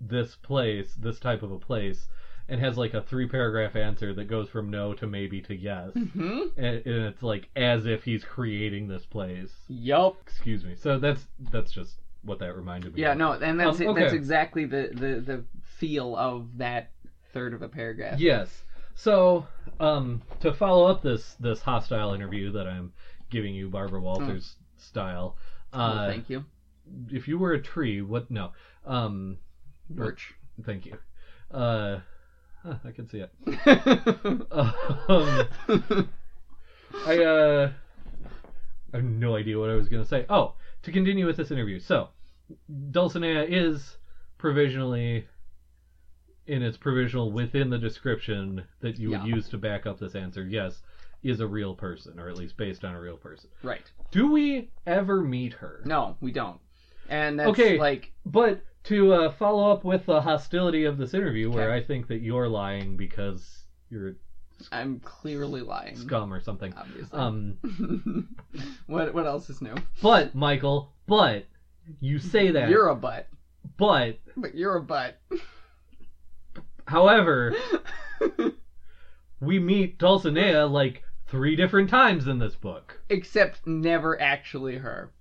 this 0.00 0.36
place 0.36 0.94
this 0.94 1.20
type 1.20 1.42
of 1.42 1.52
a 1.52 1.58
place? 1.58 2.08
and 2.48 2.60
has 2.60 2.76
like 2.76 2.94
a 2.94 3.00
three 3.00 3.28
paragraph 3.28 3.76
answer 3.76 4.12
that 4.12 4.24
goes 4.24 4.48
from 4.48 4.70
no 4.70 4.92
to 4.92 5.06
maybe 5.06 5.40
to 5.40 5.54
yes. 5.54 5.92
Hmm 5.94 6.48
and, 6.56 6.84
and 6.84 7.04
it's 7.06 7.22
like 7.22 7.48
as 7.54 7.86
if 7.86 8.02
he's 8.02 8.24
creating 8.24 8.88
this 8.88 9.06
place. 9.06 9.52
Yup. 9.68 10.16
excuse 10.20 10.64
me. 10.64 10.74
So 10.74 10.98
that's 10.98 11.28
that's 11.52 11.70
just 11.70 12.00
what 12.22 12.38
that 12.40 12.54
reminded 12.56 12.94
me 12.94 13.00
Yeah, 13.02 13.12
of. 13.12 13.18
no, 13.18 13.32
and 13.32 13.58
that's 13.58 13.80
Um, 13.80 13.82
it, 13.88 13.94
that's 13.94 14.06
okay. 14.12 14.16
exactly 14.16 14.64
the, 14.66 14.90
the 14.92 15.20
the 15.20 15.44
feel 15.78 16.16
of 16.16 16.58
that 16.58 16.90
third 17.32 17.54
of 17.54 17.62
a 17.62 17.68
paragraph. 17.68 18.18
Yes. 18.20 18.64
So, 18.94 19.46
um, 19.78 20.20
to 20.40 20.52
follow 20.52 20.86
up 20.86 21.02
this 21.02 21.34
this 21.40 21.60
hostile 21.62 22.12
interview 22.12 22.52
that 22.52 22.66
I'm 22.66 22.92
giving 23.30 23.54
you, 23.54 23.68
Barbara 23.70 24.00
Walters 24.00 24.56
style. 24.76 25.36
Well, 25.72 25.82
Uh, 25.82 26.06
thank 26.08 26.28
you. 26.28 26.44
if 27.10 27.28
you 27.28 27.38
were 27.38 27.52
a 27.52 27.62
tree, 27.62 28.02
what? 28.02 28.30
No. 28.30 28.52
Um, 28.84 29.38
Birch. 29.88 30.34
thank 30.64 30.84
you. 30.86 30.98
Uh, 31.50 32.00
huh, 32.62 32.74
I 32.84 32.90
can 32.90 33.08
see 33.08 33.20
it. 33.20 33.30
Um, 34.50 35.48
I 37.06 37.24
uh, 37.24 37.72
I 38.92 38.96
have 38.96 39.04
no 39.04 39.36
idea 39.36 39.58
what 39.58 39.70
I 39.70 39.74
was 39.74 39.88
gonna 39.88 40.04
say. 40.04 40.26
Oh, 40.28 40.54
to 40.82 40.92
continue 40.92 41.26
with 41.26 41.36
this 41.36 41.50
interview. 41.50 41.78
So, 41.78 42.08
Dulcinea 42.90 43.46
is 43.48 43.96
provisionally 44.38 45.24
in 46.46 46.62
its 46.62 46.76
provisional 46.76 47.30
within 47.30 47.70
the 47.70 47.78
description 47.78 48.64
that 48.80 48.98
you 48.98 49.10
would 49.10 49.20
Yeah. 49.20 49.34
use 49.34 49.48
to 49.50 49.58
back 49.58 49.86
up 49.86 49.98
this 49.98 50.14
answer. 50.14 50.44
Yes, 50.44 50.82
is 51.22 51.40
a 51.40 51.46
real 51.46 51.74
person, 51.74 52.18
or 52.18 52.28
at 52.28 52.36
least 52.36 52.56
based 52.56 52.84
on 52.84 52.94
a 52.94 53.00
real 53.00 53.16
person. 53.16 53.50
right. 53.62 53.90
Do 54.10 54.32
we 54.32 54.70
ever 54.86 55.22
meet 55.22 55.52
her? 55.54 55.82
No, 55.84 56.16
we 56.20 56.32
don't. 56.32 56.60
And 57.08 57.38
that's 57.38 57.50
Okay. 57.50 57.78
like 57.78 58.12
But 58.24 58.62
to 58.84 59.12
uh, 59.12 59.28
follow 59.30 59.70
up 59.70 59.84
with 59.84 60.06
the 60.06 60.22
hostility 60.22 60.84
of 60.84 60.96
this 60.96 61.12
interview, 61.14 61.50
where 61.50 61.70
I 61.70 61.80
think 61.80 62.06
that 62.08 62.20
you're 62.20 62.48
lying 62.48 62.96
because 62.96 63.66
you're 63.90 64.14
I'm 64.72 65.00
clearly 65.00 65.60
lying. 65.62 65.96
scum 65.96 66.32
or 66.32 66.40
something. 66.40 66.72
Obviously. 66.76 67.18
Um, 67.18 68.28
what 68.86 69.12
what 69.14 69.26
else 69.26 69.48
is 69.50 69.60
new? 69.60 69.74
but 70.02 70.34
Michael, 70.34 70.92
but 71.06 71.44
you 72.00 72.18
say 72.18 72.50
that, 72.52 72.68
You're 72.68 72.88
a 72.88 72.94
butt. 72.94 73.28
but 73.76 74.18
But 74.36 74.54
you're 74.54 74.76
a 74.76 74.82
butt. 74.82 75.18
however, 76.86 77.54
we 79.40 79.58
meet 79.58 79.98
Dulcinea 79.98 80.70
like 80.70 81.02
three 81.28 81.56
different 81.56 81.88
times 81.90 82.26
in 82.26 82.38
this 82.38 82.54
book. 82.56 83.00
Except 83.08 83.66
never 83.66 84.20
actually 84.20 84.76
her. 84.78 85.12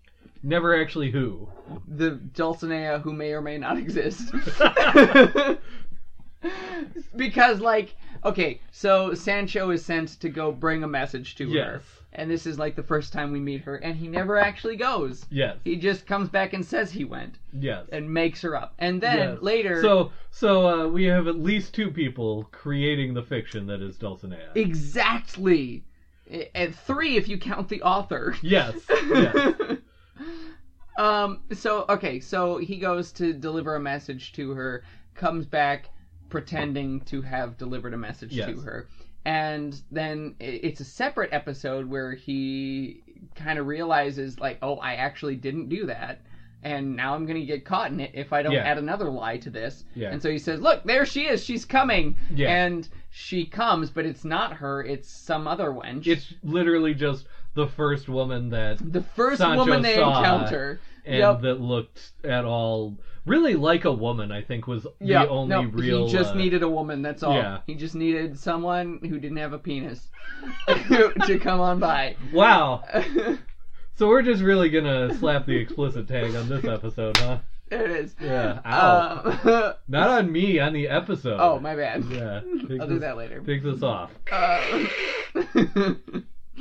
Never 0.41 0.79
actually 0.79 1.11
who. 1.11 1.49
The 1.87 2.11
Dulcinea 2.11 3.01
who 3.01 3.13
may 3.13 3.33
or 3.33 3.41
may 3.41 3.57
not 3.57 3.77
exist. 3.77 4.31
because 7.15 7.59
like 7.59 7.95
okay, 8.23 8.61
so 8.71 9.13
Sancho 9.13 9.69
is 9.71 9.83
sent 9.83 10.19
to 10.21 10.29
go 10.29 10.51
bring 10.51 10.83
a 10.83 10.87
message 10.87 11.35
to 11.35 11.51
her. 11.53 11.81
And 12.11 12.29
this 12.29 12.47
is 12.47 12.57
like 12.57 12.75
the 12.75 12.81
first 12.83 13.13
time 13.13 13.31
we 13.31 13.39
meet 13.39 13.61
her 13.61 13.75
and 13.77 13.95
he 13.95 14.07
never 14.07 14.37
actually 14.37 14.75
goes. 14.75 15.25
Yes. 15.29 15.57
He 15.63 15.75
just 15.75 16.07
comes 16.07 16.27
back 16.27 16.53
and 16.53 16.65
says 16.65 16.91
he 16.91 17.05
went 17.05 17.37
Yes. 17.53 17.85
and 17.91 18.11
makes 18.11 18.41
her 18.41 18.55
up. 18.55 18.73
And 18.79 18.99
then 18.99 19.17
Yes. 19.33 19.41
later 19.41 19.81
So 19.81 20.11
so 20.31 20.67
uh, 20.67 20.87
we 20.87 21.03
have 21.05 21.27
at 21.27 21.37
least 21.39 21.73
two 21.75 21.91
people 21.91 22.47
creating 22.51 23.13
the 23.13 23.21
fiction 23.21 23.67
that 23.67 23.81
is 23.81 23.95
Dulcinea. 23.97 24.55
Exactly. 24.55 25.83
At 26.55 26.73
three, 26.75 27.15
if 27.15 27.27
you 27.27 27.37
count 27.37 27.69
the 27.69 27.81
author. 27.83 28.35
Yes. 28.41 28.75
Yes. 29.09 29.55
um. 30.97 31.41
So 31.53 31.85
okay. 31.89 32.19
So 32.19 32.57
he 32.57 32.77
goes 32.77 33.11
to 33.13 33.33
deliver 33.33 33.75
a 33.75 33.79
message 33.79 34.33
to 34.33 34.51
her. 34.51 34.83
Comes 35.15 35.45
back 35.45 35.89
pretending 36.29 37.01
to 37.01 37.21
have 37.21 37.57
delivered 37.57 37.93
a 37.93 37.97
message 37.97 38.31
Yes. 38.33 38.47
to 38.49 38.61
her, 38.61 38.87
and 39.25 39.81
then 39.91 40.35
it's 40.39 40.79
a 40.79 40.85
separate 40.85 41.31
episode 41.33 41.87
where 41.89 42.13
he 42.13 43.01
kind 43.35 43.59
of 43.59 43.67
realizes 43.67 44.39
like, 44.39 44.57
oh, 44.61 44.75
I 44.77 44.93
actually 44.95 45.35
didn't 45.35 45.69
do 45.69 45.85
that. 45.87 46.21
And 46.61 46.95
now 46.95 47.15
I'm 47.15 47.25
gonna 47.25 47.45
get 47.45 47.63
caught 47.63 47.91
in 47.91 47.99
it 48.01 48.11
if 48.13 48.33
I 48.33 48.41
don't 48.41 48.51
Yeah. 48.53 48.63
add 48.63 48.77
another 48.77 49.09
lie 49.09 49.37
to 49.37 49.49
this. 49.49 49.85
Yeah. 49.95 50.11
And 50.11 50.21
so 50.21 50.29
he 50.29 50.37
says, 50.37 50.59
"Look, 50.59 50.83
there 50.83 51.05
she 51.05 51.25
is. 51.27 51.43
She's 51.43 51.63
coming." 51.63 52.15
Yeah. 52.33 52.49
And 52.49 52.87
she 53.11 53.45
comes, 53.45 53.89
but 53.89 54.05
it's 54.05 54.25
not 54.25 54.53
her. 54.53 54.83
It's 54.83 55.09
some 55.09 55.47
other 55.47 55.69
wench. 55.71 56.05
It's 56.05 56.33
literally 56.43 56.93
just 56.93 57.27
the 57.55 57.67
first 57.67 58.09
woman 58.09 58.49
that 58.49 58.77
the 58.91 59.01
first 59.01 59.37
Sancho 59.39 59.57
woman 59.59 59.81
they 59.81 59.95
encounter. 59.95 60.79
and 61.05 61.17
Yep. 61.17 61.41
that 61.41 61.61
looked 61.61 62.11
at 62.25 62.43
all 62.45 62.97
really 63.29 63.55
like 63.55 63.85
a 63.85 63.91
woman. 63.93 64.31
I 64.31 64.41
think 64.41 64.67
was 64.67 64.85
Yeah, 64.99 65.23
the 65.25 65.29
only 65.29 65.49
no, 65.55 65.61
real. 65.63 66.07
he 66.07 66.11
just 66.11 66.31
uh, 66.31 66.35
needed 66.37 66.63
a 66.63 66.69
woman. 66.69 67.01
That's 67.01 67.23
all. 67.23 67.33
yeah. 67.35 67.59
He 67.67 67.75
just 67.75 67.95
needed 67.95 68.37
someone 68.37 68.99
who 69.01 69.19
didn't 69.19 69.37
have 69.37 69.53
a 69.53 69.59
penis 69.59 70.09
to 70.67 71.39
come 71.41 71.59
on 71.61 71.79
by. 71.79 72.15
Wow. 72.33 72.83
So 73.95 74.07
we're 74.07 74.21
just 74.21 74.41
really 74.41 74.69
gonna 74.69 75.13
slap 75.15 75.45
the 75.45 75.57
explicit 75.57 76.07
tag 76.07 76.33
on 76.33 76.47
this 76.47 76.63
episode, 76.63 77.17
huh? 77.17 77.39
there 77.69 77.83
it 77.83 77.91
is. 77.91 78.15
Yeah. 78.21 78.61
Ow. 78.65 78.69
Uh, 79.43 79.73
Not 79.89 80.09
on 80.09 80.31
me, 80.31 80.57
on 80.57 80.71
the 80.71 80.87
episode. 80.87 81.37
oh, 81.37 81.59
my 81.59 81.75
bad. 81.75 82.05
Yeah. 82.09 82.39
I'll 82.39 82.67
this, 82.87 82.87
do 82.87 82.99
that 82.99 83.17
later. 83.17 83.41
Take 83.41 83.61
this 83.61 83.83
off. 83.83 84.11
Uh, 84.31 84.85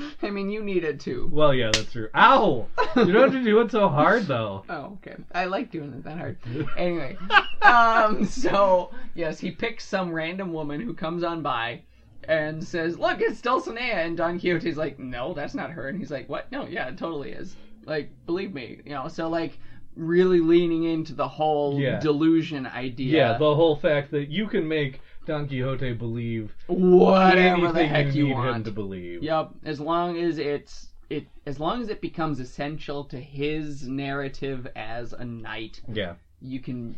I 0.22 0.30
mean, 0.30 0.50
you 0.50 0.62
needed 0.62 1.00
to. 1.00 1.28
Well, 1.32 1.54
yeah, 1.54 1.70
that's 1.72 1.92
true. 1.92 2.08
Ow! 2.14 2.66
You 2.96 3.12
don't 3.12 3.22
have 3.22 3.32
to 3.32 3.44
do 3.44 3.60
it 3.60 3.70
so 3.70 3.88
hard, 3.88 4.22
though. 4.26 4.64
Oh, 4.68 4.98
okay. 5.06 5.16
I 5.34 5.46
like 5.46 5.70
doing 5.70 5.92
it 5.92 6.04
that 6.04 6.18
hard. 6.18 6.38
Anyway, 6.76 7.16
um, 7.62 8.24
so 8.24 8.90
yes, 9.14 9.38
he 9.40 9.50
picks 9.50 9.84
some 9.84 10.12
random 10.12 10.52
woman 10.52 10.80
who 10.80 10.94
comes 10.94 11.22
on 11.22 11.42
by 11.42 11.82
and 12.24 12.62
says, 12.62 12.98
"Look, 12.98 13.20
it's 13.20 13.40
Dulcinea." 13.40 13.94
And 13.94 14.16
Don 14.16 14.38
Quixote's 14.38 14.76
like, 14.76 14.98
"No, 14.98 15.34
that's 15.34 15.54
not 15.54 15.70
her." 15.70 15.88
And 15.88 15.98
he's 15.98 16.10
like, 16.10 16.28
"What? 16.28 16.50
No, 16.52 16.66
yeah, 16.66 16.88
it 16.88 16.98
totally 16.98 17.30
is. 17.32 17.56
Like, 17.84 18.10
believe 18.26 18.52
me, 18.54 18.80
you 18.84 18.92
know." 18.92 19.08
So 19.08 19.28
like, 19.28 19.58
really 19.96 20.40
leaning 20.40 20.84
into 20.84 21.14
the 21.14 21.26
whole 21.26 21.80
Yeah. 21.80 21.98
delusion 21.98 22.66
idea. 22.66 23.16
Yeah, 23.32 23.38
the 23.38 23.54
whole 23.54 23.74
fact 23.76 24.10
that 24.12 24.28
you 24.30 24.46
can 24.46 24.68
make 24.68 25.00
Don 25.28 25.46
Quixote 25.46 25.92
believe 25.92 26.54
whatever 26.66 27.70
the 27.70 27.86
heck 27.86 28.06
you 28.06 28.12
you 28.14 28.24
need 28.28 28.30
him 28.30 28.38
want. 28.38 28.64
to 28.64 28.70
believe. 28.72 29.22
Yep, 29.22 29.50
as 29.64 29.78
long 29.78 30.16
as 30.18 30.38
it's 30.38 30.88
it 31.10 31.26
as 31.46 31.60
long 31.60 31.82
as 31.82 31.90
it 31.90 32.00
becomes 32.00 32.40
essential 32.40 33.04
to 33.04 33.20
his 33.20 33.86
narrative 33.86 34.66
as 34.74 35.12
a 35.12 35.24
knight, 35.24 35.80
Yeah. 35.92 36.14
you 36.40 36.60
can 36.60 36.96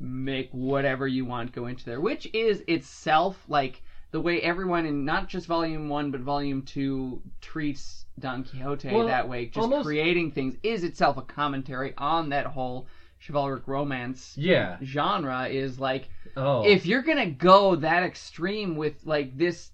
make 0.00 0.48
whatever 0.52 1.06
you 1.06 1.24
want 1.26 1.52
go 1.52 1.66
into 1.66 1.84
there, 1.84 2.00
which 2.00 2.28
is 2.34 2.62
itself 2.68 3.44
like 3.48 3.82
the 4.12 4.20
way 4.20 4.40
everyone 4.40 4.86
in 4.86 5.04
not 5.04 5.28
just 5.28 5.46
volume 5.46 5.88
1 5.90 6.10
but 6.10 6.20
volume 6.20 6.62
2 6.62 7.20
treats 7.42 8.06
Don 8.18 8.44
Quixote 8.44 8.88
Well, 8.94 9.06
that 9.06 9.28
way, 9.28 9.46
just 9.46 9.58
almost- 9.58 9.84
creating 9.84 10.30
things 10.32 10.56
is 10.62 10.84
itself 10.84 11.18
a 11.18 11.22
commentary 11.22 11.92
on 11.98 12.30
that 12.30 12.46
whole 12.46 12.86
chivalric 13.20 13.66
romance 13.66 14.34
Yeah. 14.36 14.76
genre 14.82 15.46
is 15.48 15.78
like 15.78 16.08
Oh. 16.36 16.64
if 16.64 16.86
you're 16.86 17.02
gonna 17.02 17.26
go 17.30 17.74
that 17.76 18.02
extreme 18.02 18.76
with 18.76 18.94
like 19.04 19.36
this 19.36 19.70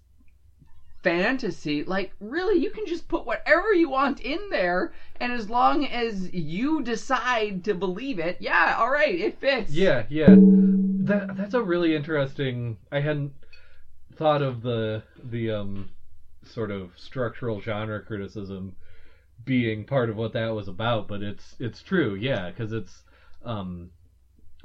fantasy, 1.03 1.84
like 1.84 2.12
really, 2.20 2.59
you 2.61 2.70
can 2.70 2.86
just 2.86 3.09
put 3.09 3.26
whatever 3.26 3.72
you 3.74 3.90
want 3.90 4.20
in 4.20 4.38
there, 4.51 4.92
and 5.20 5.32
as 5.32 5.51
long 5.51 5.84
as 5.86 6.32
you 6.32 6.82
decide 6.82 7.62
to 7.64 7.74
believe 7.74 8.18
it, 8.18 8.38
yeah, 8.40 8.76
all 8.78 8.90
right, 8.90 9.14
it 9.14 9.38
fits. 9.38 9.70
Yeah, 9.70 10.05
yeah. 10.09 10.34
that 10.38 11.36
that's 11.36 11.55
a 11.55 11.62
really 11.62 11.95
interesting. 11.95 12.78
I 12.90 13.01
hadn't 13.01 13.32
thought 14.16 14.40
of 14.42 14.62
the 14.62 15.03
the 15.22 15.51
um 15.51 15.90
sort 16.42 16.70
of 16.70 16.92
structural 16.97 17.61
genre 17.61 18.01
criticism 18.01 18.76
being 19.45 19.84
part 19.84 20.09
of 20.09 20.16
what 20.16 20.32
that 20.32 20.55
was 20.55 20.68
about, 20.68 21.07
but 21.09 21.22
it's 21.22 21.57
it's 21.59 21.82
true, 21.82 22.14
yeah, 22.14 22.49
because 22.49 22.72
it's 22.72 23.03
um, 23.45 23.90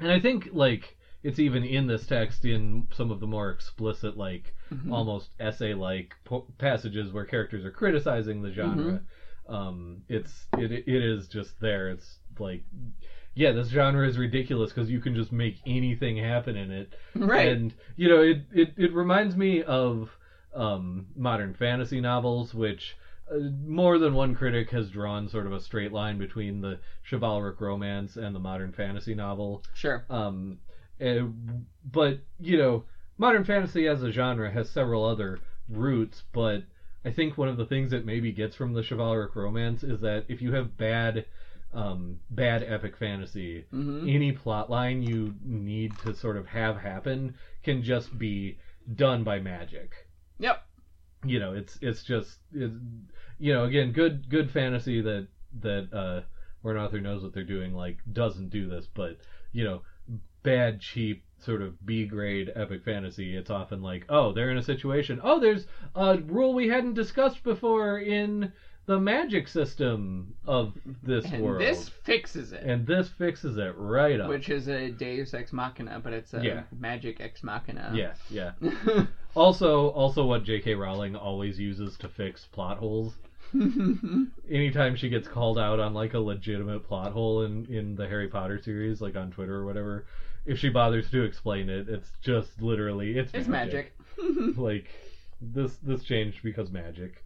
and 0.00 0.10
I 0.10 0.18
think 0.18 0.48
like 0.52 0.96
it's 1.22 1.38
even 1.38 1.64
in 1.64 1.86
this 1.86 2.06
text 2.06 2.44
in 2.44 2.86
some 2.94 3.10
of 3.10 3.20
the 3.20 3.26
more 3.26 3.50
explicit 3.50 4.16
like 4.16 4.54
Mhm. 4.72 4.92
almost 4.92 5.30
essay 5.38 5.74
like 5.74 6.14
po- 6.24 6.46
passages 6.58 7.12
where 7.12 7.24
characters 7.24 7.64
are 7.64 7.70
criticizing 7.70 8.40
the 8.42 8.50
genre. 8.52 8.92
Mm-hmm. 8.92 9.54
Um, 9.54 10.02
it's 10.08 10.46
it 10.58 10.70
it 10.72 10.86
is 11.02 11.26
just 11.28 11.58
there. 11.60 11.90
It's 11.90 12.18
like 12.38 12.62
yeah, 13.34 13.52
this 13.52 13.68
genre 13.68 14.06
is 14.06 14.16
ridiculous 14.18 14.70
because 14.72 14.90
you 14.90 15.00
can 15.00 15.14
just 15.14 15.32
make 15.32 15.56
anything 15.66 16.16
happen 16.16 16.56
in 16.56 16.70
it. 16.70 16.94
Right. 17.14 17.48
And 17.48 17.74
you 17.96 18.08
know, 18.08 18.22
it 18.22 18.38
it, 18.52 18.72
it 18.76 18.92
reminds 18.92 19.36
me 19.36 19.62
of 19.62 20.08
um, 20.54 21.06
modern 21.16 21.54
fantasy 21.54 22.00
novels, 22.00 22.54
which 22.54 22.96
more 23.38 23.98
than 23.98 24.14
one 24.14 24.34
critic 24.34 24.70
has 24.70 24.90
drawn 24.90 25.28
sort 25.28 25.46
of 25.46 25.52
a 25.52 25.60
straight 25.60 25.92
line 25.92 26.18
between 26.18 26.60
the 26.60 26.78
chivalric 27.08 27.60
romance 27.60 28.16
and 28.16 28.34
the 28.34 28.40
modern 28.40 28.72
fantasy 28.72 29.14
novel. 29.14 29.62
Sure. 29.74 30.04
Um, 30.10 30.58
eh, 31.00 31.22
but 31.90 32.18
you 32.40 32.56
know, 32.56 32.84
modern 33.18 33.44
fantasy 33.44 33.86
as 33.86 34.02
a 34.02 34.10
genre 34.10 34.50
has 34.50 34.68
several 34.68 35.04
other 35.04 35.38
roots, 35.68 36.22
but 36.32 36.62
I 37.04 37.10
think 37.10 37.38
one 37.38 37.48
of 37.48 37.56
the 37.56 37.64
things 37.64 37.90
that 37.90 38.04
maybe 38.04 38.32
gets 38.32 38.54
from 38.54 38.72
the 38.72 38.82
chivalric 38.82 39.34
romance 39.36 39.82
is 39.82 40.00
that 40.00 40.24
if 40.28 40.42
you 40.42 40.52
have 40.52 40.76
bad 40.76 41.24
um, 41.72 42.18
bad 42.30 42.64
epic 42.66 42.96
fantasy, 42.96 43.64
hmm 43.70 44.08
any 44.08 44.32
plot 44.32 44.70
line 44.70 45.02
you 45.02 45.34
need 45.44 45.96
to 45.98 46.14
sort 46.14 46.36
of 46.36 46.46
have 46.46 46.76
happen 46.76 47.34
can 47.62 47.82
just 47.82 48.16
be 48.18 48.58
done 48.94 49.22
by 49.22 49.38
magic. 49.38 50.08
Yep. 50.38 50.62
You 51.24 51.38
know, 51.38 51.52
it's 51.52 51.78
it's 51.80 52.02
just 52.02 52.38
it's, 52.52 52.74
you 53.40 53.52
know 53.52 53.64
again 53.64 53.90
good 53.92 54.28
good 54.28 54.50
fantasy 54.50 55.00
that 55.00 55.26
that 55.62 55.88
uh, 55.92 56.20
where 56.62 56.76
an 56.76 56.82
author 56.82 57.00
knows 57.00 57.22
what 57.22 57.32
they're 57.34 57.42
doing 57.42 57.74
like 57.74 57.96
doesn't 58.12 58.50
do 58.50 58.68
this, 58.68 58.86
but 58.94 59.16
you 59.52 59.64
know 59.64 59.82
bad 60.42 60.80
cheap 60.80 61.24
sort 61.38 61.60
of 61.62 61.84
B 61.84 62.06
grade 62.06 62.50
epic 62.54 62.82
fantasy 62.84 63.36
it's 63.36 63.50
often 63.50 63.82
like 63.82 64.04
oh 64.08 64.32
they're 64.32 64.50
in 64.50 64.58
a 64.58 64.62
situation 64.62 65.20
oh 65.22 65.38
there's 65.40 65.66
a 65.94 66.18
rule 66.18 66.54
we 66.54 66.68
hadn't 66.68 66.94
discussed 66.94 67.42
before 67.42 67.98
in 67.98 68.52
the 68.86 68.98
magic 68.98 69.46
system 69.48 70.34
of 70.46 70.72
this 71.02 71.24
And 71.26 71.42
world 71.42 71.60
this 71.60 71.88
fixes 71.88 72.52
it. 72.52 72.62
and 72.62 72.86
this 72.86 73.08
fixes 73.08 73.56
it 73.58 73.74
right 73.76 74.18
up 74.18 74.28
Which 74.28 74.48
is 74.48 74.68
a 74.68 74.90
Deus 74.90 75.32
Ex 75.34 75.52
Machina, 75.52 76.00
but 76.02 76.12
it's 76.12 76.32
a 76.34 76.42
Yeah. 76.42 76.62
Magic 76.78 77.20
Ex 77.20 77.42
Machina. 77.42 77.92
Yeah, 77.94 78.14
yeah. 78.30 78.52
Also, 79.36 79.90
also 79.90 80.24
what 80.26 80.42
J.K. 80.42 80.74
Rowling 80.74 81.14
always 81.14 81.56
uses 81.58 81.96
to 81.98 82.08
fix 82.08 82.46
plot 82.46 82.78
holes. 82.78 83.14
Anytime 84.50 84.96
she 84.96 85.08
gets 85.08 85.26
called 85.28 85.58
out 85.58 85.80
on 85.80 85.94
like 85.94 86.14
a 86.14 86.18
legitimate 86.18 86.86
plot 86.86 87.12
hole 87.12 87.42
in 87.42 87.66
in 87.66 87.94
the 87.96 88.06
Harry 88.06 88.28
Potter 88.28 88.60
series, 88.62 89.00
like 89.00 89.16
on 89.16 89.30
Twitter 89.30 89.54
or 89.54 89.66
whatever, 89.66 90.06
if 90.46 90.58
she 90.58 90.68
bothers 90.68 91.10
to 91.10 91.22
explain 91.22 91.68
it, 91.68 91.88
it's 91.88 92.10
just 92.22 92.60
literally 92.62 93.18
it's 93.18 93.32
it's 93.34 93.48
magic. 93.48 93.92
like 94.56 94.88
this 95.40 95.76
this 95.78 96.02
changed 96.04 96.42
because 96.42 96.70
magic. 96.70 97.24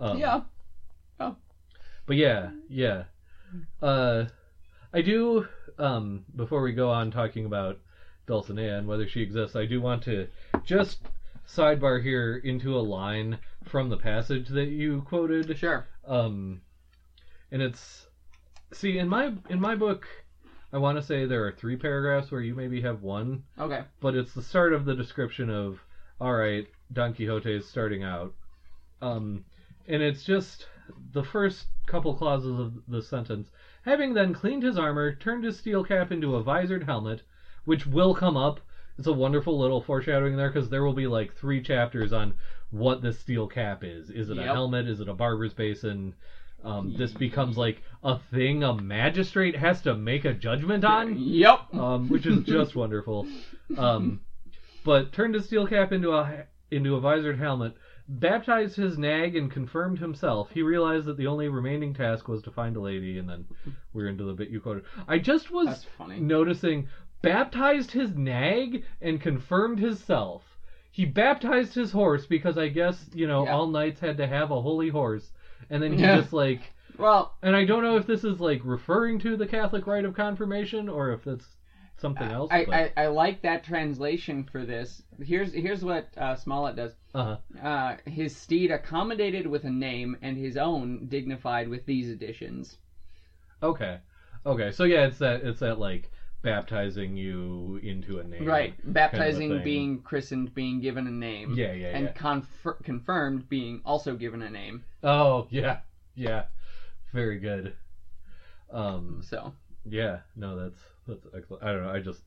Um, 0.00 0.18
yeah. 0.18 0.40
Oh. 1.20 1.36
But 2.06 2.16
yeah, 2.16 2.50
yeah. 2.68 3.04
Uh, 3.82 4.26
I 4.92 5.02
do. 5.02 5.46
Um, 5.78 6.24
before 6.34 6.62
we 6.62 6.72
go 6.72 6.90
on 6.90 7.10
talking 7.10 7.44
about 7.44 7.78
Dulcinea 8.26 8.78
and 8.78 8.88
whether 8.88 9.08
she 9.08 9.22
exists, 9.22 9.56
I 9.56 9.66
do 9.66 9.80
want 9.80 10.02
to 10.04 10.28
just 10.64 10.98
sidebar 11.48 12.02
here 12.02 12.36
into 12.36 12.76
a 12.76 12.80
line 12.80 13.38
from 13.68 13.88
the 13.88 13.96
passage 13.96 14.48
that 14.48 14.68
you 14.68 15.02
quoted. 15.02 15.56
Sure. 15.56 15.86
Um, 16.06 16.60
and 17.50 17.62
it's 17.62 18.06
see 18.72 18.98
in 18.98 19.08
my 19.08 19.32
in 19.48 19.60
my 19.60 19.74
book, 19.74 20.06
I 20.72 20.78
want 20.78 20.98
to 20.98 21.02
say 21.02 21.24
there 21.24 21.46
are 21.46 21.52
three 21.52 21.76
paragraphs 21.76 22.30
where 22.30 22.40
you 22.40 22.54
maybe 22.54 22.80
have 22.82 23.02
one, 23.02 23.44
Okay. 23.58 23.82
but 24.00 24.14
it's 24.14 24.34
the 24.34 24.42
start 24.42 24.72
of 24.72 24.84
the 24.84 24.94
description 24.94 25.50
of 25.50 25.78
all 26.20 26.34
right, 26.34 26.66
Don 26.92 27.14
Quixote 27.14 27.54
is 27.54 27.66
starting 27.68 28.02
out, 28.02 28.34
um, 29.00 29.44
and 29.86 30.02
it's 30.02 30.24
just 30.24 30.66
the 31.12 31.22
first 31.22 31.66
couple 31.86 32.12
clauses 32.14 32.58
of 32.58 32.72
the 32.88 33.00
sentence. 33.02 33.50
Having 33.82 34.14
then 34.14 34.34
cleaned 34.34 34.64
his 34.64 34.76
armor, 34.78 35.14
turned 35.14 35.44
his 35.44 35.56
steel 35.56 35.84
cap 35.84 36.10
into 36.10 36.34
a 36.34 36.42
visored 36.42 36.82
helmet, 36.82 37.22
which 37.64 37.86
will 37.86 38.14
come 38.14 38.36
up. 38.36 38.60
It's 38.98 39.06
a 39.06 39.12
wonderful 39.12 39.56
little 39.56 39.80
foreshadowing 39.80 40.36
there 40.36 40.50
because 40.50 40.68
there 40.68 40.82
will 40.82 40.92
be 40.92 41.06
like 41.06 41.32
three 41.36 41.62
chapters 41.62 42.12
on 42.12 42.34
what 42.70 43.02
this 43.02 43.18
steel 43.18 43.46
cap 43.46 43.82
is. 43.84 44.10
Is 44.10 44.30
it 44.30 44.38
a 44.38 44.42
helmet? 44.44 44.86
Is 44.88 45.00
it 45.00 45.08
a 45.08 45.14
barber's 45.14 45.54
basin? 45.54 46.14
Um, 46.64 46.94
this 46.98 47.12
becomes 47.12 47.56
like 47.56 47.82
a 48.02 48.18
thing 48.32 48.64
a 48.64 48.74
magistrate 48.74 49.54
has 49.56 49.80
to 49.82 49.94
make 49.94 50.24
a 50.24 50.32
judgment 50.34 50.84
on 50.84 51.16
Yep. 51.16 51.72
um, 51.74 52.08
which 52.08 52.26
is 52.26 52.44
just 52.44 52.74
wonderful. 52.74 53.26
Um, 53.76 54.20
but 54.84 55.12
turned 55.12 55.34
his 55.34 55.46
steel 55.46 55.66
cap 55.66 55.92
into 55.92 56.12
a 56.12 56.44
into 56.70 56.96
a 56.96 57.00
visored 57.00 57.38
helmet, 57.38 57.74
baptized 58.08 58.76
his 58.76 58.98
nag, 58.98 59.36
and 59.36 59.50
confirmed 59.50 59.98
himself. 60.00 60.50
He 60.52 60.62
realized 60.62 61.06
that 61.06 61.16
the 61.16 61.26
only 61.28 61.48
remaining 61.48 61.94
task 61.94 62.28
was 62.28 62.42
to 62.42 62.50
find 62.50 62.76
a 62.76 62.80
lady, 62.80 63.18
and 63.18 63.28
then 63.28 63.46
we're 63.92 64.08
into 64.08 64.24
the 64.24 64.34
bit 64.34 64.50
you 64.50 64.60
quoted. 64.60 64.84
I 65.06 65.18
just 65.18 65.50
was 65.50 65.86
funny. 65.96 66.18
noticing 66.20 66.88
baptized 67.22 67.90
his 67.92 68.14
nag 68.14 68.84
and 69.00 69.20
confirmed 69.20 69.78
himself. 69.78 70.42
He 70.90 71.04
baptized 71.04 71.74
his 71.74 71.92
horse 71.92 72.26
because 72.26 72.58
I 72.58 72.68
guess 72.68 73.08
you 73.14 73.26
know 73.26 73.44
Yeah. 73.44 73.54
all 73.54 73.66
knights 73.66 74.00
had 74.00 74.16
to 74.18 74.26
have 74.26 74.50
a 74.50 74.60
holy 74.60 74.88
horse, 74.88 75.30
and 75.70 75.82
then 75.82 75.92
he 75.92 76.00
Yeah. 76.02 76.16
just 76.16 76.32
like. 76.32 76.72
Well, 76.98 77.36
And 77.42 77.54
I 77.54 77.64
don't 77.64 77.82
know 77.84 77.96
if 77.96 78.06
this 78.06 78.24
is 78.24 78.40
like 78.40 78.60
referring 78.64 79.20
to 79.20 79.36
the 79.36 79.46
Catholic 79.46 79.86
rite 79.86 80.04
of 80.04 80.14
confirmation 80.14 80.88
or 80.88 81.12
if 81.12 81.22
that's 81.22 81.46
something 81.96 82.28
else. 82.28 82.50
I, 82.52 82.66
I, 82.96 83.04
I 83.04 83.06
like 83.06 83.40
that 83.42 83.62
translation 83.62 84.42
for 84.42 84.64
this. 84.64 85.02
Here's 85.22 85.52
here's 85.52 85.84
what 85.84 86.08
uh, 86.16 86.34
Smollett 86.34 86.74
does. 86.74 86.96
uh-huh. 87.14 87.36
Uh, 87.64 87.96
his 88.06 88.34
steed 88.36 88.72
accommodated 88.72 89.46
with 89.46 89.64
a 89.64 89.70
name, 89.70 90.16
and 90.22 90.36
his 90.36 90.56
own 90.56 91.06
dignified 91.06 91.68
with 91.68 91.86
these 91.86 92.10
additions. 92.10 92.78
Okay. 93.62 93.98
Okay. 94.44 94.72
So 94.72 94.82
yeah, 94.84 95.06
it's 95.06 95.18
that 95.18 95.42
it's 95.44 95.60
that 95.60 95.78
like 95.78 96.10
baptizing 96.42 97.16
you 97.16 97.80
into 97.82 98.18
a 98.18 98.24
name. 98.24 98.44
Right, 98.44 98.74
baptizing, 98.92 99.50
thing. 99.50 99.64
being 99.64 99.98
christened, 100.02 100.54
being 100.54 100.80
given 100.80 101.06
a 101.06 101.10
name, 101.10 101.54
Yeah, 101.54 101.72
yeah, 101.72 101.96
and 101.96 102.06
yeah. 102.06 102.12
confer- 102.12 102.76
confirmed, 102.82 103.48
being 103.48 103.80
also 103.84 104.14
given 104.16 104.42
a 104.42 104.50
name. 104.50 104.84
Oh, 105.02 105.46
yeah. 105.50 105.78
Yeah. 106.14 106.44
Very 107.12 107.38
good. 107.38 107.74
Um 108.70 109.22
So 109.22 109.52
yeah, 109.88 110.18
no, 110.36 110.56
that's 110.56 110.80
that's 111.06 111.26
excellent. 111.34 111.62
I 111.62 111.72
don't 111.72 111.82
know, 111.84 111.90
I 111.90 112.00
just 112.00 112.20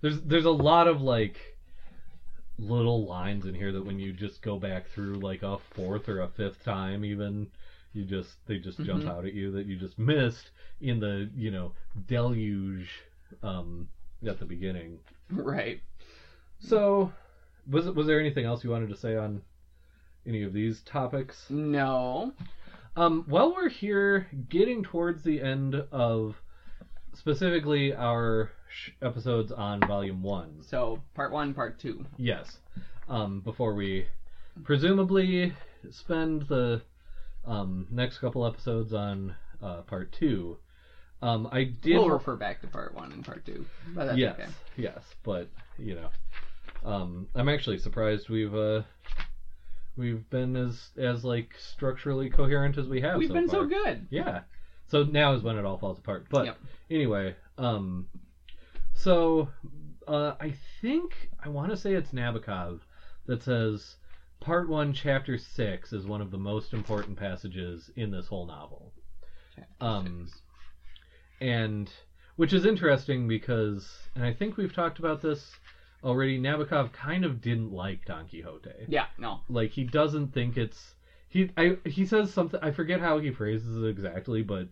there's 0.00 0.20
there's 0.22 0.44
a 0.44 0.50
lot 0.50 0.86
of 0.86 1.02
like 1.02 1.36
little 2.58 3.04
lines 3.06 3.46
in 3.46 3.54
here 3.54 3.72
that 3.72 3.84
when 3.84 3.98
you 3.98 4.12
just 4.12 4.42
go 4.42 4.58
back 4.58 4.88
through 4.88 5.14
like 5.16 5.42
a 5.42 5.58
fourth 5.58 6.08
or 6.08 6.20
a 6.20 6.28
fifth 6.28 6.62
time 6.64 7.04
even 7.04 7.48
you 7.92 8.04
just 8.04 8.44
they 8.46 8.58
just 8.58 8.78
jump 8.84 9.04
Mhm. 9.04 9.08
out 9.08 9.24
at 9.24 9.32
you 9.32 9.50
that 9.52 9.66
you 9.66 9.76
just 9.76 9.98
missed 9.98 10.50
in 10.80 11.00
the, 11.00 11.28
you 11.34 11.50
know, 11.50 11.72
deluge 12.06 13.02
um 13.42 13.88
at 14.26 14.38
the 14.38 14.44
beginning. 14.44 14.98
right, 15.30 15.80
So, 16.60 17.12
was 17.70 17.86
was 17.90 18.06
there 18.06 18.18
anything 18.20 18.44
else 18.44 18.64
you 18.64 18.70
wanted 18.70 18.88
to 18.90 18.96
say 18.96 19.16
on 19.16 19.42
any 20.26 20.42
of 20.42 20.52
these 20.52 20.80
topics? 20.82 21.48
no, 21.50 22.32
Um, 22.96 23.24
while 23.28 23.54
we're 23.54 23.68
here, 23.68 24.26
getting 24.48 24.82
towards 24.82 25.22
the 25.22 25.40
end 25.40 25.74
of 25.92 26.40
specifically 27.14 27.94
our 27.94 28.50
sh- 28.68 28.90
episodes 29.02 29.52
on 29.52 29.80
Volume 29.86 30.22
One. 30.22 30.62
so 30.62 31.00
part 31.14 31.30
one, 31.32 31.54
part 31.54 31.78
two. 31.78 32.04
Yes. 32.16 32.58
Um, 33.08 33.40
before 33.40 33.74
we 33.74 34.06
presumably 34.64 35.52
spend 35.90 36.42
the 36.48 36.82
um, 37.46 37.86
next 37.90 38.18
couple 38.18 38.44
episodes 38.46 38.92
on 38.92 39.34
uh, 39.62 39.82
Part 39.82 40.12
Two. 40.12 40.58
Um, 41.20 41.48
I 41.50 41.64
did. 41.64 41.96
We'll 41.96 42.10
refer 42.10 42.36
back 42.36 42.60
to 42.60 42.68
part 42.68 42.94
one 42.94 43.12
and 43.12 43.24
part 43.24 43.44
two, 43.44 43.66
but 43.94 44.06
that's 44.06 44.18
yes, 44.18 44.38
okay. 44.38 44.48
yes, 44.76 45.02
but 45.24 45.48
you 45.76 45.96
know, 45.96 46.08
um, 46.84 47.28
I'm 47.34 47.48
actually 47.48 47.78
surprised 47.78 48.28
we've 48.28 48.54
uh, 48.54 48.82
we've 49.96 50.28
been 50.30 50.54
as 50.56 50.90
as 50.96 51.24
like 51.24 51.54
structurally 51.58 52.30
coherent 52.30 52.78
as 52.78 52.88
we 52.88 53.00
have. 53.00 53.18
We've 53.18 53.28
so 53.28 53.34
been 53.34 53.48
so 53.48 53.66
good. 53.66 54.06
Yeah. 54.10 54.42
So 54.86 55.02
now 55.02 55.34
is 55.34 55.42
when 55.42 55.56
it 55.56 55.64
all 55.64 55.76
falls 55.76 55.98
apart. 55.98 56.26
But 56.30 56.46
Yep. 56.46 56.58
anyway, 56.90 57.34
um, 57.58 58.06
so 58.94 59.48
uh, 60.06 60.34
I 60.40 60.54
think 60.80 61.28
I 61.42 61.48
want 61.48 61.70
to 61.70 61.76
say 61.76 61.94
it's 61.94 62.12
Nabokov 62.12 62.80
that 63.26 63.42
says 63.42 63.96
part 64.40 64.68
one, 64.68 64.92
chapter 64.92 65.36
six 65.36 65.92
is 65.92 66.06
one 66.06 66.20
of 66.20 66.30
the 66.30 66.38
most 66.38 66.72
important 66.72 67.18
passages 67.18 67.90
in 67.96 68.10
this 68.10 68.26
whole 68.26 68.46
novel. 68.46 68.92
Um, 69.80 70.28
and 71.40 71.90
which 72.36 72.52
is 72.52 72.64
interesting 72.64 73.26
because, 73.26 73.88
and 74.14 74.24
I 74.24 74.32
think 74.32 74.56
we've 74.56 74.72
talked 74.72 74.98
about 74.98 75.20
this 75.20 75.56
already. 76.04 76.38
Nabokov 76.40 76.92
kind 76.92 77.24
of 77.24 77.40
didn't 77.40 77.72
like 77.72 78.04
Don 78.04 78.28
Quixote. 78.28 78.86
Yeah, 78.88 79.06
no. 79.18 79.40
Like 79.48 79.70
he 79.70 79.84
doesn't 79.84 80.32
think 80.32 80.56
it's 80.56 80.94
he. 81.28 81.50
I 81.56 81.78
he 81.84 82.06
says 82.06 82.32
something. 82.32 82.60
I 82.62 82.70
forget 82.70 83.00
how 83.00 83.18
he 83.18 83.30
phrases 83.30 83.82
it 83.82 83.88
exactly, 83.88 84.42
but 84.42 84.68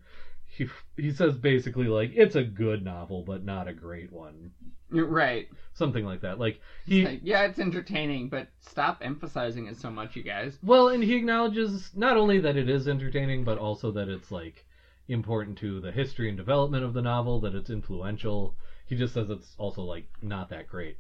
he 0.47 0.69
he 0.97 1.11
says 1.13 1.37
basically 1.37 1.87
like 1.87 2.13
it's 2.15 2.37
a 2.37 2.45
good 2.45 2.85
novel, 2.85 3.23
but 3.23 3.45
not 3.45 3.69
a 3.69 3.73
great 3.73 4.13
one. 4.13 4.53
Right. 4.89 5.49
Something 5.75 6.05
like 6.05 6.21
that. 6.21 6.39
Like 6.39 6.61
he. 6.87 7.05
Like, 7.05 7.21
yeah, 7.25 7.43
it's 7.43 7.59
entertaining, 7.59 8.29
but 8.29 8.49
stop 8.61 8.99
emphasizing 9.03 9.67
it 9.67 9.77
so 9.77 9.91
much, 9.91 10.15
you 10.15 10.23
guys. 10.23 10.57
Well, 10.63 10.89
and 10.89 11.03
he 11.03 11.17
acknowledges 11.17 11.91
not 11.95 12.17
only 12.17 12.39
that 12.41 12.57
it 12.57 12.71
is 12.71 12.87
entertaining, 12.87 13.43
but 13.43 13.59
also 13.59 13.91
that 13.93 14.09
it's 14.09 14.31
like 14.31 14.65
important 15.09 15.59
to 15.59 15.81
the 15.81 15.93
history 15.93 16.29
and 16.29 16.37
development 16.37 16.85
of 16.85 16.95
the 16.95 17.03
novel, 17.03 17.41
that 17.41 17.55
it's 17.55 17.71
influential. 17.71 18.55
He 18.87 18.97
just 18.97 19.15
says 19.15 19.31
it's 19.31 19.55
also 19.59 19.83
like 19.83 20.07
not 20.23 20.49
that 20.51 20.69
great. 20.69 20.97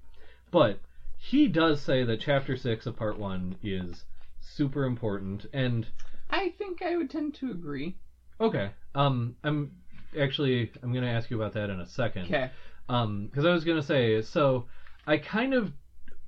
But 0.50 0.80
he 1.16 1.48
does 1.48 1.80
say 1.80 2.04
that 2.04 2.20
chapter 2.20 2.56
6 2.56 2.86
of 2.86 2.96
part 2.96 3.18
1 3.18 3.56
is 3.62 4.04
super 4.40 4.84
important 4.84 5.46
and 5.52 5.86
I 6.30 6.50
think 6.58 6.82
I 6.82 6.96
would 6.96 7.10
tend 7.10 7.34
to 7.34 7.50
agree. 7.50 7.96
okay. 8.40 8.70
Um 8.94 9.36
I'm 9.42 9.72
actually 10.18 10.70
I'm 10.82 10.92
going 10.92 11.04
to 11.04 11.10
ask 11.10 11.30
you 11.30 11.36
about 11.36 11.54
that 11.54 11.70
in 11.70 11.80
a 11.80 11.86
second. 11.86 12.26
Okay. 12.26 12.50
Um, 12.88 13.26
because 13.26 13.44
I 13.44 13.50
was 13.50 13.64
gonna 13.64 13.82
say, 13.82 14.22
so 14.22 14.66
I 15.06 15.16
kind 15.18 15.54
of 15.54 15.72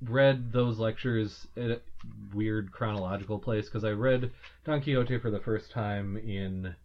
read 0.01 0.51
those 0.51 0.79
lectures 0.79 1.47
at 1.57 1.71
a 1.71 1.81
weird 2.33 2.71
chronological 2.71 3.39
place 3.39 3.65
because 3.65 3.83
I 3.83 3.91
read 3.91 4.31
Don 4.65 4.81
Quixote 4.81 5.19
for 5.19 5.31
the 5.31 5.39
first 5.39 5.71
time 5.71 6.17
in 6.17 6.75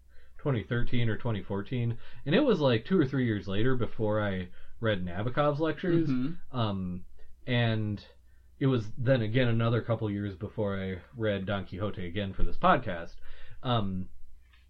2013 0.44 1.08
or 1.08 1.16
2014, 1.16 1.96
and 2.26 2.34
it 2.34 2.44
was 2.44 2.60
like 2.60 2.84
two 2.84 3.00
or 3.00 3.06
three 3.06 3.24
years 3.24 3.48
later 3.48 3.74
before 3.74 4.20
I 4.22 4.48
read 4.78 5.02
Nabokov's 5.02 5.58
lectures. 5.58 6.10
Mhm. 6.10 6.36
Um, 6.52 7.04
and 7.46 8.04
it 8.60 8.66
was 8.66 8.92
then 8.98 9.22
again 9.22 9.48
another 9.48 9.80
couple 9.80 10.10
years 10.10 10.36
before 10.36 10.78
I 10.78 10.98
read 11.16 11.46
Don 11.46 11.64
Quixote 11.64 12.06
again 12.06 12.34
for 12.34 12.42
this 12.42 12.58
podcast. 12.58 13.14
Um, 13.62 14.10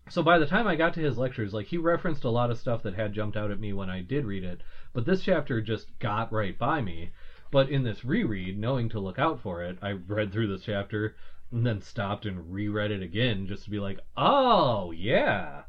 so 0.09 0.23
by 0.23 0.39
the 0.39 0.47
time 0.47 0.69
I 0.69 0.77
got 0.77 0.95
to 0.95 1.01
his 1.01 1.19
lectures, 1.19 1.53
like 1.53 1.67
he 1.67 1.77
referenced 1.79 2.23
a 2.25 2.31
lot 2.31 2.51
of 2.53 2.59
stuff 2.59 2.85
that 2.85 2.95
had 2.95 3.13
jumped 3.13 3.37
out 3.37 3.51
at 3.51 3.59
me 3.59 3.73
when 3.73 3.91
I 3.91 4.01
did 4.03 4.25
read 4.27 4.45
it, 4.45 4.63
but 4.93 5.05
this 5.07 5.23
chapter 5.23 5.61
just 5.61 5.99
got 5.99 6.33
right 6.33 6.57
by 6.57 6.83
me. 6.83 7.11
But 7.51 7.69
in 7.69 7.83
this 7.83 8.05
reread, 8.05 8.59
knowing 8.59 8.89
to 8.91 9.01
look 9.01 9.19
out 9.19 9.41
for 9.41 9.63
it, 9.65 9.79
I 9.83 9.93
read 9.93 10.33
through 10.33 10.49
this 10.49 10.65
chapter 10.65 11.17
and 11.55 11.65
then 11.65 11.81
stopped 11.81 12.27
and 12.27 12.53
reread 12.53 12.91
it 12.91 13.03
again 13.03 13.47
just 13.47 13.65
to 13.65 13.71
be 13.71 13.79
like, 13.79 14.01
oh 14.17 14.91
yeah, 14.91 15.63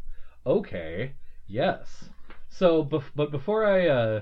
okay, 0.45 1.13
yes. 1.47 2.09
So, 2.49 2.83
bef- 2.83 3.11
but 3.15 3.31
before 3.31 3.65
I 3.65 3.87
uh, 3.87 4.21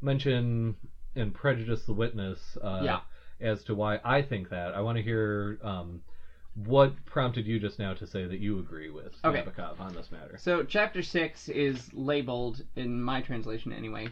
mention 0.00 0.76
and 1.14 1.32
prejudice 1.32 1.84
the 1.84 1.92
witness 1.92 2.58
uh, 2.62 2.80
Yeah. 2.82 3.00
as 3.40 3.62
to 3.64 3.74
why 3.74 4.00
I 4.04 4.22
think 4.22 4.48
that, 4.50 4.74
I 4.74 4.80
want 4.80 4.96
to 4.96 5.02
hear 5.02 5.58
um, 5.62 6.02
what 6.54 6.92
prompted 7.04 7.46
you 7.46 7.60
just 7.60 7.78
now 7.78 7.94
to 7.94 8.06
say 8.06 8.26
that 8.26 8.40
you 8.40 8.58
agree 8.58 8.90
with 8.90 9.14
Okay. 9.24 9.42
Nabokov 9.42 9.80
on 9.80 9.94
this 9.94 10.10
matter. 10.10 10.36
So 10.38 10.64
chapter 10.64 11.02
six 11.02 11.48
is 11.48 11.92
labeled 11.94 12.62
in 12.74 13.00
my 13.00 13.20
translation 13.20 13.72
anyway. 13.72 14.08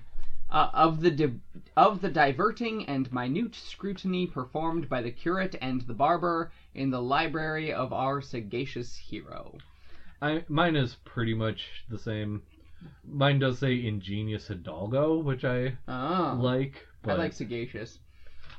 Uh, 0.50 0.68
of 0.74 1.00
the 1.00 1.10
di- 1.10 1.40
of 1.78 2.02
the 2.02 2.10
diverting 2.10 2.84
and 2.84 3.10
minute 3.10 3.54
scrutiny 3.54 4.26
performed 4.26 4.86
by 4.86 5.00
the 5.00 5.10
curate 5.10 5.56
and 5.62 5.80
the 5.82 5.94
barber 5.94 6.52
in 6.74 6.90
the 6.90 7.00
library 7.00 7.72
of 7.72 7.92
our 7.92 8.20
sagacious 8.20 8.96
hero. 8.96 9.56
I 10.20 10.44
mine 10.48 10.76
is 10.76 10.96
pretty 11.04 11.34
much 11.34 11.84
the 11.88 11.98
same. 11.98 12.42
Mine 13.04 13.38
does 13.38 13.58
say 13.58 13.84
ingenious 13.84 14.48
Hidalgo, 14.48 15.18
which 15.18 15.44
I 15.44 15.76
Oh, 15.88 16.38
like. 16.40 16.86
But 17.02 17.12
I 17.12 17.14
like 17.16 17.32
sagacious. 17.32 17.98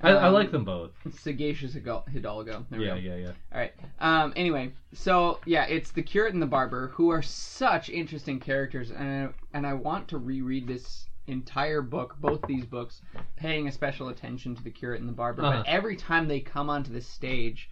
I, 0.01 0.11
I 0.11 0.27
um, 0.27 0.33
like 0.33 0.51
them 0.51 0.65
both. 0.65 0.91
Sagacious 1.19 1.73
Hidalgo. 1.73 2.65
There 2.69 2.81
Yeah, 2.81 2.95
yeah, 2.95 3.15
yeah. 3.15 3.31
All 3.53 3.59
right. 3.59 3.73
Um. 3.99 4.33
Anyway, 4.35 4.73
so 4.93 5.39
yeah, 5.45 5.65
it's 5.65 5.91
the 5.91 6.03
curate 6.03 6.33
and 6.33 6.41
the 6.41 6.47
barber 6.47 6.89
who 6.89 7.09
are 7.09 7.21
such 7.21 7.89
interesting 7.89 8.39
characters, 8.39 8.91
and 8.91 9.33
and 9.53 9.65
I 9.65 9.73
want 9.73 10.09
to 10.09 10.17
reread 10.17 10.67
this 10.67 11.07
entire 11.27 11.81
book, 11.81 12.15
both 12.19 12.41
these 12.47 12.65
books, 12.65 13.01
paying 13.37 13.67
a 13.67 13.71
special 13.71 14.09
attention 14.09 14.55
to 14.55 14.63
the 14.63 14.71
curate 14.71 14.99
and 14.99 15.07
the 15.07 15.13
barber. 15.13 15.43
Uh-huh. 15.43 15.57
But 15.57 15.67
every 15.67 15.95
time 15.95 16.27
they 16.27 16.41
come 16.41 16.69
onto 16.69 16.91
the 16.91 17.01
stage, 17.01 17.69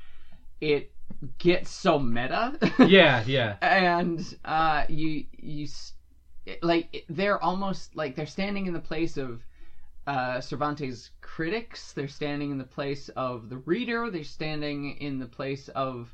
it 0.62 0.91
gets 1.38 1.70
so 1.70 1.99
meta. 1.99 2.57
Yeah, 2.88 3.24
yeah. 3.26 3.57
and 3.62 4.38
uh, 4.45 4.86
you 4.88 5.26
you 5.38 5.68
like 6.62 7.05
they're 7.09 7.41
almost 7.43 7.95
like 7.95 8.16
they're 8.16 8.26
standing 8.26 8.66
in 8.68 8.74
the 8.74 8.80
place 8.80 9.18
of 9.18 9.41
uh, 10.07 10.41
Cervantes' 10.41 11.12
critics. 11.22 11.93
They're 11.93 12.07
standing 12.07 12.51
in 12.51 12.57
the 12.57 12.64
place 12.64 13.09
of 13.09 13.49
the 13.49 13.57
reader. 13.57 14.09
They're 14.09 14.24
standing 14.24 14.97
in 14.97 15.20
the 15.20 15.28
place 15.28 15.68
of 15.70 16.14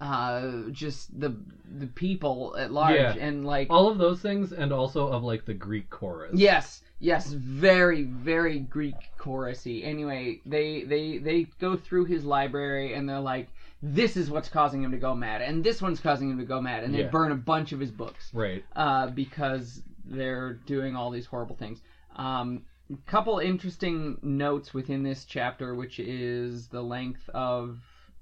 uh, 0.00 0.68
just 0.70 1.18
the 1.18 1.36
the 1.78 1.86
people 1.86 2.54
at 2.58 2.72
large. 2.72 2.94
Yeah. 2.96 3.14
And 3.18 3.44
like 3.44 3.68
All 3.70 3.88
of 3.88 3.98
those 3.98 4.20
things, 4.20 4.52
and 4.52 4.72
also 4.72 5.08
of 5.08 5.22
like 5.22 5.44
the 5.44 5.54
Greek 5.54 5.90
chorus. 5.90 6.32
Yes, 6.34 6.82
yes, 7.00 7.32
very, 7.32 8.02
very 8.04 8.60
Greek 8.60 9.10
chorusy. 9.18 9.84
Anyway, 9.84 10.40
they 10.46 10.84
they 10.84 11.18
they 11.18 11.44
go 11.60 11.76
through 11.76 12.04
his 12.06 12.24
library 12.24 12.94
and 12.94 13.08
they're 13.08 13.20
like, 13.20 13.48
this 13.86 14.16
is 14.16 14.30
what's 14.30 14.48
causing 14.48 14.82
him 14.82 14.90
to 14.92 14.96
go 14.96 15.14
mad, 15.14 15.42
and 15.42 15.62
this 15.62 15.82
one's 15.82 16.00
causing 16.00 16.30
him 16.30 16.38
to 16.38 16.44
go 16.44 16.58
mad, 16.58 16.82
and 16.84 16.94
they 16.94 17.02
Yeah. 17.02 17.10
burn 17.10 17.30
a 17.32 17.36
bunch 17.36 17.72
of 17.72 17.78
his 17.80 17.90
books 17.90 18.30
Right. 18.32 18.64
uh, 18.74 19.08
because 19.08 19.82
they're 20.06 20.54
doing 20.54 20.96
all 20.96 21.10
these 21.10 21.26
horrible 21.26 21.54
things. 21.54 21.82
Um, 22.16 22.62
couple 23.06 23.38
interesting 23.38 24.18
notes 24.22 24.72
within 24.72 25.02
this 25.02 25.24
chapter, 25.26 25.74
which 25.74 25.98
is 25.98 26.68
the 26.68 26.82
length 26.82 27.28
of 27.34 27.78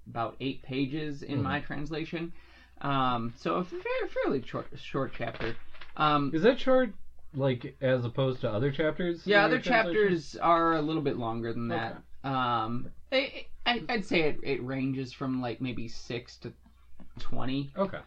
about 0.08 0.36
eight 0.40 0.62
pages 0.62 1.22
in 1.22 1.38
Mhm. 1.38 1.42
my 1.42 1.60
translation. 1.60 2.32
Um, 2.80 3.32
so 3.36 3.56
a 3.56 3.64
fairly 3.64 4.42
short 4.42 4.66
short 4.76 5.12
chapter. 5.16 5.54
Um, 5.96 6.30
Is 6.34 6.42
that 6.42 6.58
short, 6.58 6.92
like 7.34 7.76
as 7.80 8.04
opposed 8.04 8.40
to 8.40 8.50
other 8.50 8.72
chapters? 8.72 9.24
Yeah, 9.26 9.38
your 9.38 9.44
other 9.44 9.58
translation? 9.60 10.02
chapters 10.02 10.36
are 10.36 10.74
a 10.74 10.80
little 10.82 11.02
bit 11.02 11.16
longer 11.18 11.52
than 11.52 11.68
that. 11.68 12.02
Um, 12.24 12.90
I, 13.10 13.46
I, 13.66 13.82
I'd 13.88 14.04
say 14.04 14.20
it, 14.22 14.38
it 14.42 14.62
ranges 14.62 15.12
from 15.12 15.40
like 15.40 15.60
maybe 15.60 15.88
six 15.88 16.36
to 16.38 16.52
twenty, 17.18 17.72
Okay, 17.76 17.98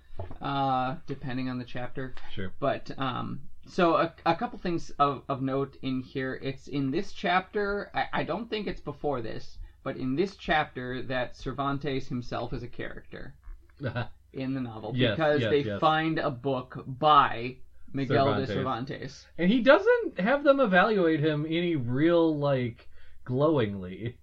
uh, 0.41 0.95
depending 1.07 1.49
on 1.49 1.57
the 1.57 1.65
chapter. 1.65 2.15
sure. 2.33 2.51
But 2.59 2.91
um, 2.97 3.41
so 3.67 3.95
a, 3.95 4.13
a 4.25 4.35
couple 4.35 4.57
things 4.59 4.91
of, 4.99 5.23
of 5.29 5.41
note 5.41 5.77
in 5.81 6.01
here. 6.01 6.39
It's 6.41 6.67
in 6.67 6.91
this 6.91 7.11
chapter. 7.11 7.91
I, 7.93 8.05
I 8.13 8.23
don't 8.23 8.49
think 8.49 8.67
it's 8.67 8.81
before 8.81 9.21
this, 9.21 9.57
but 9.83 9.97
in 9.97 10.15
this 10.15 10.35
chapter 10.35 11.01
that 11.03 11.35
Cervantes 11.35 12.07
himself 12.07 12.53
is 12.53 12.63
a 12.63 12.67
character 12.67 13.33
in 14.33 14.53
the 14.53 14.61
novel 14.61 14.93
Yes, 14.95 15.15
because 15.17 15.41
yes, 15.41 15.49
they 15.49 15.59
yes. 15.63 15.79
find 15.79 16.19
a 16.19 16.29
book 16.31 16.83
by 16.87 17.55
Miguel 17.93 18.25
Cervantes. 18.25 18.47
de 18.49 18.53
Cervantes. 18.53 19.25
and 19.37 19.49
he 19.51 19.61
doesn't 19.61 20.19
have 20.19 20.43
them 20.43 20.59
evaluate 20.59 21.19
him 21.21 21.45
any 21.45 21.75
real 21.75 22.37
like 22.37 22.87
glowingly. 23.25 24.17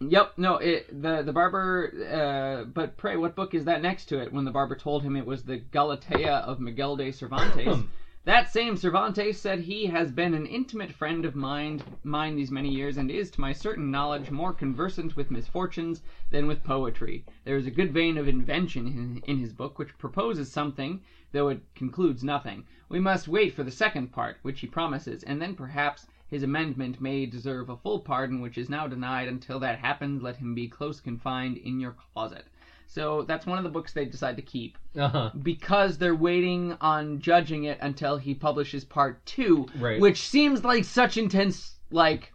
Yep, 0.00 0.34
no, 0.38 0.56
it 0.56 1.02
the 1.02 1.22
the 1.22 1.32
barber. 1.32 1.92
Uh, 2.08 2.64
but 2.64 2.96
pray, 2.96 3.16
what 3.16 3.34
book 3.34 3.54
is 3.54 3.64
that 3.64 3.82
next 3.82 4.06
to 4.06 4.20
it? 4.20 4.32
When 4.32 4.44
the 4.44 4.50
barber 4.50 4.76
told 4.76 5.02
him 5.02 5.16
it 5.16 5.26
was 5.26 5.42
the 5.42 5.58
Galatea 5.58 6.44
of 6.46 6.60
Miguel 6.60 6.96
de 6.96 7.10
Cervantes, 7.10 7.82
that 8.24 8.52
same 8.52 8.76
Cervantes 8.76 9.40
said 9.40 9.58
he 9.58 9.86
has 9.86 10.12
been 10.12 10.34
an 10.34 10.46
intimate 10.46 10.92
friend 10.92 11.24
of 11.24 11.34
mine 11.34 11.82
mine 12.04 12.36
these 12.36 12.52
many 12.52 12.68
years, 12.68 12.96
and 12.96 13.10
is, 13.10 13.28
to 13.32 13.40
my 13.40 13.52
certain 13.52 13.90
knowledge, 13.90 14.30
more 14.30 14.52
conversant 14.52 15.16
with 15.16 15.32
misfortunes 15.32 16.02
than 16.30 16.46
with 16.46 16.62
poetry. 16.62 17.24
There 17.44 17.56
is 17.56 17.66
a 17.66 17.70
good 17.72 17.92
vein 17.92 18.18
of 18.18 18.28
invention 18.28 18.86
in, 18.86 19.22
in 19.26 19.38
his 19.38 19.52
book, 19.52 19.80
which 19.80 19.98
proposes 19.98 20.48
something, 20.48 21.00
though 21.32 21.48
it 21.48 21.60
concludes 21.74 22.22
nothing. 22.22 22.64
We 22.88 23.00
must 23.00 23.26
wait 23.26 23.52
for 23.52 23.64
the 23.64 23.72
second 23.72 24.12
part, 24.12 24.36
which 24.42 24.60
he 24.60 24.68
promises, 24.68 25.24
and 25.24 25.42
then 25.42 25.56
perhaps 25.56 26.06
his 26.28 26.42
amendment 26.42 27.00
may 27.00 27.26
deserve 27.26 27.68
a 27.70 27.76
full 27.76 27.98
pardon, 27.98 28.40
which 28.40 28.58
is 28.58 28.68
now 28.68 28.86
denied. 28.86 29.28
Until 29.28 29.58
that 29.60 29.78
happens, 29.78 30.22
let 30.22 30.36
him 30.36 30.54
be 30.54 30.68
close 30.68 31.00
confined 31.00 31.56
in 31.56 31.80
your 31.80 31.92
closet. 31.92 32.46
So 32.86 33.22
that's 33.22 33.46
one 33.46 33.58
of 33.58 33.64
the 33.64 33.70
books 33.70 33.92
they 33.92 34.04
decide 34.04 34.36
to 34.36 34.42
keep 34.42 34.78
Uh-huh. 34.96 35.30
because 35.42 35.98
they're 35.98 36.14
waiting 36.14 36.74
on 36.80 37.18
judging 37.18 37.64
it 37.64 37.78
until 37.80 38.16
he 38.16 38.34
publishes 38.34 38.84
part 38.84 39.24
two, 39.26 39.66
Right. 39.74 40.00
which 40.00 40.20
seems 40.20 40.64
like 40.64 40.84
such 40.84 41.16
intense. 41.16 41.76
Like, 41.90 42.32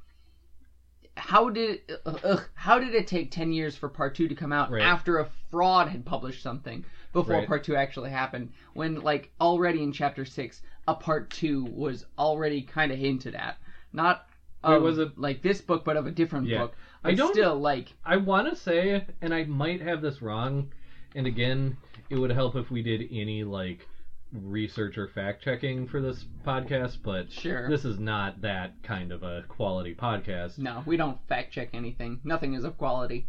how 1.15 1.49
did 1.49 1.79
ugh, 2.07 2.19
ugh, 2.23 2.49
how 2.55 2.79
did 2.79 2.95
it 2.95 3.05
take 3.05 3.29
ten 3.29 3.51
years 3.51 3.75
for 3.75 3.87
part 3.87 4.15
two 4.15 4.27
to 4.27 4.33
come 4.35 4.51
out 4.51 4.71
Right. 4.71 4.81
after 4.81 5.19
a 5.19 5.25
fraud 5.51 5.87
had 5.87 6.03
published 6.05 6.41
something 6.41 6.83
before 7.11 7.37
Right. 7.37 7.47
part 7.47 7.63
two 7.63 7.75
actually 7.75 8.09
happened? 8.09 8.49
When 8.73 8.95
like 8.95 9.29
already 9.39 9.83
in 9.83 9.91
chapter 9.91 10.25
six, 10.25 10.61
a 10.87 10.95
part 10.95 11.29
two 11.29 11.65
was 11.65 12.03
already 12.17 12.63
kind 12.63 12.91
of 12.91 12.97
hinted 12.97 13.35
at, 13.35 13.57
not. 13.93 14.27
Of, 14.63 14.81
was 14.81 14.97
it- 14.97 15.17
like 15.17 15.41
this 15.41 15.59
book, 15.59 15.83
but 15.83 15.97
of 15.97 16.05
a 16.07 16.11
different 16.11 16.47
Yeah. 16.47 16.59
book? 16.59 16.75
I 17.03 17.13
don't- 17.13 17.33
still 17.33 17.59
like 17.59 17.93
I 18.05 18.15
want 18.17 18.47
to 18.49 18.55
say, 18.55 19.05
and 19.21 19.33
I 19.33 19.43
might 19.43 19.81
have 19.81 20.01
this 20.01 20.21
wrong, 20.21 20.71
and 21.15 21.27
again, 21.27 21.75
it 22.09 22.17
would 22.17 22.31
help 22.31 22.55
if 22.55 22.71
we 22.71 22.81
did 22.81 23.05
any 23.11 23.43
like 23.43 23.87
research 24.31 24.97
or 24.97 25.07
fact 25.07 25.43
checking 25.43 25.85
for 25.85 25.99
this 26.01 26.25
podcast, 26.45 26.97
but 27.03 27.31
Sure. 27.31 27.69
this 27.69 27.83
is 27.85 27.99
not 27.99 28.41
that 28.41 28.81
kind 28.83 29.11
of 29.11 29.21
a 29.21 29.43
quality 29.47 29.93
podcast. 29.93 30.57
No, 30.57 30.81
we 30.85 30.95
don't 30.97 31.19
fact 31.27 31.51
check 31.53 31.69
anything. 31.73 32.19
Nothing 32.23 32.53
is 32.53 32.63
of 32.63 32.77
quality. 32.77 33.27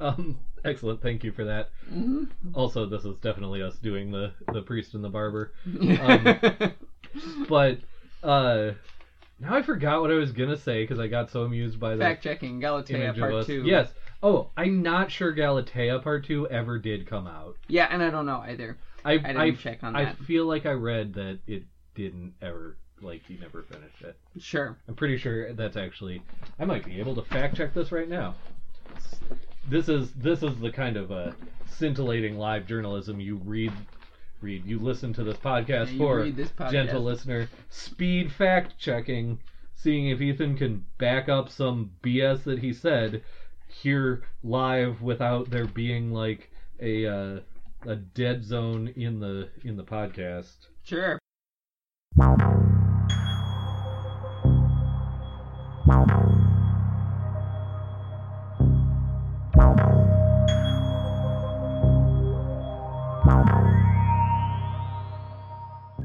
Um, 0.00 0.38
excellent, 0.64 1.00
thank 1.00 1.24
you 1.24 1.32
for 1.32 1.44
that. 1.44 1.70
hmm 1.88 2.24
Also, 2.52 2.84
this 2.84 3.04
is 3.04 3.16
definitely 3.18 3.62
us 3.62 3.78
doing 3.78 4.10
the 4.10 4.32
the 4.52 4.60
priest 4.62 4.94
and 4.94 5.02
the 5.02 5.08
barber. 5.08 5.52
Um, 6.00 6.72
But 7.48 7.78
uh, 8.22 8.72
now 9.44 9.54
I 9.54 9.62
forgot 9.62 10.00
what 10.00 10.10
I 10.10 10.14
was 10.14 10.32
gonna 10.32 10.56
say 10.56 10.82
because 10.82 10.98
I 10.98 11.06
got 11.06 11.30
so 11.30 11.42
amused 11.42 11.78
by 11.78 11.94
the 11.94 12.02
fact 12.02 12.22
checking 12.22 12.60
Galatea 12.60 12.96
image 12.96 13.16
of 13.16 13.20
Part 13.20 13.34
us. 13.34 13.46
Two. 13.46 13.62
Yes. 13.64 13.92
Oh, 14.22 14.50
I'm 14.56 14.82
not 14.82 15.10
sure 15.10 15.32
Galatea 15.32 16.02
Part 16.02 16.24
Two 16.24 16.48
ever 16.48 16.78
did 16.78 17.06
come 17.06 17.26
out. 17.26 17.56
Yeah, 17.68 17.88
and 17.90 18.02
I 18.02 18.10
don't 18.10 18.26
know 18.26 18.42
either. 18.46 18.78
I 19.04 19.12
I 19.12 19.18
didn't 19.18 19.58
check 19.58 19.84
on 19.84 19.92
that. 19.92 19.98
I 19.98 20.04
that. 20.06 20.18
feel 20.18 20.46
like 20.46 20.66
I 20.66 20.72
read 20.72 21.14
that 21.14 21.40
it 21.46 21.64
didn't 21.94 22.34
ever 22.40 22.78
like 23.02 23.22
he 23.26 23.36
never 23.36 23.62
finished 23.62 24.02
it. 24.02 24.16
Sure. 24.38 24.78
I'm 24.88 24.94
pretty 24.94 25.18
sure 25.18 25.52
that's 25.52 25.76
actually 25.76 26.22
I 26.58 26.64
might 26.64 26.84
be 26.84 26.98
able 26.98 27.14
to 27.16 27.22
fact 27.22 27.56
check 27.56 27.74
this 27.74 27.92
right 27.92 28.08
now. 28.08 28.34
This 29.68 29.88
is 29.88 30.12
this 30.14 30.42
is 30.42 30.58
the 30.58 30.70
kind 30.70 30.96
of 30.96 31.12
uh, 31.12 31.32
scintillating 31.66 32.38
live 32.38 32.66
journalism 32.66 33.20
you 33.20 33.36
read 33.44 33.72
read 34.40 34.64
you 34.66 34.78
listen 34.78 35.12
to 35.12 35.24
this 35.24 35.36
podcast 35.38 35.92
Yeah, 35.92 35.98
for 35.98 36.30
this 36.30 36.50
podcast. 36.50 36.70
gentle 36.70 37.02
listener 37.02 37.48
speed 37.70 38.32
fact 38.32 38.78
checking 38.78 39.38
seeing 39.74 40.08
if 40.08 40.20
Ethan 40.20 40.56
can 40.56 40.84
back 40.98 41.28
up 41.28 41.48
some 41.48 41.90
BS 42.02 42.44
that 42.44 42.58
he 42.58 42.72
said 42.72 43.22
here 43.68 44.22
live 44.42 45.02
without 45.02 45.50
there 45.50 45.66
being 45.66 46.12
like 46.12 46.50
a 46.80 47.06
uh, 47.06 47.40
a 47.86 47.96
dead 47.96 48.44
zone 48.44 48.88
in 48.96 49.20
the 49.20 49.48
in 49.62 49.76
the 49.76 49.84
podcast. 49.84 50.68
Sure. 50.84 51.18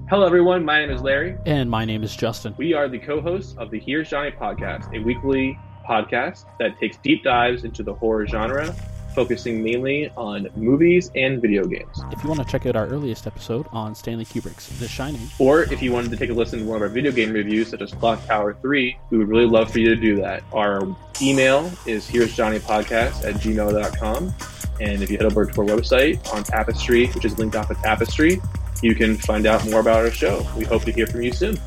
Hello, 0.09 0.25
everyone. 0.25 0.65
My 0.65 0.79
name 0.79 0.89
is 0.89 1.03
Larry. 1.03 1.37
And 1.45 1.69
my 1.69 1.85
name 1.85 2.01
is 2.01 2.15
Justin. 2.15 2.55
We 2.57 2.73
are 2.73 2.87
the 2.87 2.97
co 2.97 3.21
hosts 3.21 3.55
of 3.59 3.69
the 3.69 3.79
Here's 3.79 4.09
Johnny 4.09 4.31
podcast, 4.31 4.91
a 4.99 5.03
weekly 5.03 5.55
podcast 5.87 6.45
that 6.57 6.79
takes 6.79 6.97
deep 6.97 7.23
dives 7.23 7.63
into 7.63 7.83
the 7.83 7.93
horror 7.93 8.25
genre, 8.25 8.73
focusing 9.13 9.61
mainly 9.61 10.09
on 10.17 10.47
movies 10.55 11.11
and 11.13 11.39
video 11.39 11.63
games. 11.67 12.01
If 12.11 12.23
you 12.23 12.29
want 12.29 12.41
to 12.41 12.47
check 12.47 12.65
out 12.65 12.75
our 12.75 12.87
earliest 12.87 13.27
episode 13.27 13.67
on 13.71 13.93
Stanley 13.93 14.25
Kubrick's 14.25 14.67
The 14.79 14.87
Shining, 14.87 15.21
Or 15.37 15.61
if 15.71 15.79
you 15.79 15.91
wanted 15.91 16.09
to 16.09 16.17
take 16.17 16.31
a 16.31 16.33
listen 16.33 16.57
to 16.57 16.65
one 16.65 16.77
of 16.77 16.81
our 16.81 16.89
video 16.89 17.11
game 17.11 17.31
reviews, 17.31 17.69
such 17.69 17.81
as 17.81 17.93
Clock 17.93 18.25
Tower 18.25 18.55
3, 18.55 18.97
we 19.11 19.17
would 19.19 19.27
really 19.27 19.45
love 19.45 19.71
for 19.71 19.77
you 19.77 19.89
to 19.89 19.95
do 19.95 20.15
that. 20.15 20.41
Our 20.53 20.87
email 21.21 21.71
is 21.85 22.07
here's 22.07 22.35
Johnny 22.35 22.57
Podcast 22.57 23.25
at 23.25 23.35
gmail.com. 23.35 24.33
And 24.81 25.03
if 25.03 25.11
you 25.11 25.17
head 25.17 25.27
over 25.27 25.45
to 25.45 25.61
our 25.61 25.67
website 25.67 26.33
on 26.33 26.43
Tapestry, 26.43 27.09
which 27.09 27.25
is 27.25 27.37
linked 27.37 27.55
off 27.55 27.69
of 27.69 27.77
Tapestry, 27.77 28.41
you 28.81 28.95
can 28.95 29.15
find 29.17 29.45
out 29.45 29.65
more 29.69 29.79
about 29.79 29.97
our 29.97 30.11
show. 30.11 30.45
We 30.57 30.65
hope 30.65 30.83
to 30.83 30.91
hear 30.91 31.07
from 31.07 31.21
you 31.21 31.33
soon. 31.33 31.57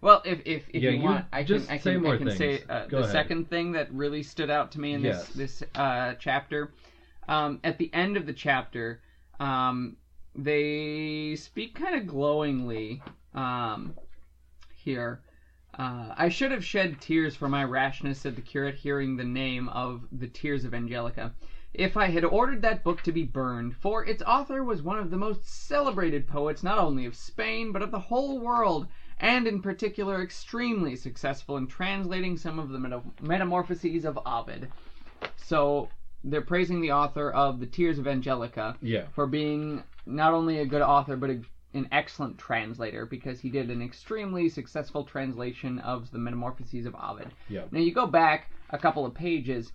Well, 0.00 0.22
if 0.24 0.40
if, 0.44 0.68
if 0.72 0.82
Yeah, 0.82 0.90
you, 0.90 0.98
you 0.98 1.04
want, 1.04 1.26
I 1.32 1.42
can 1.42 1.66
I 1.68 1.78
say 1.78 1.92
can 1.94 2.02
more 2.02 2.14
I 2.14 2.18
can 2.18 2.30
say 2.30 2.62
uh, 2.68 2.86
the 2.88 2.98
ahead. 2.98 3.10
second 3.10 3.50
thing 3.50 3.72
that 3.72 3.92
really 3.92 4.22
stood 4.22 4.48
out 4.50 4.70
to 4.72 4.80
me 4.80 4.92
in 4.92 5.02
Yes. 5.02 5.28
this 5.30 5.58
this 5.60 5.68
uh, 5.74 6.14
chapter. 6.20 6.72
Um, 7.28 7.60
at 7.64 7.78
the 7.78 7.92
end 7.92 8.16
of 8.16 8.24
the 8.24 8.32
chapter, 8.32 9.02
um, 9.40 9.96
they 10.34 11.34
speak 11.36 11.74
kind 11.74 11.96
of 12.00 12.06
glowingly 12.06 13.02
um, 13.34 13.94
here. 14.74 15.20
Uh, 15.78 16.12
I 16.16 16.28
should 16.28 16.50
have 16.50 16.64
shed 16.64 17.00
tears 17.00 17.36
for 17.36 17.48
my 17.48 17.62
rashness, 17.62 18.20
said 18.20 18.34
the 18.34 18.42
curate, 18.42 18.74
hearing 18.74 19.16
the 19.16 19.24
name 19.24 19.68
of 19.68 20.02
the 20.10 20.26
Tears 20.26 20.64
of 20.64 20.74
Angelica. 20.74 21.32
If 21.72 21.96
I 21.96 22.06
had 22.06 22.24
ordered 22.24 22.62
that 22.62 22.82
book 22.82 23.02
to 23.02 23.12
be 23.12 23.22
burned, 23.22 23.76
for 23.76 24.04
its 24.04 24.22
author 24.22 24.64
was 24.64 24.82
one 24.82 24.98
of 24.98 25.10
the 25.10 25.16
most 25.16 25.48
celebrated 25.68 26.26
poets 26.26 26.64
not 26.64 26.78
only 26.78 27.04
of 27.06 27.14
Spain, 27.14 27.70
but 27.70 27.82
of 27.82 27.92
the 27.92 27.98
whole 28.00 28.40
world, 28.40 28.88
and 29.20 29.46
in 29.46 29.62
particular 29.62 30.20
extremely 30.22 30.96
successful 30.96 31.56
in 31.56 31.68
translating 31.68 32.36
some 32.36 32.58
of 32.58 32.70
the 32.70 32.78
meta- 32.80 33.02
metamorphoses 33.22 34.04
of 34.04 34.18
Ovid. 34.26 34.68
So 35.36 35.88
they're 36.24 36.40
praising 36.40 36.80
the 36.80 36.92
author 36.92 37.30
of 37.30 37.60
the 37.60 37.66
Tears 37.66 37.98
of 38.00 38.08
Angelica 38.08 38.76
Yeah. 38.80 39.06
for 39.12 39.28
being 39.28 39.84
not 40.06 40.32
only 40.32 40.58
a 40.58 40.66
good 40.66 40.82
author 40.82 41.16
but 41.16 41.30
a, 41.30 41.40
an 41.74 41.88
excellent 41.92 42.38
translator 42.38 43.04
because 43.04 43.40
he 43.40 43.50
did 43.50 43.70
an 43.70 43.82
extremely 43.82 44.48
successful 44.48 45.04
translation 45.04 45.78
of 45.80 46.10
the 46.10 46.18
Metamorphoses 46.18 46.86
of 46.86 46.94
Ovid. 46.94 47.28
Yeah. 47.48 47.64
Now 47.70 47.80
you 47.80 47.92
go 47.92 48.06
back 48.06 48.50
a 48.70 48.78
couple 48.78 49.04
of 49.04 49.14
pages, 49.14 49.72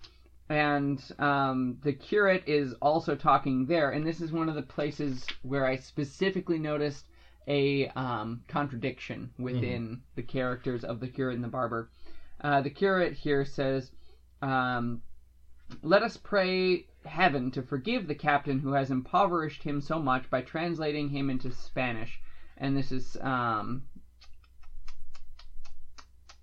and 0.48 1.02
um, 1.18 1.78
the 1.82 1.92
curate 1.92 2.42
is 2.46 2.74
also 2.82 3.14
talking 3.14 3.66
there, 3.66 3.90
and 3.90 4.06
this 4.06 4.20
is 4.20 4.32
one 4.32 4.48
of 4.48 4.54
the 4.54 4.62
places 4.62 5.24
where 5.42 5.66
I 5.66 5.76
specifically 5.76 6.58
noticed 6.58 7.06
a 7.46 7.88
um, 7.88 8.42
contradiction 8.48 9.30
within 9.38 10.00
the 10.16 10.22
characters 10.22 10.82
of 10.82 11.00
the 11.00 11.08
curate 11.08 11.36
and 11.36 11.44
the 11.44 11.48
barber. 11.48 11.90
Uh, 12.40 12.60
the 12.60 12.70
curate 12.70 13.12
here 13.12 13.44
says, 13.44 13.90
um, 14.42 15.02
"Let 15.82 16.02
us 16.02 16.16
pray 16.16 16.86
heaven 17.04 17.50
to 17.52 17.62
forgive 17.62 18.06
the 18.06 18.14
captain 18.14 18.58
who 18.60 18.72
has 18.72 18.90
impoverished 18.90 19.62
him 19.62 19.80
so 19.80 19.98
much 19.98 20.30
by 20.30 20.40
translating 20.40 21.08
him 21.08 21.30
into 21.30 21.50
Spanish." 21.50 22.20
And 22.56 22.76
this 22.76 22.92
is 22.92 23.16
um, 23.20 23.82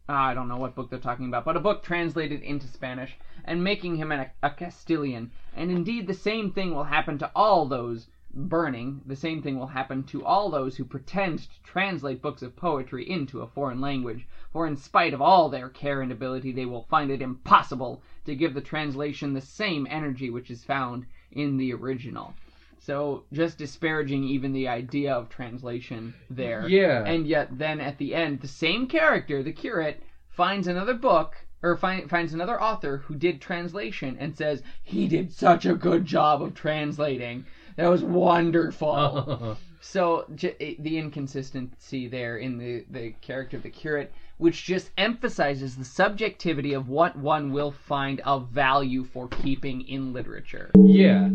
I 0.09 0.33
don't 0.33 0.49
know 0.49 0.57
what 0.57 0.75
book 0.75 0.89
they're 0.89 0.99
talking 0.99 1.27
about, 1.27 1.45
but 1.45 1.55
a 1.55 1.61
book 1.61 1.83
translated 1.83 2.41
into 2.41 2.67
Spanish 2.67 3.15
and 3.45 3.63
making 3.63 3.95
him 3.95 4.11
a, 4.11 4.29
a 4.43 4.49
Castilian. 4.49 5.31
And 5.55 5.71
indeed, 5.71 6.05
the 6.05 6.13
same 6.13 6.51
thing 6.51 6.75
will 6.75 6.83
happen 6.83 7.17
to 7.19 7.31
all 7.33 7.65
those 7.65 8.09
burning. 8.33 9.01
The 9.05 9.15
same 9.15 9.41
thing 9.41 9.57
will 9.57 9.67
happen 9.67 10.03
to 10.05 10.25
all 10.25 10.49
those 10.49 10.75
who 10.75 10.83
pretend 10.83 11.39
to 11.39 11.63
translate 11.63 12.21
books 12.21 12.41
of 12.41 12.57
poetry 12.57 13.09
into 13.09 13.41
a 13.41 13.47
foreign 13.47 13.79
language. 13.79 14.27
For 14.51 14.67
in 14.67 14.75
spite 14.75 15.13
of 15.13 15.21
all 15.21 15.47
their 15.47 15.69
care 15.69 16.01
and 16.01 16.11
ability, 16.11 16.51
they 16.51 16.65
will 16.65 16.87
find 16.89 17.09
it 17.09 17.21
impossible 17.21 18.03
to 18.25 18.35
give 18.35 18.53
the 18.53 18.61
translation 18.61 19.33
the 19.33 19.41
same 19.41 19.87
energy 19.89 20.29
which 20.29 20.51
is 20.51 20.63
found 20.63 21.05
in 21.31 21.57
the 21.57 21.73
original. 21.73 22.33
So, 22.79 23.25
just 23.31 23.59
disparaging 23.59 24.23
even 24.23 24.53
the 24.53 24.67
idea 24.67 25.13
of 25.13 25.29
translation 25.29 26.15
there. 26.31 26.67
Yeah. 26.67 27.03
And 27.05 27.27
yet, 27.27 27.55
then 27.57 27.79
at 27.79 27.99
the 27.99 28.15
end, 28.15 28.41
the 28.41 28.47
same 28.47 28.87
character, 28.87 29.43
the 29.43 29.51
curate, 29.51 30.01
finds 30.29 30.67
another 30.67 30.95
book 30.95 31.35
or 31.61 31.77
find, 31.77 32.09
finds 32.09 32.33
another 32.33 32.59
author 32.59 32.97
who 32.97 33.15
did 33.15 33.39
translation 33.39 34.17
and 34.19 34.35
says 34.35 34.63
he 34.81 35.07
did 35.07 35.31
such 35.31 35.65
a 35.65 35.75
good 35.75 36.05
job 36.05 36.41
of 36.41 36.55
translating. 36.55 37.45
That 37.75 37.89
was 37.89 38.03
wonderful. 38.03 39.57
So 39.83 40.25
j- 40.35 40.77
the 40.77 40.99
inconsistency 40.99 42.07
there 42.07 42.37
in 42.37 42.59
the 42.59 42.85
the 42.91 43.13
character 43.21 43.57
of 43.57 43.63
the 43.63 43.71
curate, 43.71 44.13
which 44.41 44.63
just 44.63 44.89
emphasizes 44.97 45.75
the 45.75 45.85
subjectivity 45.85 46.73
of 46.73 46.89
what 46.89 47.15
one 47.15 47.51
will 47.53 47.69
find 47.69 48.19
of 48.21 48.47
value 48.47 49.03
for 49.03 49.27
keeping 49.27 49.87
in 49.87 50.13
literature. 50.13 50.71
Yeah. 50.75 51.25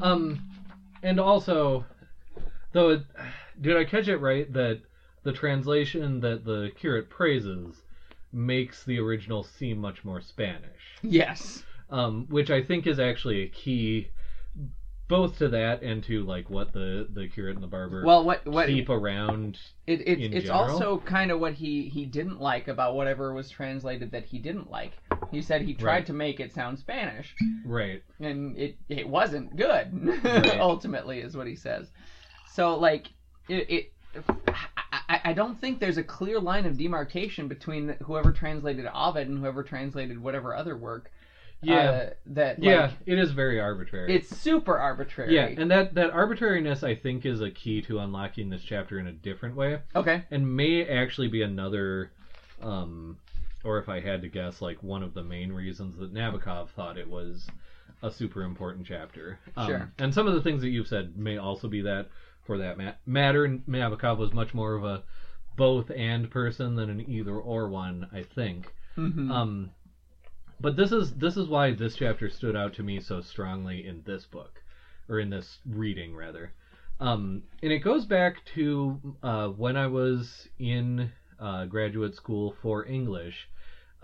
Um, 0.00 0.40
and 1.02 1.18
also, 1.18 1.84
though, 2.70 2.90
it, 2.90 3.02
did 3.60 3.76
I 3.76 3.82
catch 3.82 4.06
it 4.06 4.18
right 4.18 4.50
that 4.52 4.80
the 5.24 5.32
translation 5.32 6.20
that 6.20 6.44
the 6.44 6.70
curate 6.78 7.10
praises 7.10 7.82
makes 8.32 8.84
the 8.84 9.00
original 9.00 9.42
seem 9.42 9.78
much 9.78 10.04
more 10.04 10.20
Spanish? 10.20 11.00
Yes. 11.02 11.64
Um, 11.90 12.26
which 12.30 12.52
I 12.52 12.62
think 12.62 12.86
is 12.86 13.00
actually 13.00 13.42
a 13.42 13.48
key, 13.48 14.06
both 15.12 15.36
to 15.38 15.48
that 15.50 15.82
and 15.82 16.02
to 16.04 16.24
like 16.24 16.48
what 16.48 16.72
the 16.72 17.06
the 17.12 17.28
curate 17.28 17.54
and 17.54 17.62
the 17.62 17.66
barber 17.68 18.02
Well, 18.04 18.24
what 18.24 18.46
what 18.46 18.66
keep 18.66 18.88
around. 18.88 19.58
It, 19.86 20.00
it, 20.00 20.20
it's 20.34 20.46
general? 20.46 20.70
also 20.70 20.98
kind 20.98 21.30
of 21.30 21.38
what 21.38 21.52
he, 21.52 21.88
he 21.90 22.06
didn't 22.06 22.40
like 22.40 22.68
about 22.68 22.94
whatever 22.94 23.34
was 23.34 23.50
translated 23.50 24.10
that 24.12 24.24
he 24.24 24.38
didn't 24.38 24.70
like. 24.70 24.92
He 25.30 25.42
said 25.42 25.60
he 25.62 25.74
tried 25.74 25.92
Right. 25.96 26.06
to 26.06 26.12
make 26.14 26.40
it 26.40 26.52
sound 26.54 26.78
Spanish, 26.78 27.34
Right. 27.64 28.02
and 28.20 28.56
it 28.56 28.76
it 28.88 29.06
wasn't 29.06 29.54
good. 29.54 29.92
Right. 30.24 30.58
ultimately, 30.58 31.20
is 31.20 31.36
what 31.36 31.46
he 31.46 31.56
says. 31.56 31.90
So 32.50 32.78
like 32.78 33.08
it, 33.48 33.70
it 33.70 33.92
I, 34.48 34.54
I- 34.92 35.20
I 35.24 35.32
don't 35.34 35.60
think 35.60 35.78
there's 35.78 35.98
a 35.98 36.02
clear 36.02 36.40
line 36.40 36.64
of 36.66 36.76
demarcation 36.78 37.46
between 37.48 37.96
whoever 38.02 38.32
translated 38.32 38.86
Ovid 38.92 39.28
and 39.28 39.38
whoever 39.38 39.62
translated 39.62 40.18
whatever 40.18 40.54
other 40.56 40.76
work. 40.76 41.10
Yeah. 41.62 41.74
uh, 41.76 42.10
that 42.26 42.58
like, 42.58 42.66
yeah. 42.66 42.90
It 43.06 43.18
is 43.18 43.30
very 43.32 43.60
arbitrary. 43.60 44.14
it's 44.14 44.28
super 44.36 44.76
arbitrary. 44.78 45.34
yeah, 45.34 45.46
and 45.46 45.70
that 45.70 45.94
that 45.94 46.10
arbitrariness 46.10 46.82
I 46.82 46.94
think 46.96 47.24
is 47.24 47.40
a 47.40 47.50
key 47.50 47.82
to 47.82 47.98
unlocking 48.00 48.50
this 48.50 48.62
chapter 48.62 48.98
in 48.98 49.06
a 49.06 49.12
different 49.12 49.54
way. 49.56 49.78
okay. 49.94 50.24
and 50.30 50.56
may 50.56 50.84
actually 50.86 51.28
be 51.28 51.42
another 51.42 52.10
um 52.60 53.16
or 53.64 53.78
if 53.78 53.88
i 53.88 53.98
had 54.00 54.22
to 54.22 54.28
guess 54.28 54.60
like 54.62 54.82
one 54.82 55.02
of 55.02 55.14
the 55.14 55.22
main 55.22 55.52
reasons 55.52 55.96
that 55.96 56.12
nabokov 56.14 56.68
thought 56.70 56.96
it 56.98 57.08
was 57.08 57.46
a 58.04 58.10
super 58.10 58.42
important 58.42 58.84
chapter. 58.86 59.38
Um, 59.56 59.66
Sure. 59.68 59.92
And 60.00 60.12
some 60.12 60.26
of 60.26 60.34
the 60.34 60.42
things 60.42 60.60
that 60.62 60.70
you've 60.70 60.88
said 60.88 61.16
may 61.16 61.36
also 61.38 61.68
be 61.68 61.82
that 61.82 62.08
for 62.44 62.58
that 62.58 62.76
ma- 62.76 62.94
matter. 63.06 63.46
Nabokov 63.68 64.18
was 64.18 64.32
much 64.32 64.52
more 64.54 64.74
of 64.74 64.82
a 64.82 65.04
both 65.56 65.88
and 65.94 66.28
person 66.28 66.74
than 66.74 66.90
an 66.90 67.08
either 67.08 67.36
or 67.36 67.68
one, 67.68 68.08
I 68.12 68.22
think. 68.24 68.72
Mhm. 68.98 69.30
Um, 69.30 69.70
but 70.62 70.76
this 70.76 70.92
is 70.92 71.12
this 71.14 71.36
is 71.36 71.48
why 71.48 71.72
this 71.72 71.96
chapter 71.96 72.30
stood 72.30 72.54
out 72.54 72.72
to 72.74 72.82
me 72.84 73.00
so 73.00 73.20
strongly 73.20 73.86
in 73.86 74.02
this 74.06 74.24
book, 74.24 74.62
or 75.08 75.18
in 75.18 75.28
this 75.28 75.58
reading 75.66 76.14
rather. 76.14 76.52
Um, 77.00 77.42
and 77.62 77.72
it 77.72 77.80
goes 77.80 78.06
back 78.06 78.44
to 78.54 79.00
uh, 79.24 79.48
when 79.48 79.76
I 79.76 79.88
was 79.88 80.48
in 80.60 81.10
uh, 81.40 81.64
graduate 81.66 82.14
school 82.14 82.54
for 82.62 82.86
English, 82.86 83.48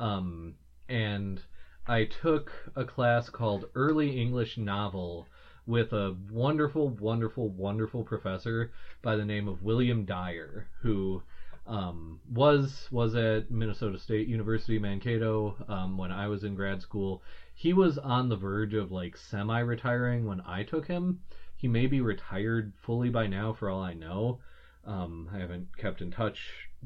um, 0.00 0.54
and 0.88 1.40
I 1.86 2.04
took 2.04 2.50
a 2.74 2.84
class 2.84 3.30
called 3.30 3.66
Early 3.76 4.20
English 4.20 4.59
Novel 4.59 5.28
with 5.64 5.92
a 5.92 6.16
wonderful, 6.32 6.88
wonderful, 6.88 7.50
wonderful 7.50 8.02
professor 8.02 8.72
by 9.00 9.14
the 9.14 9.24
name 9.24 9.46
of 9.46 9.62
William 9.62 10.04
Dyer, 10.04 10.66
who 10.80 11.22
um, 11.69 12.19
was 12.31 12.89
was 12.91 13.14
at 13.14 13.51
Minnesota 13.51 13.99
State 13.99 14.27
University 14.27 14.79
Mankato 14.79 15.55
um, 15.69 15.99
when 15.99 16.11
I 16.11 16.27
was 16.27 16.43
in 16.43 16.55
grad 16.55 16.81
school. 16.81 17.23
He 17.55 17.75
was 17.75 17.99
on 17.99 18.29
the 18.29 18.37
verge 18.37 18.73
of 18.73 18.91
like 18.91 19.16
semi-retiring 19.16 20.27
when 20.27 20.41
I 20.41 20.62
took 20.62 20.87
him. 20.87 21.21
He 21.57 21.69
may 21.69 21.87
be 21.87 22.01
retired 22.01 22.73
fully 22.81 23.11
by 23.11 23.27
now, 23.27 23.53
for 23.53 23.69
all 23.69 23.83
I 23.83 23.93
know. 23.93 24.41
Um, 24.85 25.29
I 25.33 25.39
haven't 25.39 25.77
kept 25.77 26.01
in 26.01 26.11
touch, 26.11 26.39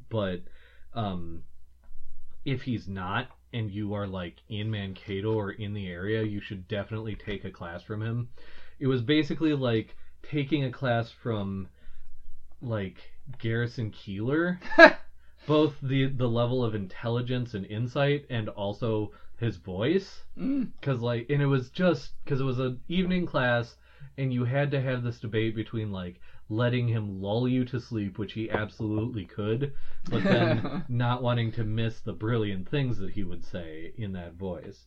but 0.09 0.41
um, 0.95 1.45
if 2.45 2.63
he's 2.63 2.89
not, 2.89 3.29
and 3.53 3.71
you 3.71 3.95
are 3.95 4.09
like 4.09 4.39
in 4.49 4.71
Mankato 4.71 5.33
or 5.33 5.53
in 5.53 5.75
the 5.75 5.87
area, 5.87 6.23
you 6.25 6.41
should 6.41 6.67
definitely 6.67 7.15
take 7.15 7.45
a 7.45 7.51
class 7.51 7.83
from 7.83 8.03
him. 8.03 8.31
It 8.81 8.89
was 8.89 9.03
basically 9.03 9.53
like 9.55 9.95
taking 10.23 10.65
a 10.65 10.73
class 10.73 11.11
from 11.23 11.69
like 12.61 13.12
Garrison 13.39 13.91
Keillor, 13.91 14.59
both 15.47 15.75
the 15.83 16.07
the 16.07 16.29
level 16.29 16.65
of 16.65 16.75
intelligence 16.75 17.55
and 17.55 17.65
insight, 17.67 18.27
and 18.31 18.49
also 18.51 19.13
his 19.39 19.57
voice. 19.57 20.25
Mm. 20.39 20.71
Cause 20.81 21.01
like, 21.01 21.27
and 21.31 21.43
it 21.43 21.47
was 21.47 21.71
just 21.71 22.13
because 22.25 22.41
it 22.41 22.45
was 22.45 22.59
an 22.59 22.81
evening 22.89 23.27
class, 23.27 23.77
and 24.19 24.33
you 24.33 24.45
had 24.45 24.71
to 24.71 24.81
have 24.81 25.03
this 25.03 25.19
debate 25.21 25.55
between 25.55 25.91
like 25.91 26.21
letting 26.49 26.87
him 26.89 27.21
lull 27.21 27.49
you 27.49 27.65
to 27.65 27.81
sleep, 27.81 28.19
which 28.19 28.35
he 28.35 28.51
absolutely 28.51 29.25
could, 29.25 29.73
but 30.11 30.23
then 30.23 30.85
not 30.89 31.23
wanting 31.23 31.51
to 31.53 31.65
miss 31.65 32.01
the 32.01 32.13
brilliant 32.13 32.69
things 32.69 32.99
that 32.99 33.11
he 33.11 33.25
would 33.25 33.45
say 33.45 33.93
in 33.97 34.13
that 34.13 34.35
voice. 34.35 34.85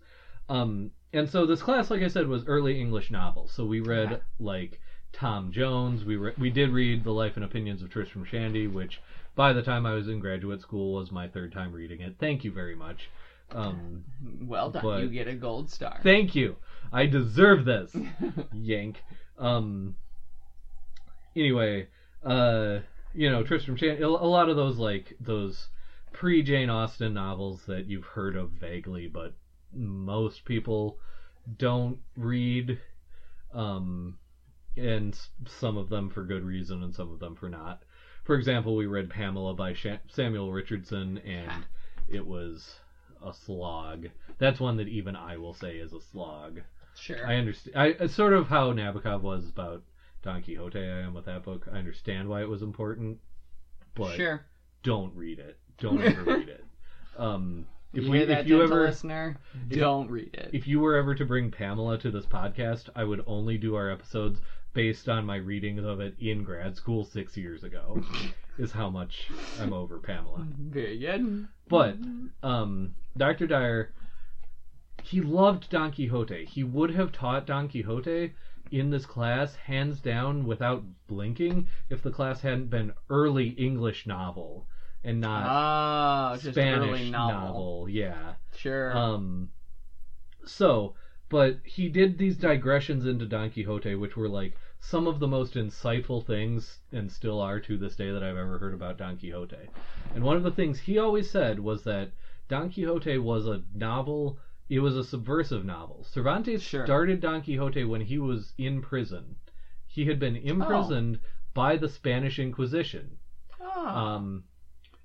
Um, 0.47 0.91
and 1.11 1.27
so 1.27 1.45
this 1.45 1.61
class, 1.63 1.89
like 1.89 2.03
I 2.03 2.07
said, 2.07 2.27
was 2.27 2.45
early 2.45 2.79
English 2.79 3.09
novels. 3.09 3.51
So 3.51 3.65
we 3.65 3.79
read 3.79 4.11
Yeah. 4.11 4.17
like 4.39 4.79
Tom 5.15 5.51
Jones. 5.51 6.03
We 6.03 6.15
re- 6.17 6.33
we 6.37 6.49
did 6.49 6.69
read 6.71 7.03
The 7.03 7.11
Life 7.11 7.33
and 7.35 7.45
Opinions 7.45 7.81
of 7.81 7.89
Tristram 7.89 8.25
Shandy, 8.25 8.67
which 8.67 8.99
by 9.35 9.53
the 9.53 9.61
time 9.61 9.85
I 9.85 9.93
was 9.93 10.07
in 10.07 10.19
graduate 10.19 10.61
school 10.61 10.93
was 10.93 11.11
my 11.11 11.27
third 11.27 11.53
time 11.53 11.73
reading 11.73 12.01
it. 12.01 12.15
Thank 12.19 12.43
you 12.43 12.51
very 12.51 12.75
much. 12.75 13.09
Um, 13.51 14.03
well 14.41 14.71
done. 14.71 15.01
You 15.01 15.09
get 15.09 15.27
a 15.27 15.35
gold 15.35 15.69
star. 15.69 15.99
thank 16.03 16.35
you. 16.35 16.55
I 16.91 17.05
deserve 17.05 17.65
this. 17.65 17.95
Yank. 18.53 18.97
Um. 19.37 19.95
Anyway, 21.35 21.87
uh, 22.23 22.79
you 23.13 23.29
know, 23.29 23.43
Tristram 23.43 23.77
Shandy. 23.77 24.01
A 24.01 24.07
a 24.07 24.09
lot 24.09 24.49
of 24.49 24.55
those 24.55 24.77
like 24.77 25.15
those 25.19 25.69
pre 26.11 26.43
Jane 26.43 26.69
Austen 26.69 27.13
novels 27.13 27.61
that 27.67 27.85
you've 27.87 28.05
heard 28.05 28.35
of 28.35 28.51
vaguely, 28.51 29.07
but 29.07 29.33
most 29.73 30.45
people 30.45 30.97
don't 31.57 31.99
read. 32.17 32.79
Um, 33.53 34.17
and 34.77 35.17
some 35.47 35.77
of 35.77 35.89
them 35.89 36.09
for 36.09 36.23
good 36.23 36.43
reason, 36.43 36.83
and 36.83 36.93
some 36.93 37.11
of 37.11 37.19
them 37.19 37.35
for 37.35 37.49
not. 37.49 37.83
For 38.23 38.35
example, 38.35 38.75
we 38.75 38.87
read 38.87 39.09
Pamela 39.09 39.53
by 39.53 39.73
Sha- 39.73 39.97
Samuel 40.07 40.51
Richardson, 40.51 41.19
and 41.19 41.65
it 42.07 42.25
was 42.25 42.75
a 43.23 43.33
slog. 43.33 44.07
That's 44.37 44.59
one 44.59 44.77
that 44.77 44.87
even 44.87 45.15
I 45.15 45.37
will 45.37 45.53
say 45.53 45.77
is 45.77 45.93
a 45.93 46.01
slog. 46.01 46.61
Sure. 46.95 47.27
I 47.27 47.35
understand. 47.35 47.77
I 47.77 47.85
it's 48.03 48.15
sort 48.15 48.33
of 48.33 48.47
how 48.47 48.71
Nabokov 48.71 49.21
was 49.21 49.49
about 49.49 49.83
Don 50.23 50.41
Quixote. 50.41 50.79
I 50.79 51.01
am 51.01 51.13
with 51.13 51.25
that 51.25 51.43
book. 51.43 51.67
I 51.71 51.77
understand 51.77 52.27
why 52.27 52.41
it 52.41 52.49
was 52.49 52.61
important, 52.61 53.19
but 53.95 54.15
sure. 54.15 54.45
don't 54.83 55.13
read 55.15 55.39
it. 55.39 55.57
Don't 55.77 56.01
ever 56.01 56.23
read 56.37 56.49
it. 56.49 56.63
Um, 57.17 57.67
if 57.93 58.03
you 58.03 58.11
we, 58.11 58.19
if 58.21 58.47
you 58.47 58.61
ever, 58.61 58.87
listener? 58.87 59.37
Don't 59.69 60.09
read 60.09 60.33
it. 60.33 60.49
if 60.51 60.67
you 60.67 60.79
were 60.79 60.95
ever 60.95 61.15
to 61.15 61.25
bring 61.25 61.51
Pamela 61.51 61.97
to 61.99 62.11
this 62.11 62.25
podcast, 62.25 62.89
I 62.95 63.03
would 63.03 63.23
only 63.25 63.57
do 63.57 63.75
our 63.75 63.89
episodes 63.89 64.39
based 64.75 65.09
on 65.09 65.25
my 65.25 65.37
readings 65.37 65.83
of 65.83 65.99
it 65.99 66.13
in 66.19 66.43
grad 66.43 66.75
school 66.75 67.03
six 67.03 67.35
years 67.35 67.63
ago. 67.63 68.03
is 68.57 68.71
how 68.71 68.89
much 68.89 69.29
I'm 69.59 69.73
over 69.73 69.97
Pamela. 69.97 70.45
Very 70.57 70.99
good. 70.99 71.47
But 71.67 71.97
um, 72.43 72.95
Dr. 73.17 73.47
Dyer, 73.47 73.91
he 75.03 75.21
loved 75.21 75.69
Don 75.69 75.91
Quixote. 75.91 76.45
He 76.45 76.63
would 76.63 76.91
have 76.91 77.11
taught 77.11 77.47
Don 77.47 77.67
Quixote 77.67 78.33
in 78.71 78.89
this 78.89 79.05
class, 79.05 79.55
hands 79.55 79.99
down, 79.99 80.45
without 80.45 80.83
blinking, 81.07 81.67
if 81.89 82.01
the 82.01 82.11
class 82.11 82.41
hadn't 82.41 82.69
been 82.69 82.93
early 83.09 83.49
English 83.49 84.07
novel 84.07 84.67
and 85.03 85.21
not 85.21 85.45
Ah, 85.45 86.37
just 86.41 86.55
Spanish 86.55 86.89
early 86.89 87.11
novel. 87.11 87.87
Yeah. 87.89 88.33
Sure. 88.55 88.95
Um. 88.95 89.49
So, 90.45 90.95
but 91.29 91.57
he 91.63 91.89
did 91.89 92.17
these 92.17 92.37
digressions 92.37 93.05
into 93.05 93.25
Don 93.25 93.49
Quixote, 93.51 93.95
which 93.95 94.15
were 94.15 94.29
like 94.29 94.55
some 94.87 95.07
of 95.07 95.19
the 95.19 95.27
most 95.27 95.55
insightful 95.55 96.23
things, 96.25 96.79
and 96.91 97.11
still 97.11 97.41
are 97.41 97.59
to 97.59 97.75
this 97.77 97.95
day, 97.95 98.11
that 98.11 98.21
I've 98.23 98.37
ever 98.37 98.59
heard 98.59 98.73
about 98.75 98.97
Don 98.97 99.17
Quixote. 99.17 99.67
And 100.13 100.23
one 100.23 100.37
of 100.37 100.43
the 100.43 100.51
things 100.51 100.79
he 100.79 100.99
always 100.99 101.29
said 101.29 101.59
was 101.59 101.83
that 101.85 102.11
Don 102.49 102.69
Quixote 102.69 103.17
was 103.17 103.47
a 103.47 103.63
novel. 103.73 104.37
It 104.69 104.79
was 104.79 104.95
a 104.95 105.03
subversive 105.03 105.65
novel. 105.65 106.03
Cervantes 106.03 106.61
Sure. 106.61 106.85
started 106.85 107.19
Don 107.19 107.41
Quixote 107.41 107.83
when 107.83 108.01
he 108.01 108.19
was 108.19 108.53
in 108.59 108.81
prison. 108.81 109.35
He 109.87 110.05
had 110.05 110.17
Oh. 110.17 110.19
been 110.19 110.35
imprisoned 110.35 111.19
by 111.55 111.77
the 111.77 111.89
Spanish 111.89 112.37
Inquisition. 112.37 113.17
Ah, 113.59 114.15
Um, 114.15 114.43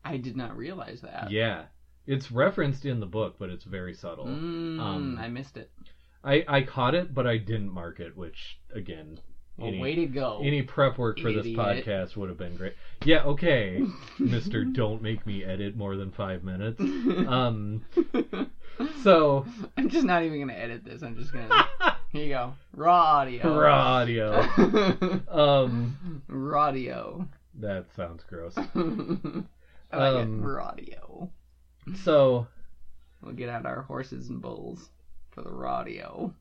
I 0.04 0.18
did 0.18 0.36
not 0.36 0.56
realize 0.58 1.00
that. 1.00 1.30
yeah, 1.30 1.66
it's 2.06 2.30
referenced 2.30 2.84
in 2.84 3.00
the 3.00 3.06
book, 3.06 3.36
but 3.38 3.48
it's 3.48 3.64
very 3.64 3.94
subtle. 3.94 4.26
Mm, 4.26 4.78
Um, 4.80 5.18
I 5.18 5.28
missed 5.28 5.56
it. 5.56 5.70
I, 6.22 6.44
I 6.46 6.62
caught 6.62 6.94
it, 6.94 7.14
but 7.14 7.26
I 7.26 7.38
didn't 7.38 7.70
mark 7.72 7.98
it, 7.98 8.14
which 8.14 8.60
again, 8.74 9.20
Any, 9.58 9.78
way 9.78 9.94
to 9.96 10.06
go. 10.06 10.40
any 10.42 10.62
prep 10.62 10.96
work 10.96 11.18
for 11.20 11.30
this 11.32 11.46
podcast 11.46 12.16
would 12.16 12.30
have 12.30 12.38
been 12.38 12.56
great. 12.56 12.74
Yeah, 13.04 13.22
okay, 13.24 13.82
Mister, 14.18 14.64
don't 14.64 15.02
make 15.02 15.26
me 15.26 15.44
edit 15.44 15.76
more 15.76 15.96
than 15.96 16.10
five 16.12 16.42
minutes. 16.44 16.80
Um, 16.80 17.84
so 19.02 19.44
I'm 19.76 19.88
just 19.90 20.04
not 20.06 20.22
even 20.22 20.40
gonna 20.40 20.54
edit 20.54 20.84
this. 20.84 21.02
I'm 21.02 21.16
just 21.16 21.32
gonna. 21.32 21.68
Here 22.10 22.24
you 22.24 22.28
go. 22.30 22.54
Raw 22.74 22.92
audio. 23.18 23.58
raw 23.60 23.96
audio. 23.98 24.40
Um, 25.28 26.22
raw 26.26 26.68
audio. 26.68 27.28
that 27.60 27.86
sounds 27.94 28.24
gross. 28.28 28.54
I 28.56 28.62
like 29.96 30.24
Um, 30.24 30.40
it. 30.42 30.46
Radio. 30.46 31.30
So 32.02 32.46
We'll 33.22 33.34
get 33.34 33.50
out 33.50 33.66
our 33.66 33.82
horses 33.82 34.30
and 34.30 34.40
bulls 34.40 34.88
for 35.32 35.42
the 35.42 35.52
radio. 35.52 36.32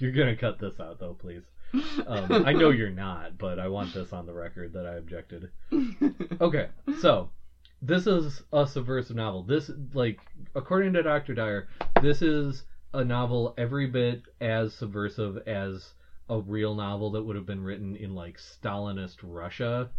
You're 0.00 0.12
gonna 0.12 0.36
cut 0.36 0.58
this 0.58 0.78
out, 0.80 0.98
though, 1.00 1.14
please. 1.14 1.42
Um, 2.06 2.44
I 2.46 2.52
know 2.52 2.70
you're 2.70 2.88
not, 2.90 3.36
but 3.36 3.58
I 3.58 3.68
want 3.68 3.92
this 3.92 4.12
on 4.12 4.24
the 4.26 4.32
record 4.32 4.72
that 4.72 4.86
I 4.86 4.94
objected. 4.94 5.50
Okay, 6.40 6.68
so 7.00 7.30
this 7.82 8.06
is 8.06 8.42
a 8.52 8.66
subversive 8.66 9.16
novel. 9.16 9.42
This, 9.42 9.70
like, 9.92 10.20
according 10.54 10.92
to 10.94 11.02
Dr. 11.02 11.34
Dyer, 11.34 11.68
this 12.00 12.22
is 12.22 12.62
a 12.94 13.04
novel 13.04 13.54
every 13.58 13.86
bit 13.88 14.22
as 14.40 14.72
subversive 14.72 15.38
as 15.48 15.92
a 16.30 16.38
real 16.38 16.74
novel 16.74 17.10
that 17.12 17.22
would 17.24 17.34
have 17.36 17.46
been 17.46 17.62
written 17.62 17.96
in, 17.96 18.14
like, 18.14 18.38
Stalinist 18.38 19.16
Russia 19.22 19.90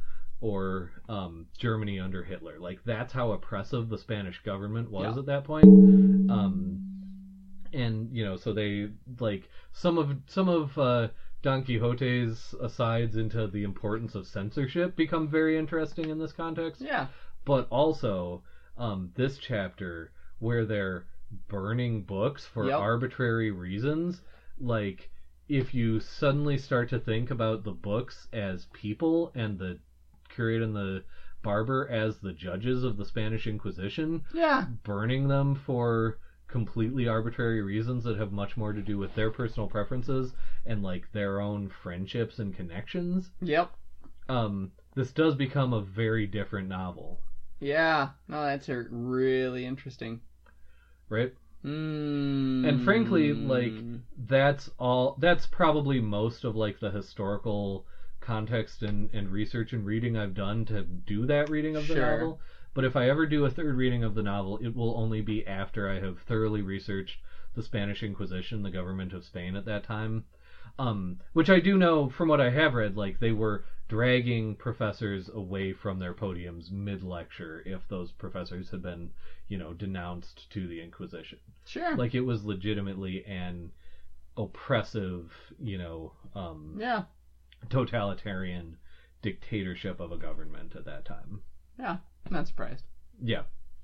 or 0.42 0.92
um, 1.10 1.46
Germany 1.58 2.00
under 2.00 2.24
Hitler. 2.24 2.58
Like, 2.60 2.80
that's 2.86 3.12
how 3.12 3.32
oppressive 3.34 3.90
the 3.90 3.98
Spanish 3.98 4.42
government 4.44 4.90
was 4.90 5.16
Yeah. 5.16 5.20
at 5.20 5.26
that 5.26 5.44
point. 5.44 5.66
Um, 5.66 6.89
and, 7.74 8.10
you 8.16 8.24
know, 8.24 8.36
so 8.36 8.54
they, 8.54 8.90
like, 9.20 9.50
some 9.72 9.98
of, 9.98 10.16
some 10.28 10.48
of, 10.50 10.78
uh, 10.78 11.08
Don 11.42 11.64
Quixote's 11.64 12.54
asides 12.60 13.16
into 13.16 13.48
the 13.48 13.64
importance 13.64 14.14
of 14.16 14.28
censorship 14.28 14.96
become 14.96 15.28
very 15.30 15.58
interesting 15.58 16.10
in 16.10 16.18
this 16.20 16.34
context. 16.34 16.82
yeah. 16.82 17.08
But 17.46 17.68
also, 17.70 18.44
um, 18.78 19.12
this 19.16 19.38
chapter 19.38 20.12
where 20.40 20.66
they're 20.66 21.06
burning 21.48 22.02
books 22.04 22.46
for 22.46 22.66
Yep. 22.68 22.80
arbitrary 22.80 23.52
reasons, 23.52 24.22
like 24.60 25.10
if 25.48 25.74
you 25.74 26.00
suddenly 26.00 26.58
start 26.58 26.90
to 26.90 27.00
think 27.00 27.32
about 27.32 27.64
the 27.64 27.72
books 27.72 28.28
as 28.34 28.66
people 28.74 29.32
and 29.34 29.58
the 29.58 29.80
curate 30.28 30.62
and 30.62 30.76
the 30.76 31.04
barber 31.42 31.88
as 31.90 32.18
the 32.20 32.34
judges 32.34 32.84
of 32.84 32.98
the 32.98 33.06
Spanish 33.06 33.48
Inquisition, 33.48 34.22
Yeah. 34.34 34.66
burning 34.84 35.28
them 35.28 35.56
for 35.56 36.18
completely 36.50 37.08
arbitrary 37.08 37.62
reasons 37.62 38.04
that 38.04 38.18
have 38.18 38.32
much 38.32 38.58
more 38.58 38.74
to 38.74 38.82
do 38.82 38.98
with 38.98 39.14
their 39.16 39.32
personal 39.32 39.68
preferences 39.68 40.34
and 40.66 40.84
like 40.84 41.12
their 41.14 41.40
own 41.40 41.70
friendships 41.70 42.40
and 42.40 42.54
connections, 42.54 43.30
Yep. 43.42 43.72
um, 44.28 44.72
this 44.96 45.12
does 45.14 45.36
become 45.36 45.72
a 45.74 45.82
very 45.82 46.26
different 46.28 46.68
novel, 46.68 47.20
Yeah. 47.62 48.10
No, 48.28 48.44
that's 48.46 48.70
a 48.70 48.86
really 48.90 49.66
interesting. 49.66 50.20
right? 51.10 51.32
Mm. 51.66 52.68
And 52.68 52.82
frankly, 52.84 53.34
like 53.34 53.74
that's 54.28 54.70
all. 54.80 55.16
That's 55.20 55.46
probably 55.46 56.00
most 56.00 56.46
of 56.46 56.56
like 56.56 56.80
the 56.80 56.90
historical 56.92 57.86
context 58.22 58.82
and, 58.84 59.10
and 59.14 59.30
research 59.30 59.74
and 59.74 59.86
reading 59.86 60.16
I've 60.18 60.34
done 60.34 60.66
to 60.66 60.84
do 60.84 61.26
that 61.26 61.50
reading 61.50 61.76
of 61.76 61.88
the 61.88 61.96
Sure. 61.96 62.18
novel. 62.20 62.40
But 62.80 62.86
if 62.86 62.96
I 62.96 63.10
ever 63.10 63.26
do 63.26 63.44
a 63.44 63.50
third 63.50 63.76
reading 63.76 64.06
of 64.06 64.16
the 64.16 64.24
novel, 64.24 64.58
it 64.60 64.74
will 64.74 64.96
only 64.96 65.20
be 65.20 65.46
after 65.46 65.90
I 65.90 66.00
have 66.00 66.20
thoroughly 66.20 66.62
researched 66.62 67.20
the 67.54 67.62
Spanish 67.62 68.04
Inquisition, 68.04 68.64
the 68.64 68.72
government 68.72 69.12
of 69.12 69.26
Spain 69.26 69.58
at 69.58 69.66
that 69.66 69.84
time. 69.84 70.24
Um, 70.78 71.20
which 71.34 71.50
I 71.50 71.60
do 71.60 71.78
know 71.78 72.08
from 72.08 72.30
what 72.30 72.40
I 72.40 72.52
have 72.52 72.76
read, 72.76 72.96
like 72.96 73.20
they 73.20 73.34
were 73.34 73.66
dragging 73.90 74.56
professors 74.56 75.28
away 75.28 75.74
from 75.74 76.00
their 76.00 76.14
podiums 76.14 76.72
mid 76.72 77.04
lecture 77.04 77.62
if 77.66 77.86
those 77.90 78.14
professors 78.14 78.70
had 78.70 78.82
been, 78.82 79.12
you 79.50 79.58
know, 79.58 79.74
denounced 79.74 80.50
to 80.52 80.66
the 80.66 80.82
Inquisition 80.82 81.40
Sure. 81.66 81.98
like 81.98 82.16
it 82.16 82.22
was 82.22 82.46
legitimately 82.46 83.26
an 83.26 83.74
oppressive, 84.38 85.34
you 85.60 85.78
know, 85.78 86.14
um, 86.34 86.78
yeah. 86.80 87.04
totalitarian 87.68 88.78
dictatorship 89.22 90.00
of 90.00 90.14
a 90.14 90.18
government 90.18 90.78
at 90.78 90.86
that 90.86 91.04
time. 91.04 91.42
Yeah. 91.80 91.98
I'm 92.26 92.34
not 92.36 92.48
surprised. 92.48 92.84
Yeah, 93.22 93.44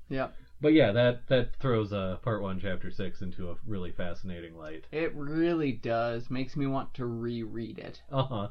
Yeah. 0.10 0.28
but 0.62 0.74
yeah, 0.74 0.92
that 0.92 1.28
that 1.28 1.56
throws 1.56 1.92
uh, 1.94 2.18
part 2.22 2.42
one, 2.42 2.60
chapter 2.60 2.92
six 2.92 3.22
into 3.22 3.50
a 3.50 3.56
really 3.66 3.92
fascinating 3.92 4.56
light. 4.56 4.86
It 4.92 5.14
really 5.16 5.72
does. 5.72 6.30
Makes 6.30 6.56
me 6.56 6.68
want 6.68 6.94
to 6.96 7.06
reread 7.06 7.80
it. 7.80 8.02
Uh 8.12 8.24
huh. 8.24 8.48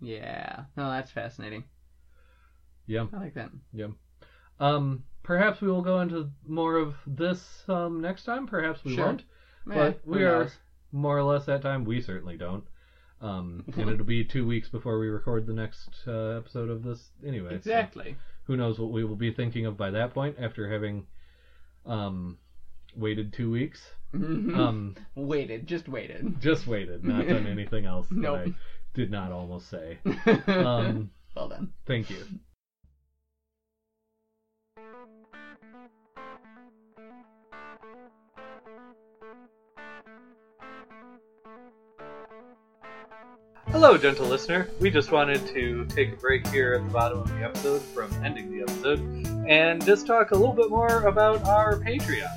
Yeah. 0.00 0.64
No, 0.76 0.90
that's 0.90 1.10
fascinating. 1.10 1.64
Yeah. 2.86 3.06
I 3.12 3.18
like 3.18 3.34
that. 3.34 3.50
Yeah. 3.72 3.88
Um, 4.58 5.04
perhaps 5.22 5.60
we 5.60 5.68
will 5.68 5.82
go 5.82 6.00
into 6.00 6.30
more 6.46 6.76
of 6.76 6.94
this 7.06 7.64
um 7.68 8.00
next 8.00 8.24
time. 8.24 8.46
Perhaps 8.46 8.84
we 8.84 8.94
Sure. 8.94 9.06
won't. 9.06 9.20
Eh, 9.70 9.74
But 9.74 10.00
we 10.06 10.24
are 10.24 10.44
knows? 10.44 10.58
more 10.92 11.18
or 11.18 11.22
less 11.22 11.44
that 11.46 11.62
time. 11.62 11.84
We 11.84 12.00
certainly 12.00 12.36
don't. 12.36 12.64
Um, 13.22 13.62
and 13.76 13.88
it'll 13.88 14.04
be 14.04 14.24
two 14.24 14.44
weeks 14.44 14.68
before 14.68 14.98
we 14.98 15.06
record 15.08 15.46
the 15.46 15.52
next 15.54 15.88
uh, 16.06 16.36
episode 16.36 16.68
of 16.68 16.82
this 16.82 17.10
anyway. 17.24 17.50
so- 17.50 17.56
Exactly. 17.56 18.16
who 18.44 18.56
knows 18.56 18.78
what 18.78 18.90
we 18.90 19.04
will 19.04 19.14
be 19.16 19.30
thinking 19.30 19.64
of 19.64 19.76
by 19.76 19.90
that 19.92 20.12
point 20.12 20.36
after 20.40 20.68
having 20.70 21.06
um 21.86 22.36
waited 22.96 23.32
two 23.32 23.50
weeks 23.50 23.80
Mhm. 24.12 24.54
um 24.56 24.96
waited. 25.14 25.66
Just 25.66 25.88
waited. 25.88 26.40
just 26.40 26.66
waited 26.66 27.02
not 27.04 27.26
done 27.26 27.46
anything 27.56 27.86
else 27.86 28.06
that 28.10 28.30
i 28.34 28.52
did 28.94 29.10
not 29.10 29.32
almost 29.32 29.70
say 29.70 29.98
um 30.48 31.10
well 31.34 31.48
done. 31.48 31.72
thank 31.86 32.10
you 32.10 32.18
Hello, 43.84 43.98
gentle 43.98 44.28
listener. 44.28 44.68
We 44.78 44.90
just 44.90 45.10
wanted 45.10 45.44
to 45.48 45.84
take 45.86 46.12
a 46.12 46.16
break 46.16 46.46
here 46.46 46.74
at 46.74 46.86
the 46.86 46.92
bottom 46.92 47.18
of 47.18 47.28
the 47.36 47.42
episode 47.44 47.82
from 47.82 48.12
ending 48.24 48.48
the 48.52 48.62
episode 48.62 49.00
and 49.48 49.84
just 49.84 50.06
talk 50.06 50.30
a 50.30 50.36
little 50.36 50.54
bit 50.54 50.70
more 50.70 51.02
about 51.08 51.42
our 51.46 51.74
Patreon. 51.80 52.30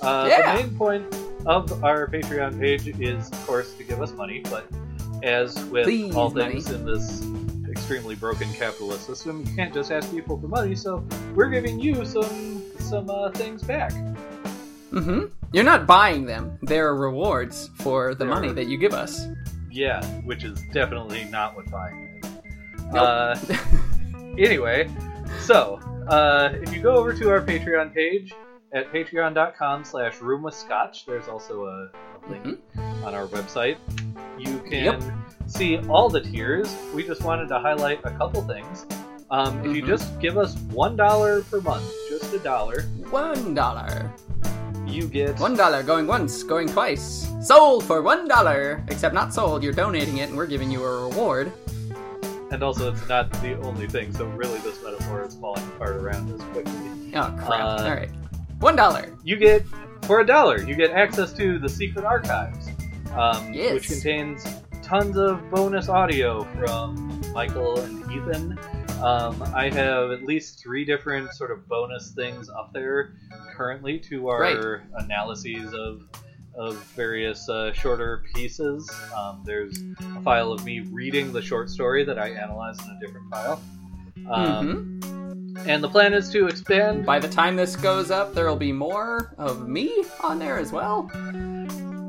Uh, 0.00 0.26
Yeah. 0.30 0.54
The 0.56 0.62
main 0.62 0.76
point 0.76 1.12
of 1.44 1.82
our 1.82 2.06
Patreon 2.06 2.60
page 2.60 2.86
is, 3.00 3.28
of 3.32 3.46
course, 3.48 3.74
to 3.74 3.82
give 3.82 4.00
us 4.00 4.12
money, 4.12 4.42
but 4.48 4.64
as 5.24 5.56
with 5.64 5.86
Please, 5.86 6.14
all 6.14 6.30
money. 6.30 6.52
things 6.52 6.70
in 6.70 6.84
this 6.86 7.20
extremely 7.68 8.14
broken 8.14 8.48
capitalist 8.52 9.06
system, 9.06 9.44
you 9.44 9.56
can't 9.56 9.74
just 9.74 9.90
ask 9.90 10.08
people 10.12 10.38
for 10.40 10.46
money, 10.46 10.76
so 10.76 11.04
we're 11.34 11.50
giving 11.50 11.80
you 11.80 12.04
some 12.04 12.62
some 12.78 13.10
uh, 13.10 13.30
things 13.32 13.64
back. 13.64 13.90
Mm-hmm. 14.92 15.24
You're 15.52 15.64
not 15.64 15.86
buying 15.88 16.26
them. 16.26 16.58
They're 16.62 16.94
rewards 16.94 17.70
for 17.80 18.14
the 18.14 18.24
They're- 18.24 18.28
money 18.34 18.52
that 18.52 18.68
you 18.68 18.78
give 18.78 18.94
us. 18.94 19.26
Yeah, 19.70 20.04
which 20.22 20.44
is 20.44 20.60
definitely 20.72 21.24
not 21.24 21.54
what 21.56 21.70
buying 21.70 22.20
is. 22.22 22.30
Nope. 22.92 22.94
Uh, 22.96 23.36
anyway, 24.38 24.88
so 25.40 25.78
uh, 26.08 26.50
if 26.54 26.74
you 26.74 26.80
go 26.82 26.96
over 26.96 27.12
to 27.14 27.30
our 27.30 27.40
Patreon 27.40 27.94
page 27.94 28.32
at 28.72 28.90
patreon.com 28.92 29.84
slash 29.84 30.20
room 30.20 30.42
with 30.42 30.54
scotch, 30.54 31.06
there's 31.06 31.28
also 31.28 31.64
a, 31.66 31.90
a 31.92 32.30
link 32.30 32.58
on 33.04 33.14
our 33.14 33.26
website. 33.28 33.76
You 34.38 34.58
can 34.60 34.84
Yep. 34.84 35.02
see 35.46 35.78
all 35.88 36.08
the 36.08 36.20
tiers. 36.20 36.74
We 36.94 37.04
just 37.06 37.22
wanted 37.22 37.48
to 37.48 37.58
highlight 37.58 38.00
a 38.04 38.10
couple 38.12 38.42
things. 38.42 38.86
Um, 39.30 39.60
If 39.64 39.76
you 39.76 39.82
Mhm. 39.82 39.86
just 39.86 40.18
give 40.20 40.36
us 40.38 40.56
one 40.72 40.96
dollar 40.96 41.42
per 41.42 41.60
month, 41.60 41.84
just 42.08 42.32
a 42.34 42.38
dollar, 42.40 42.82
One 43.10 43.54
dollar. 43.54 44.12
You 44.90 45.06
get 45.06 45.38
One 45.38 45.54
dollar 45.56 45.82
going 45.82 46.06
once, 46.06 46.42
going 46.42 46.68
twice. 46.68 47.28
Sold 47.42 47.84
for 47.84 48.02
one 48.02 48.26
dollar. 48.28 48.82
Except 48.88 49.14
not 49.14 49.32
sold. 49.32 49.62
You're 49.62 49.72
donating 49.72 50.18
it, 50.18 50.28
and 50.28 50.36
we're 50.36 50.46
giving 50.46 50.70
you 50.70 50.84
a 50.84 51.08
reward. 51.08 51.52
and 52.50 52.62
also 52.62 52.92
it's 52.92 53.08
not 53.08 53.30
the 53.42 53.54
only 53.62 53.86
thing. 53.86 54.12
So 54.12 54.26
really, 54.26 54.58
this 54.60 54.82
metaphor 54.82 55.22
is 55.24 55.34
falling 55.36 55.62
apart 55.76 55.96
around 55.96 56.32
us 56.32 56.42
quickly. 56.52 56.72
Oh 57.14 57.30
crap! 57.38 57.80
Uh, 57.80 57.84
All 57.84 57.94
right. 57.94 58.10
One 58.60 58.76
dollar. 58.76 59.16
you 59.24 59.36
get 59.36 59.64
for 60.02 60.20
a 60.20 60.26
dollar 60.26 60.60
you 60.62 60.74
get 60.74 60.90
access 60.90 61.32
to 61.34 61.58
the 61.58 61.68
secret 61.68 62.04
archives 62.04 62.68
um, 63.14 63.52
Yes. 63.52 63.74
which 63.74 63.86
contains 63.88 64.44
tons 64.82 65.16
of 65.16 65.38
bonus 65.50 65.88
audio 65.88 66.42
from 66.58 67.20
michael 67.32 67.78
and 67.80 68.00
ethan 68.10 68.58
um, 69.02 69.42
i 69.54 69.68
have 69.70 70.10
at 70.10 70.22
least 70.22 70.58
three 70.58 70.84
different 70.84 71.32
sort 71.32 71.50
of 71.50 71.66
bonus 71.68 72.12
things 72.12 72.48
up 72.50 72.72
there 72.72 73.14
currently 73.54 73.98
to 73.98 74.28
our 74.28 74.82
analyses 74.94 75.72
of 75.74 76.02
of 76.56 76.76
various 76.96 77.48
uh, 77.48 77.72
shorter 77.72 78.24
pieces. 78.34 78.90
Um, 79.16 79.42
there's 79.46 79.84
a 80.16 80.20
file 80.20 80.52
of 80.52 80.64
me 80.64 80.80
reading 80.80 81.32
the 81.32 81.40
short 81.40 81.70
story 81.70 82.04
that 82.04 82.18
i 82.18 82.28
analyzed 82.28 82.82
in 82.82 82.90
a 82.90 83.00
different 83.00 83.30
file. 83.30 83.62
Um, 84.28 85.00
hmm 85.00 85.20
and 85.66 85.82
the 85.82 85.88
plan 85.88 86.14
is 86.14 86.30
to 86.30 86.46
expand. 86.46 87.04
By 87.04 87.18
the 87.18 87.28
time 87.28 87.56
this 87.56 87.76
goes 87.76 88.10
up, 88.10 88.34
there'll 88.34 88.56
be 88.56 88.72
more 88.72 89.34
of 89.38 89.68
me 89.68 90.04
on 90.22 90.38
there 90.38 90.58
as 90.58 90.72
well. 90.72 91.10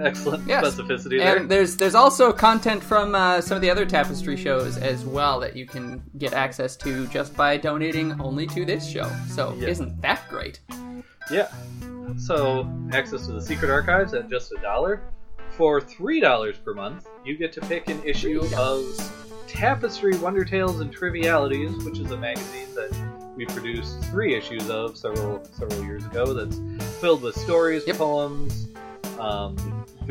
Excellent 0.05 0.47
Yes. 0.47 0.75
specificity 0.75 1.19
there 1.19 1.37
And 1.37 1.49
there's 1.49 1.75
there's 1.77 1.95
also 1.95 2.31
content 2.33 2.83
from 2.83 3.15
uh, 3.15 3.41
some 3.41 3.55
of 3.55 3.61
the 3.61 3.69
other 3.69 3.85
Tapestry 3.85 4.35
shows 4.37 4.77
as 4.77 5.05
well 5.05 5.39
that 5.39 5.55
you 5.55 5.65
can 5.65 6.01
get 6.17 6.33
access 6.33 6.75
to 6.77 7.07
just 7.07 7.35
by 7.35 7.57
donating 7.57 8.19
only 8.21 8.47
to 8.47 8.65
this 8.65 8.87
show. 8.89 9.09
So 9.29 9.53
Yeah. 9.57 9.69
isn't 9.69 10.01
that 10.01 10.21
great? 10.29 10.59
Yeah. 11.31 11.47
So 12.17 12.67
access 12.91 13.25
to 13.27 13.33
the 13.33 13.41
secret 13.41 13.69
archives 13.71 14.13
at 14.13 14.29
just 14.29 14.51
a 14.51 14.61
dollar. 14.61 15.01
For 15.51 15.79
three 15.81 16.19
dollars 16.19 16.57
per 16.57 16.73
month, 16.73 17.07
you 17.25 17.37
get 17.37 17.51
to 17.53 17.61
pick 17.61 17.89
an 17.89 18.01
issue 18.03 18.41
of 18.57 18.83
Tapestry 19.47 20.15
Wonder 20.17 20.45
Tales 20.45 20.79
and 20.79 20.93
Trivialities, 20.93 21.83
which 21.83 21.99
is 21.99 22.11
a 22.11 22.17
magazine 22.17 22.67
that 22.75 22.89
we 23.35 23.45
produced 23.45 24.01
three 24.05 24.33
issues 24.35 24.69
of 24.69 24.97
several 24.97 25.43
several 25.57 25.83
years 25.83 26.05
ago. 26.05 26.33
That's 26.33 26.57
filled 26.99 27.21
with 27.21 27.35
stories, 27.35 27.83
Yep. 27.85 27.97
poems, 27.97 28.67
um, 29.19 29.55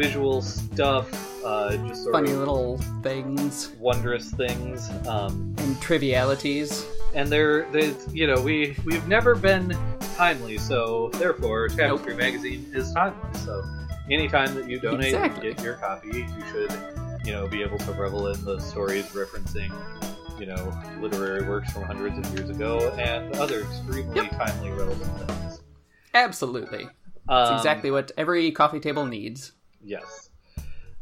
visual 0.05 0.40
stuff, 0.40 1.09
uh, 1.44 1.76
just 1.88 2.03
sort 2.05 2.14
Funny 2.14 2.32
of 2.32 2.38
little 2.38 2.78
things 3.03 3.74
wondrous 3.78 4.30
things. 4.32 4.88
Um, 5.07 5.55
and 5.59 5.76
trivialities. 5.80 6.86
and 7.14 7.28
they're 7.28 7.68
they 7.70 7.94
you 8.12 8.26
know 8.26 8.40
we 8.40 8.76
we've 8.86 9.07
never 9.09 9.34
been 9.34 9.76
timely 10.16 10.57
so 10.59 11.11
therefore 11.14 11.68
tapestry 11.68 12.14
magazine 12.14 12.70
is 12.72 12.92
timely. 12.92 13.18
so 13.44 13.62
anytime 14.11 14.55
that 14.55 14.68
you 14.68 14.78
donate 14.78 15.14
Exactly. 15.14 15.48
and 15.48 15.57
get 15.57 15.64
your 15.64 15.74
copy 15.74 16.09
you 16.18 16.44
should 16.53 16.72
you 17.26 17.32
know 17.32 17.48
be 17.48 17.62
able 17.62 17.78
to 17.78 17.92
revel 17.92 18.28
in 18.28 18.44
the 18.44 18.59
stories 18.61 19.07
referencing 19.07 19.70
you 20.38 20.46
know 20.46 20.62
literary 21.01 21.42
works 21.48 21.72
from 21.72 21.82
hundreds 21.82 22.16
of 22.18 22.24
years 22.38 22.48
ago 22.51 22.90
and 22.98 23.34
other 23.36 23.61
extremely 23.62 24.14
Yep. 24.16 24.30
timely 24.38 24.70
relevant 24.70 25.12
things 25.28 25.61
Absolutely. 26.14 26.84
That's 27.28 27.51
Um, 27.51 27.57
exactly 27.57 27.90
what 27.90 28.11
every 28.16 28.51
coffee 28.53 28.80
table 28.80 29.07
needs. 29.07 29.53
Yes. 29.83 30.31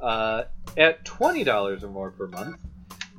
Uh, 0.01 0.45
at 0.77 1.05
twenty 1.05 1.45
dollars 1.45 1.83
or 1.85 1.89
more 1.91 2.11
per 2.11 2.27
month. 2.29 2.61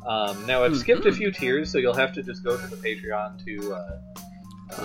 Um, 0.05 0.45
now 0.45 0.63
I've 0.63 0.77
skipped 0.77 1.05
a 1.05 1.09
Mhm. 1.09 1.15
few 1.17 1.31
tiers, 1.31 1.69
so 1.71 1.77
you'll 1.77 1.93
have 1.93 2.13
to 2.13 2.23
just 2.23 2.41
go 2.43 2.55
to 2.55 2.67
the 2.67 2.77
Patreon 2.77 3.43
to 3.45 3.73
uh, 3.73 3.99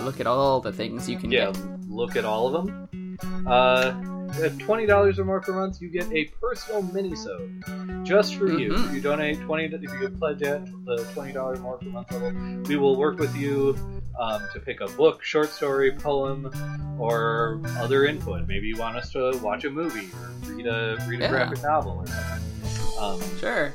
Look 0.03 0.19
at 0.19 0.27
all 0.27 0.59
the 0.59 0.73
things 0.73 1.07
you 1.07 1.17
can 1.17 1.31
yeah 1.31 1.51
get. 1.51 1.81
look 1.89 2.15
at 2.17 2.25
all 2.25 2.53
of 2.53 2.65
them. 2.65 3.17
Uh, 3.47 3.93
at 4.41 4.57
twenty 4.59 4.85
dollars 4.85 5.19
or 5.19 5.25
more 5.25 5.41
per 5.41 5.53
month, 5.53 5.81
you 5.81 5.89
get 5.89 6.11
a 6.11 6.25
personal 6.41 6.83
minisode 6.83 8.03
just 8.03 8.35
for 8.35 8.47
you. 8.47 8.71
Mhm. 8.73 8.85
If 8.89 8.93
you 8.95 9.01
donate 9.01 9.39
twenty, 9.41 9.65
if 9.65 9.81
you 9.81 10.09
pledge 10.09 10.41
at 10.43 10.65
the 10.85 10.97
twenty 11.13 11.31
dollars 11.33 11.59
more 11.59 11.77
per 11.77 11.87
month 11.87 12.11
level, 12.11 12.31
we 12.67 12.75
will 12.77 12.95
work 12.97 13.19
with 13.19 13.35
you 13.35 13.75
um, 14.19 14.41
to 14.53 14.59
pick 14.59 14.79
a 14.81 14.87
book, 14.87 15.23
short 15.23 15.49
story, 15.49 15.91
poem, 15.91 16.49
or 16.97 17.59
other 17.79 18.05
input. 18.05 18.47
Maybe 18.47 18.67
you 18.67 18.77
want 18.77 18.95
us 18.97 19.11
to 19.11 19.37
watch 19.43 19.65
a 19.65 19.69
movie 19.69 20.07
or 20.47 20.53
read 20.53 20.67
a 20.67 20.97
read 21.07 21.19
a 21.19 21.23
Yeah. 21.23 21.29
graphic 21.29 21.61
novel 21.63 21.97
or 22.03 22.07
something. 22.07 22.99
Um, 22.99 23.21
Sure. 23.39 23.71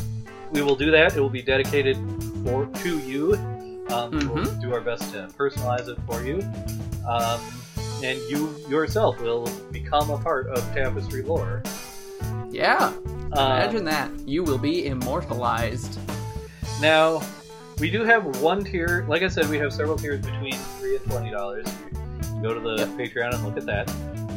we 0.50 0.62
will 0.62 0.76
do 0.76 0.90
that. 0.92 1.14
It 1.16 1.20
will 1.20 1.28
be 1.28 1.42
dedicated 1.42 1.96
for 2.44 2.66
to 2.82 2.98
you. 3.00 3.34
Um, 3.90 4.10
We'll 4.12 4.44
Mhm. 4.46 4.60
do 4.62 4.72
our 4.72 4.80
best 4.80 5.12
to 5.12 5.28
personalize 5.36 5.88
it 5.88 5.98
for 6.08 6.22
you, 6.22 6.40
um, 7.08 7.40
and 8.02 8.18
you 8.30 8.54
yourself 8.68 9.20
will 9.20 9.46
become 9.72 10.10
a 10.10 10.18
part 10.18 10.46
of 10.48 10.60
Tapestry 10.74 11.22
lore. 11.22 11.62
Yeah. 12.50 12.92
Um, 13.32 13.32
Imagine 13.32 13.84
that. 13.84 14.10
You 14.28 14.42
will 14.42 14.58
be 14.58 14.86
immortalized. 14.86 15.98
Now, 16.80 17.22
we 17.78 17.90
do 17.90 18.04
have 18.04 18.40
one 18.40 18.64
tier. 18.64 19.04
Like 19.08 19.22
I 19.22 19.28
said, 19.28 19.48
we 19.48 19.58
have 19.58 19.72
several 19.72 19.96
tiers 19.96 20.20
between 20.24 20.54
three 20.78 20.96
and 20.96 21.04
twenty 21.06 21.30
dollars. 21.30 21.66
Go 22.42 22.54
to 22.54 22.60
the 22.60 22.76
Yep. 22.78 22.88
Patreon 22.90 23.34
and 23.34 23.44
look 23.44 23.56
at 23.56 23.66
that. 23.66 23.92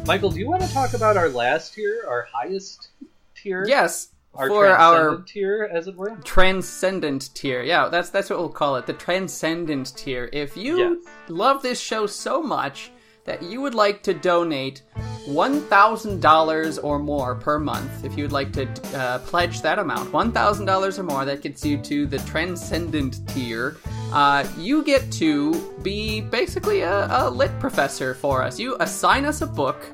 Michael, 0.05 0.29
do 0.29 0.39
you 0.39 0.47
want 0.49 0.61
to 0.61 0.71
talk 0.73 0.93
about 0.93 1.15
our 1.15 1.29
last 1.29 1.73
tier, 1.73 2.03
our 2.07 2.27
highest 2.31 2.89
tier? 3.35 3.65
Yes. 3.67 4.09
our 4.35 4.47
for 4.49 4.65
our 4.67 4.75
transcendent 4.75 5.27
tier, 5.27 5.69
as 5.71 5.87
it 5.87 5.95
were. 5.95 6.15
transcendent 6.23 7.33
tier. 7.35 7.61
Yeah, 7.63 7.87
that's 7.89 8.09
that's 8.09 8.29
what 8.29 8.39
we'll 8.39 8.49
call 8.49 8.75
it. 8.77 8.85
The 8.87 8.93
transcendent 8.93 9.95
tier. 9.95 10.29
If 10.33 10.57
you 10.57 10.77
Yes. 10.77 10.97
love 11.29 11.61
this 11.61 11.79
show 11.79 12.05
so 12.07 12.41
much 12.43 12.91
that 13.25 13.41
you 13.41 13.61
would 13.61 13.75
like 13.75 14.03
to 14.03 14.13
donate 14.13 14.81
$1,000 15.27 16.83
or 16.83 16.99
more 16.99 17.35
per 17.35 17.57
month, 17.57 18.03
if 18.03 18.17
you 18.17 18.23
would 18.23 18.31
like 18.31 18.51
to 18.53 18.67
uh, 18.97 19.19
pledge 19.19 19.61
that 19.61 19.79
amount, 19.79 20.11
$1,000 20.11 20.99
or 20.99 21.03
more, 21.03 21.25
that 21.25 21.41
gets 21.41 21.65
you 21.65 21.77
to 21.77 22.05
the 22.05 22.17
transcendent 22.19 23.25
tier. 23.29 23.77
Uh, 24.11 24.45
you 24.57 24.83
get 24.83 25.09
to 25.13 25.73
be 25.81 26.21
basically 26.21 26.81
a, 26.81 27.07
a 27.09 27.29
lit 27.29 27.57
professor 27.59 28.13
for 28.13 28.43
us. 28.43 28.59
You 28.59 28.75
assign 28.79 29.25
us 29.25 29.41
a 29.41 29.47
book 29.47 29.85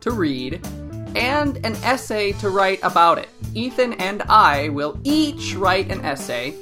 to 0.00 0.12
read 0.12 0.66
and 1.14 1.56
an 1.64 1.76
essay 1.84 2.32
to 2.32 2.50
write 2.50 2.80
about 2.82 3.18
it. 3.18 3.28
Ethan 3.54 3.94
and 3.94 4.22
I 4.22 4.68
will 4.70 4.98
each 5.04 5.54
write 5.54 5.90
an 5.90 6.04
essay, 6.04 6.54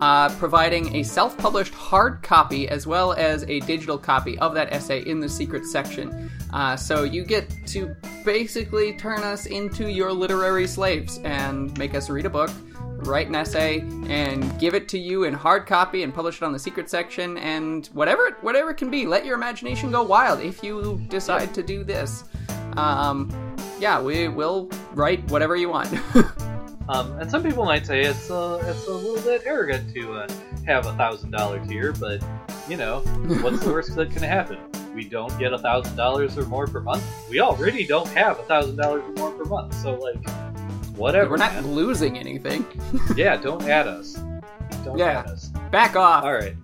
uh, 0.00 0.28
providing 0.36 0.94
a 0.96 1.02
self 1.02 1.36
published 1.38 1.74
hard 1.74 2.22
copy 2.22 2.68
as 2.68 2.86
well 2.86 3.12
as 3.12 3.44
a 3.44 3.60
digital 3.60 3.98
copy 3.98 4.38
of 4.38 4.54
that 4.54 4.72
essay 4.72 5.00
in 5.06 5.20
the 5.20 5.28
secret 5.28 5.64
section. 5.64 6.30
Uh, 6.52 6.76
so 6.76 7.02
you 7.02 7.24
get 7.24 7.52
to 7.66 7.94
basically 8.24 8.96
turn 8.96 9.22
us 9.22 9.46
into 9.46 9.90
your 9.90 10.12
literary 10.12 10.66
slaves 10.66 11.18
and 11.24 11.76
make 11.78 11.94
us 11.94 12.10
read 12.10 12.26
a 12.26 12.30
book. 12.30 12.50
Write 12.98 13.28
an 13.28 13.34
essay 13.34 13.80
and 14.08 14.58
give 14.58 14.74
it 14.74 14.88
to 14.88 14.98
you 14.98 15.24
in 15.24 15.34
hard 15.34 15.66
copy 15.66 16.02
and 16.02 16.14
publish 16.14 16.36
it 16.36 16.42
on 16.42 16.52
the 16.52 16.58
secret 16.58 16.88
section 16.88 17.36
and 17.38 17.86
whatever 17.88 18.36
whatever 18.40 18.70
it 18.70 18.76
can 18.76 18.90
be. 18.90 19.06
Let 19.06 19.26
your 19.26 19.34
imagination 19.34 19.90
go 19.90 20.02
wild 20.02 20.40
if 20.40 20.62
you 20.62 21.04
decide 21.08 21.52
to 21.54 21.62
do 21.62 21.84
this. 21.84 22.24
Um, 22.76 23.30
yeah, 23.78 24.00
we 24.00 24.28
will 24.28 24.70
write 24.92 25.22
whatever 25.30 25.56
you 25.56 25.68
want. 25.68 25.94
Um, 26.88 27.18
and 27.18 27.28
some 27.30 27.42
people 27.42 27.64
might 27.64 27.84
say 27.86 28.02
it's 28.02 28.30
a, 28.30 28.60
it's 28.64 28.86
a 28.86 28.92
little 28.92 29.22
bit 29.22 29.42
arrogant 29.44 29.92
to 29.94 30.12
uh, 30.14 30.28
have 30.66 30.86
a 30.86 30.92
thousand 30.92 31.30
dollar 31.32 31.58
tier, 31.66 31.92
but 31.92 32.22
you 32.68 32.76
know, 32.76 33.00
what's 33.42 33.60
the 33.64 33.70
worst 33.72 33.94
that 33.96 34.10
can 34.12 34.22
happen? 34.22 34.58
We 34.94 35.04
don't 35.08 35.36
get 35.38 35.52
a 35.52 35.58
thousand 35.58 35.96
dollars 35.96 36.38
or 36.38 36.44
more 36.46 36.66
per 36.66 36.80
month. 36.80 37.04
We 37.28 37.40
already 37.40 37.86
don't 37.86 38.08
have 38.10 38.38
a 38.38 38.42
thousand 38.44 38.76
dollars 38.76 39.02
or 39.04 39.12
more 39.14 39.30
per 39.32 39.44
month, 39.44 39.74
so 39.74 39.94
like, 39.94 40.28
whatever. 40.96 41.30
We're 41.30 41.36
not 41.38 41.54
man. 41.54 41.72
losing 41.72 42.16
anything. 42.18 42.64
yeah, 43.16 43.36
don't 43.36 43.62
add 43.64 43.88
us. 43.88 44.14
Don't 44.84 44.96
Yeah. 44.98 45.20
add 45.20 45.26
us. 45.26 45.48
Back 45.72 45.96
off. 45.96 46.22
All 46.24 46.32
right, 46.34 46.54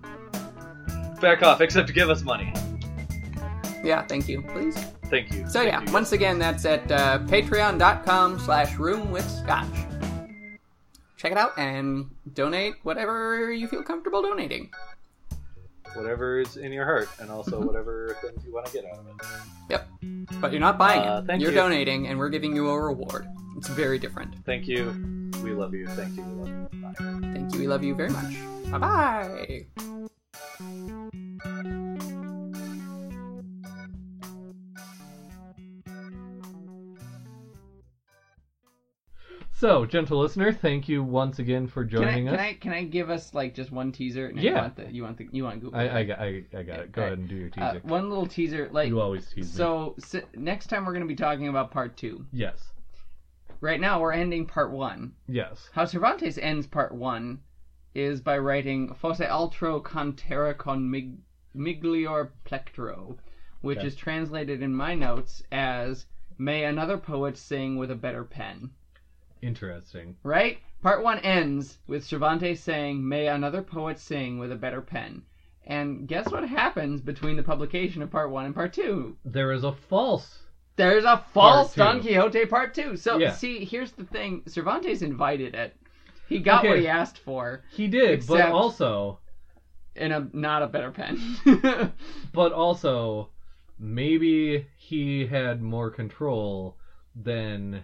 back 1.19 1.43
off. 1.43 1.59
Except 1.61 1.87
to 1.87 1.93
give 1.93 2.09
us 2.09 2.23
money. 2.23 2.53
Yeah, 3.83 4.01
thank 4.03 4.29
you, 4.29 4.41
please. 4.41 4.77
Thank 5.09 5.33
you. 5.33 5.45
So 5.47 5.59
Thank 5.59 5.71
yeah, 5.73 5.81
you. 5.85 5.91
once 5.91 6.13
again, 6.13 6.39
that's 6.39 6.63
at 6.65 6.89
uh, 6.91 7.19
patreon.com 7.19 8.39
slash 8.39 8.77
room 8.77 9.11
with 9.11 9.29
scotch. 9.29 9.67
Check 11.23 11.31
it 11.31 11.37
out 11.37 11.57
and 11.57 12.09
donate 12.33 12.75
whatever 12.83 13.49
you 13.51 13.67
feel 13.69 13.81
comfortable 13.81 14.21
donating. 14.21 14.69
whatever 15.95 16.39
is 16.41 16.57
in 16.57 16.73
your 16.73 16.83
heart, 16.85 17.07
and 17.19 17.29
also 17.31 17.51
Mm-hmm. 17.59 17.67
whatever 17.67 18.17
things 18.21 18.43
you 18.45 18.51
want 18.53 18.65
to 18.65 18.73
get 18.73 18.83
out 18.85 18.97
of 18.99 19.07
it. 19.07 19.13
Yep. 19.69 19.87
But 20.41 20.51
you're 20.51 20.59
not 20.59 20.77
buying 20.77 20.99
Uh, 21.01 21.23
it. 21.29 21.39
You're 21.39 21.51
you. 21.51 21.55
donating, 21.55 22.07
and 22.07 22.17
we're 22.19 22.29
giving 22.29 22.53
you 22.55 22.67
a 22.69 22.77
reward. 22.81 23.25
It's 23.57 23.67
very 23.69 23.99
different. 23.99 24.35
Thank 24.45 24.67
you. 24.67 24.91
We 25.43 25.51
love 25.51 25.73
you. 25.73 25.87
Thank 25.87 26.17
you. 26.17 26.23
We 26.23 26.33
love 26.41 26.49
you. 26.73 26.81
Bye. 26.81 26.93
Thank 27.33 27.53
you. 27.53 27.59
We 27.59 27.67
love 27.67 27.83
you 27.83 27.95
very 27.95 28.09
much. 28.09 28.35
Bye 28.71 29.65
bye. 32.19 32.32
So, 39.63 39.85
gentle 39.85 40.19
listener, 40.19 40.51
thank 40.51 40.89
you 40.89 41.01
once 41.01 41.39
again 41.39 41.67
for 41.67 41.85
Can 41.85 41.99
I, 41.99 42.01
joining 42.03 42.25
can 42.25 42.35
us. 42.35 42.41
I 42.41 42.53
can 42.55 42.73
I 42.73 42.83
give 42.83 43.09
us 43.09 43.33
like 43.33 43.55
just 43.55 43.71
one 43.71 43.93
teaser? 43.93 44.29
No, 44.29 44.41
Yeah. 44.41 44.49
You 44.49 44.55
want 44.57 44.75
the 44.75 44.91
you 44.91 45.03
want 45.03 45.17
the 45.17 45.27
you 45.31 45.43
want 45.45 45.61
Google? 45.61 45.79
I, 45.79 45.99
I, 45.99 46.03
got, 46.03 46.19
I, 46.19 46.43
I 46.53 46.63
got 46.63 46.79
it. 46.81 46.91
Go 46.91 47.01
Right. 47.01 47.07
ahead 47.07 47.19
and 47.19 47.29
do 47.29 47.35
your 47.37 47.49
uh, 47.57 47.71
teaser. 47.71 47.87
one 47.87 48.09
little 48.09 48.25
teaser. 48.27 48.67
Like 48.73 48.89
you 48.89 48.99
always 48.99 49.25
tease 49.29 49.57
me. 49.57 49.57
so, 49.57 49.95
next 50.35 50.67
time 50.67 50.85
we're 50.85 50.91
gonna 50.91 51.05
be 51.05 51.15
talking 51.15 51.47
about 51.47 51.71
part 51.71 51.95
two. 51.95 52.25
Yes. 52.33 52.73
Right 53.61 53.79
now 53.79 54.01
we're 54.01 54.11
ending 54.11 54.45
part 54.47 54.69
one. 54.73 55.13
Yes. 55.29 55.69
How 55.71 55.85
Cervantes 55.85 56.37
ends 56.39 56.67
part 56.67 56.93
one 56.93 57.39
is 57.95 58.19
by 58.19 58.39
writing 58.39 58.93
Fosse 58.95 59.21
altro 59.21 59.79
cantera 59.79 60.57
con 60.57 60.91
mig- 60.91 61.19
miglior 61.55 62.31
plectro, 62.43 63.15
which 63.61 63.77
Okay. 63.77 63.87
is 63.87 63.95
translated 63.95 64.61
in 64.61 64.75
my 64.75 64.93
notes 64.93 65.41
as 65.53 66.05
May 66.37 66.65
another 66.65 66.97
poet 66.97 67.37
sing 67.37 67.77
with 67.77 67.91
a 67.91 67.95
better 67.95 68.25
pen. 68.25 68.71
Interesting. 69.43 70.15
Right? 70.23 70.57
Part 70.81 71.01
one 71.01 71.19
ends 71.19 71.77
with 71.85 72.03
Cervantes 72.03 72.59
saying, 72.59 73.07
May 73.07 73.27
another 73.27 73.61
poet 73.61 73.99
sing 73.99 74.37
with 74.37 74.51
a 74.51 74.55
better 74.55 74.81
pen. 74.81 75.21
And 75.65 76.07
guess 76.07 76.29
what 76.31 76.43
happens 76.43 77.01
between 77.01 77.35
the 77.35 77.43
publication 77.43 78.01
of 78.01 78.09
part 78.09 78.29
one 78.29 78.45
and 78.45 78.55
part 78.55 78.73
two? 78.73 79.15
There 79.25 79.51
is 79.51 79.63
a 79.63 79.71
false. 79.71 80.39
There's 80.75 81.03
a 81.03 81.17
false. 81.17 81.73
Don 81.73 82.01
Quixote 82.01 82.45
part 82.45 82.73
two. 82.73 82.95
So 82.95 83.17
Yeah. 83.17 83.31
see, 83.31 83.63
here's 83.63 83.91
the 83.91 84.03
thing: 84.03 84.41
Cervantes 84.47 85.01
invited 85.01 85.53
it. 85.53 85.73
He 86.27 86.39
got 86.39 86.65
what 86.65 86.79
he 86.79 86.87
asked 86.87 87.19
for 87.19 87.61
He 87.69 87.87
did, 87.87 88.25
but 88.25 88.49
also, 88.49 89.19
in 89.95 90.11
a 90.11 90.27
not 90.33 90.63
a 90.63 90.67
better 90.67 90.91
pen. 90.91 91.19
but 92.33 92.51
also, 92.51 93.29
maybe 93.77 94.65
he 94.75 95.25
had 95.25 95.61
more 95.61 95.89
control 95.89 96.77
than 97.15 97.83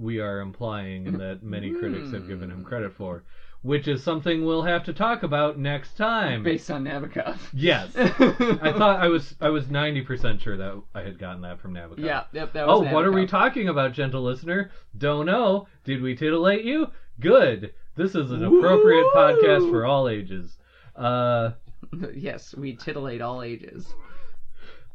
we 0.00 0.18
are 0.18 0.40
implying, 0.40 1.06
and 1.06 1.20
that 1.20 1.42
many 1.42 1.70
critics 1.72 2.12
have 2.12 2.26
given 2.26 2.50
him 2.50 2.64
credit 2.64 2.92
for, 2.92 3.22
which 3.62 3.86
is 3.86 4.02
something 4.02 4.44
we'll 4.44 4.62
have 4.62 4.84
to 4.84 4.92
talk 4.92 5.22
about 5.22 5.58
next 5.58 5.96
time. 5.96 6.42
Based 6.42 6.70
on 6.70 6.84
Nabokov. 6.84 7.38
Yes. 7.52 7.90
I 7.96 8.72
thought 8.72 9.00
I 9.00 9.08
was 9.08 9.34
I 9.40 9.50
was 9.50 9.70
ninety 9.70 10.00
percent 10.00 10.40
sure 10.40 10.56
that 10.56 10.82
I 10.94 11.02
had 11.02 11.18
gotten 11.18 11.42
that 11.42 11.60
from 11.60 11.74
Nabokov. 11.74 11.98
Yeah, 11.98 12.24
yep, 12.32 12.52
that 12.54 12.66
was 12.66 12.80
Oh, 12.80 12.94
what 12.94 13.04
are 13.04 13.12
we 13.12 13.26
talking 13.26 13.68
about, 13.68 13.92
gentle 13.92 14.22
listener? 14.22 14.70
Don't 14.96 15.26
know. 15.26 15.66
Did 15.84 16.00
we 16.00 16.14
titillate 16.14 16.64
you? 16.64 16.88
Good. 17.20 17.74
This 17.96 18.14
is 18.14 18.30
an 18.30 18.42
appropriate 18.42 19.04
Woo! 19.04 19.12
podcast 19.14 19.70
for 19.70 19.84
all 19.84 20.08
ages. 20.08 20.56
Uh, 20.96 21.50
yes, 22.14 22.54
we 22.56 22.74
titillate 22.74 23.20
all 23.20 23.42
ages. 23.42 23.86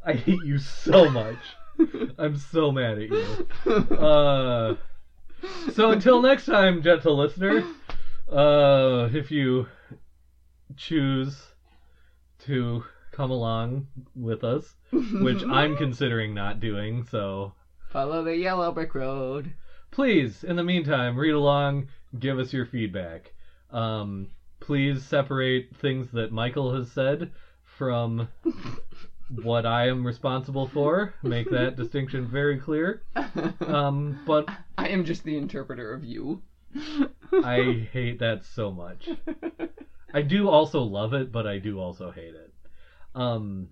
I 0.04 0.14
hate 0.14 0.44
you 0.44 0.58
so 0.58 1.08
much. 1.08 1.38
I'm 2.18 2.36
so 2.36 2.72
mad 2.72 2.98
at 2.98 3.10
you. 3.10 3.96
Uh, 3.96 4.76
so 5.72 5.90
until 5.90 6.20
next 6.22 6.46
time, 6.46 6.82
gentle 6.82 7.16
listener, 7.16 7.64
uh, 8.30 9.08
if 9.12 9.30
you 9.30 9.66
choose 10.76 11.40
to 12.40 12.84
come 13.12 13.30
along 13.30 13.86
with 14.14 14.44
us, 14.44 14.74
which 14.92 15.42
I'm 15.48 15.76
considering 15.76 16.34
not 16.34 16.60
doing, 16.60 17.04
so 17.10 17.52
Follow 17.90 18.22
the 18.24 18.36
yellow 18.36 18.72
brick 18.72 18.94
road. 18.94 19.52
please, 19.90 20.44
in 20.44 20.56
the 20.56 20.64
meantime, 20.64 21.16
read 21.16 21.32
along, 21.32 21.88
give 22.18 22.38
us 22.38 22.52
your 22.52 22.66
feedback. 22.66 23.32
Um, 23.70 24.28
please 24.60 25.02
separate 25.04 25.74
things 25.76 26.10
that 26.12 26.32
Michael 26.32 26.74
has 26.74 26.90
said 26.90 27.30
from 27.62 28.28
what 29.28 29.66
I 29.66 29.88
am 29.88 30.06
responsible 30.06 30.68
for. 30.68 31.14
Make 31.22 31.50
that 31.50 31.76
distinction 31.76 32.26
very 32.26 32.58
clear. 32.58 33.02
Um, 33.60 34.20
but 34.26 34.48
I 34.78 34.88
am 34.88 35.04
just 35.04 35.24
the 35.24 35.36
interpreter 35.36 35.92
of 35.92 36.04
you. 36.04 36.42
I 37.32 37.88
hate 37.92 38.18
that 38.20 38.44
so 38.44 38.70
much. 38.70 39.08
I 40.12 40.22
do 40.22 40.48
also 40.48 40.80
love 40.80 41.12
it, 41.12 41.32
but 41.32 41.46
I 41.46 41.58
do 41.58 41.80
also 41.80 42.10
hate 42.10 42.34
it. 42.34 42.52
Um, 43.14 43.68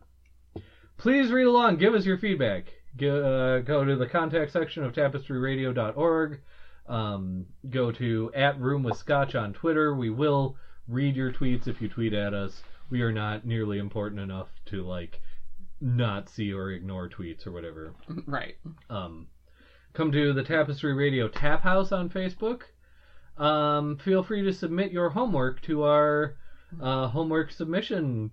please 0.97 1.31
read 1.31 1.47
along. 1.47 1.76
Give 1.76 1.94
us 1.94 2.05
your 2.05 2.18
feedback. 2.18 2.64
go, 2.97 3.24
uh, 3.24 3.60
go 3.60 3.85
to 3.85 3.97
the 3.97 4.06
contact 4.06 4.52
section 4.52 4.85
of 4.85 4.93
tapestryradio.org. 4.93 6.40
Um, 6.86 7.47
go 7.70 7.93
to 7.93 8.31
at 8.35 8.60
Room 8.60 8.82
with 8.82 8.97
Scotch 8.97 9.35
on 9.35 9.52
Twitter. 9.52 9.94
We 9.94 10.10
will 10.10 10.56
read 10.89 11.16
your 11.16 11.32
tweets 11.32 11.66
if 11.66 11.81
you 11.81 11.89
tweet 11.89 12.12
at 12.12 12.35
us. 12.35 12.62
We 12.90 13.01
are 13.02 13.12
not 13.12 13.47
nearly 13.47 13.78
important 13.78 14.20
enough 14.20 14.48
to 14.66 14.82
like 14.82 15.20
not 15.85 16.28
see 16.31 16.51
or 16.52 16.70
ignore 16.70 17.09
tweets 17.11 17.47
or 17.47 17.52
whatever. 17.52 17.93
Right. 18.27 18.55
Um, 18.89 19.27
come 19.93 20.11
to 20.12 20.32
the 20.32 20.43
Tapestry 20.43 20.94
Radio 20.94 21.28
Tap 21.28 21.62
House 21.62 21.93
on 21.93 22.09
Facebook. 22.09 22.62
Um, 23.36 23.98
feel 23.98 24.23
free 24.23 24.43
to 24.44 24.52
submit 24.52 24.93
your 24.93 25.11
homework 25.11 25.61
to 25.62 25.82
our 25.85 26.36
uh, 26.81 27.09
homework 27.09 27.52
submission 27.52 28.31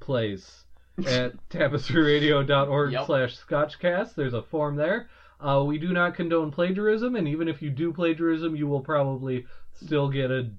place 0.00 0.64
at 1.06 1.32
tapestryradio.org 1.50 2.92
Yep. 2.92 3.06
slash 3.06 3.36
scotchcast. 3.38 4.14
There's 4.14 4.34
a 4.34 4.42
form 4.42 4.76
there. 4.76 5.08
Uh, 5.40 5.62
we 5.66 5.78
do 5.78 5.92
not 5.92 6.14
condone 6.14 6.50
plagiarism, 6.50 7.16
and 7.16 7.28
even 7.28 7.48
if 7.48 7.60
you 7.60 7.68
do 7.68 7.92
plagiarism, 7.92 8.56
you 8.56 8.66
will 8.66 8.80
probably 8.80 9.44
still 9.74 10.08
get 10.08 10.30
a. 10.30 10.50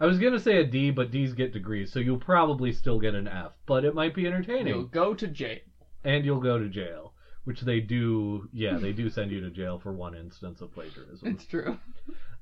I 0.00 0.06
was 0.06 0.18
gonna 0.18 0.38
say 0.38 0.56
a 0.56 0.64
D, 0.64 0.90
but 0.90 1.10
D's 1.10 1.34
get 1.34 1.52
degrees, 1.52 1.92
so 1.92 1.98
you'll 2.00 2.16
probably 2.18 2.72
still 2.72 2.98
get 2.98 3.14
an 3.14 3.28
F. 3.28 3.52
But 3.66 3.84
it 3.84 3.94
might 3.94 4.14
be 4.14 4.26
entertaining 4.26 4.66
You'll 4.68 4.84
go 4.84 5.12
to 5.14 5.26
jail. 5.28 5.58
and 6.04 6.24
you'll 6.24 6.40
go 6.40 6.58
to 6.58 6.68
jail, 6.68 7.12
which 7.44 7.60
they 7.60 7.80
do. 7.80 8.48
Yeah, 8.52 8.78
they 8.78 8.92
do 8.92 9.08
send 9.10 9.30
you 9.30 9.40
to 9.40 9.50
jail 9.50 9.78
for 9.78 9.92
one 9.92 10.14
instance 10.14 10.60
of 10.62 10.72
plagiarism. 10.72 11.28
It's 11.28 11.44
true. 11.44 11.76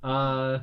Uh, 0.03 0.61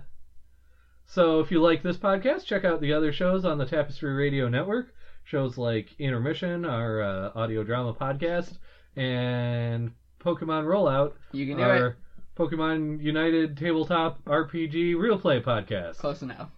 so 1.06 1.42
if 1.42 1.52
you 1.52 1.62
like 1.62 1.84
this 1.84 1.98
podcast, 1.98 2.46
check 2.46 2.64
out 2.64 2.80
the 2.80 2.94
other 2.94 3.12
shows 3.12 3.44
on 3.46 3.58
the 3.58 3.66
Tapestry 3.66 4.14
Radio 4.14 4.48
Network. 4.48 4.94
Shows 5.26 5.58
like 5.58 5.90
Intermission, 6.00 6.64
our 6.66 7.02
uh, 7.02 7.32
audio 7.36 7.64
drama 7.64 7.94
podcast, 7.94 8.58
and 8.96 9.92
Pokemon 10.20 10.64
Rollout, 10.66 11.14
You 11.34 11.46
can 11.48 11.58
do 11.58 11.64
our 11.64 11.88
it. 11.88 11.96
Pokemon 12.38 13.02
United 13.02 13.58
Tabletop 13.58 14.24
RPG 14.26 14.96
Real 14.98 15.18
Play 15.18 15.42
podcast. 15.42 15.98
Close 15.98 16.22
enough. 16.22 16.50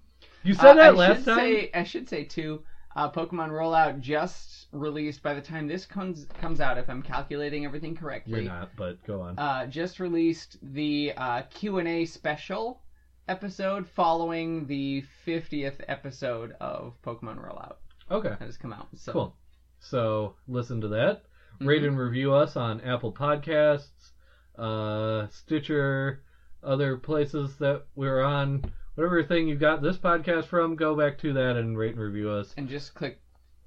You 0.47 0.53
said 0.53 0.71
Uh, 0.71 0.73
that 0.75 0.85
I 0.85 0.89
last 0.91 1.17
should 1.17 1.25
time. 1.25 1.37
Say, 1.39 1.71
I 1.73 1.83
should 1.83 2.07
say 2.07 2.23
too. 2.23 2.63
Uh, 2.95 3.11
Pokemon 3.11 3.49
Rollout 3.49 3.99
just 3.99 4.67
released. 4.71 5.21
By 5.21 5.33
the 5.33 5.41
time 5.41 5.67
this 5.67 5.85
comes 5.85 6.25
comes 6.39 6.61
out, 6.61 6.77
if 6.77 6.89
I'm 6.89 7.01
calculating 7.01 7.65
everything 7.65 7.91
You're 7.91 7.99
correctly, 8.01 8.45
not, 8.45 8.69
but 8.77 9.03
go 9.05 9.21
on. 9.21 9.37
uh, 9.37 9.65
just 9.67 9.99
released 9.99 10.57
the 10.73 11.11
uh, 11.17 11.41
Q 11.49 11.79
and 11.79 11.87
A 11.87 12.05
special 12.05 12.81
episode 13.27 13.85
following 13.85 14.65
the 14.67 15.03
50th 15.27 15.81
episode 15.89 16.53
of 16.61 16.93
Pokemon 17.05 17.37
Rollout 17.45 17.75
okay. 18.09 18.29
that 18.29 18.39
has 18.41 18.55
come 18.55 18.71
out. 18.71 18.87
So 18.95 19.11
Cool. 19.11 19.35
So 19.79 20.35
listen 20.47 20.79
to 20.81 20.87
that. 20.87 21.23
Rate 21.59 21.83
Mhm. 21.83 21.87
and 21.89 21.99
review 21.99 22.33
us 22.33 22.55
on 22.55 22.79
Apple 22.81 23.11
Podcasts, 23.11 24.11
uh, 24.57 25.27
Stitcher, 25.27 26.23
other 26.63 26.95
places 26.97 27.57
that 27.57 27.85
we're 27.95 28.21
on. 28.23 28.63
Whatever 28.97 29.23
thing 29.23 29.47
you 29.47 29.55
got 29.55 29.83
this 29.83 29.95
podcast 29.95 30.45
from, 30.45 30.75
go 30.75 30.95
back 30.95 31.19
to 31.19 31.31
that 31.33 31.55
and 31.55 31.77
rate 31.77 31.91
and 31.93 32.01
review 32.01 32.31
us. 32.31 32.51
and 32.57 32.67
just 32.67 32.95
click 32.95 33.19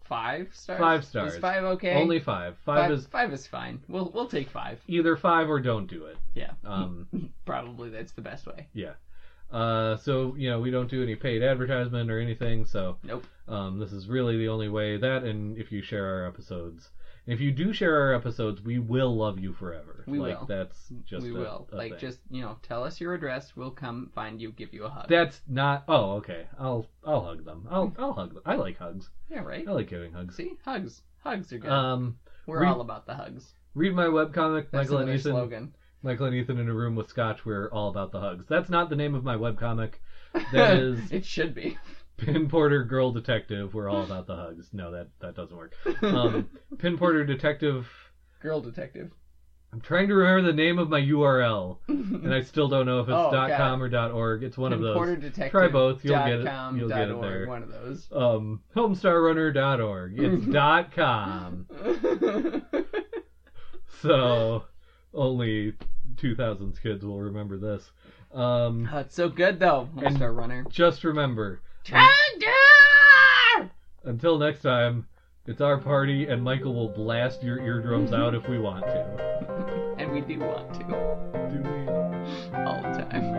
five 0.02 0.48
stars. 0.52 0.80
Five 0.80 1.04
stars. 1.04 1.34
Is 1.34 1.38
five 1.38 1.62
okay? 1.62 1.94
Only 1.94 2.18
five. 2.18 2.56
Five, 2.64 2.80
five 2.80 2.90
is 2.90 3.06
five 3.06 3.32
is 3.32 3.46
fine. 3.46 3.80
We'll 3.88 4.10
we'll 4.12 4.26
take 4.26 4.50
five. 4.50 4.80
either 4.88 5.16
five 5.16 5.48
or 5.48 5.60
don't 5.60 5.86
do 5.86 6.06
it. 6.06 6.16
Yeah. 6.34 6.50
Um, 6.64 7.06
Probably 7.46 7.90
that's 7.90 8.10
the 8.10 8.22
best 8.22 8.44
way. 8.46 8.66
yeah. 8.74 8.94
Uh, 9.52 9.96
so 9.98 10.34
you 10.36 10.50
know 10.50 10.58
we 10.58 10.72
don't 10.72 10.90
do 10.90 11.00
any 11.02 11.14
paid 11.14 11.44
advertisement 11.44 12.10
or 12.10 12.18
anything. 12.18 12.64
So 12.64 12.96
Nope. 13.04 13.24
Um, 13.46 13.78
this 13.78 13.92
is 13.92 14.08
really 14.08 14.36
the 14.36 14.48
only 14.48 14.68
way 14.68 14.96
that, 14.96 15.22
and 15.22 15.56
if 15.58 15.70
you 15.70 15.80
share 15.80 16.06
our 16.06 16.26
episodes, 16.26 16.90
if 17.32 17.40
you 17.40 17.52
do 17.52 17.72
share 17.72 18.00
our 18.00 18.14
episodes, 18.14 18.62
we 18.62 18.78
will 18.78 19.16
love 19.16 19.38
you 19.38 19.52
forever. 19.52 20.04
We 20.06 20.18
like, 20.18 20.40
will. 20.40 20.46
That's 20.46 20.92
just 21.04 21.24
we 21.24 21.30
a- 21.30 21.34
will. 21.34 21.68
a 21.72 21.76
like 21.76 21.92
thing. 21.92 22.00
just 22.00 22.20
you 22.30 22.42
know, 22.42 22.56
tell 22.62 22.82
us 22.84 23.00
your 23.00 23.14
address. 23.14 23.54
We'll 23.56 23.70
come 23.70 24.10
find 24.14 24.40
you, 24.40 24.52
give 24.52 24.72
you 24.72 24.84
a 24.84 24.88
hug. 24.88 25.08
That's 25.08 25.40
not. 25.48 25.84
Oh, 25.88 26.12
okay. 26.16 26.46
I'll 26.58 26.86
I'll 27.04 27.24
hug 27.24 27.44
them. 27.44 27.66
I'll 27.70 27.92
I'll 27.98 28.12
hug 28.12 28.34
them. 28.34 28.42
I 28.46 28.54
like 28.56 28.78
hugs. 28.78 29.10
yeah, 29.30 29.40
right. 29.40 29.66
I 29.66 29.70
like 29.72 29.88
giving 29.88 30.12
hugs. 30.12 30.36
See, 30.36 30.52
hugs. 30.64 31.02
Hugs 31.22 31.52
are 31.52 31.58
good. 31.58 31.70
Um, 31.70 32.18
We're 32.46 32.62
re- 32.62 32.68
all 32.68 32.80
about 32.80 33.06
the 33.06 33.14
hugs. 33.14 33.52
read 33.74 33.94
my 33.94 34.06
webcomic, 34.06 34.70
That's 34.70 34.88
Michael 34.90 34.98
and 34.98 35.10
Ethan. 35.10 35.32
slogan. 35.32 35.74
Michael 36.02 36.26
and 36.26 36.34
Ethan 36.34 36.58
in 36.58 36.68
a 36.68 36.74
room 36.74 36.96
with 36.96 37.08
Scotch. 37.10 37.44
We're 37.44 37.70
all 37.70 37.90
about 37.90 38.10
the 38.10 38.20
hugs. 38.20 38.46
That's 38.48 38.70
not 38.70 38.88
the 38.88 38.96
name 38.96 39.14
of 39.14 39.22
my 39.24 39.36
webcomic. 39.36 39.94
That 40.52 40.78
is 40.78 41.10
it 41.10 41.24
should 41.24 41.54
be. 41.54 41.76
Pin 42.20 42.48
Porter 42.48 42.84
Girl 42.84 43.12
Detective. 43.12 43.74
We're 43.74 43.88
all 43.88 44.02
about 44.04 44.26
the 44.26 44.36
hugs. 44.36 44.68
No, 44.72 44.90
that 44.92 45.08
that 45.20 45.34
doesn't 45.34 45.56
work. 45.56 45.74
Um, 46.02 46.48
Pin 46.78 46.96
Porter 46.98 47.24
Detective. 47.24 47.86
Girl 48.42 48.60
detective. 48.60 49.10
I'm 49.72 49.80
trying 49.80 50.08
to 50.08 50.14
remember 50.14 50.50
the 50.50 50.56
name 50.56 50.78
of 50.80 50.88
my 50.88 51.00
URL, 51.00 51.78
and 51.88 52.34
I 52.34 52.40
still 52.42 52.66
don't 52.68 52.86
know 52.86 52.98
if 53.00 53.04
it's 53.08 53.14
Oh, 53.14 53.30
God. 53.30 53.56
.com 53.56 53.80
or 53.82 54.10
.org. 54.12 54.42
It's 54.42 54.58
one 54.58 54.72
of 54.72 54.80
those. 54.80 54.96
Try 55.50 55.68
both, 55.68 56.04
you'll 56.04 56.14
dot 56.14 56.26
get 56.28 56.40
it- 56.40 56.46
com, 56.46 56.76
you'll 56.76 56.88
dot 56.88 56.98
get 56.98 57.08
it 57.10 57.12
org, 57.12 57.22
there. 57.22 57.46
One 57.46 57.62
of 57.62 57.70
those. 57.70 58.08
Um, 58.10 58.62
homestarrunner.org. 58.74 60.14
It's 60.18 60.94
.com. 60.96 61.66
So 64.02 64.64
only 65.14 65.74
2000s 66.16 66.82
kids 66.82 67.04
will 67.04 67.20
remember 67.20 67.58
this. 67.58 67.90
Um, 68.32 68.88
oh, 68.92 68.98
it's 68.98 69.14
so 69.14 69.28
good 69.28 69.58
though. 69.60 69.88
And- 70.02 70.16
Star 70.16 70.32
Runner. 70.32 70.64
just 70.70 71.04
remember, 71.04 71.60
Tractor! 71.84 73.70
until 74.04 74.38
next 74.38 74.62
time, 74.62 75.06
it's 75.46 75.60
our 75.60 75.78
party, 75.78 76.26
and 76.28 76.42
Michael 76.42 76.74
will 76.74 76.88
blast 76.88 77.42
your 77.42 77.58
eardrums 77.60 78.12
out 78.12 78.34
if 78.34 78.48
we 78.48 78.58
want 78.58 78.84
to. 78.84 79.96
And 80.00 80.12
we 80.12 80.22
do 80.22 80.38
want 80.38 80.72
to 80.74 80.80
Do 81.50 81.60
we? 81.60 81.88
all 82.64 82.80
the 82.80 83.04
time. 83.04 83.29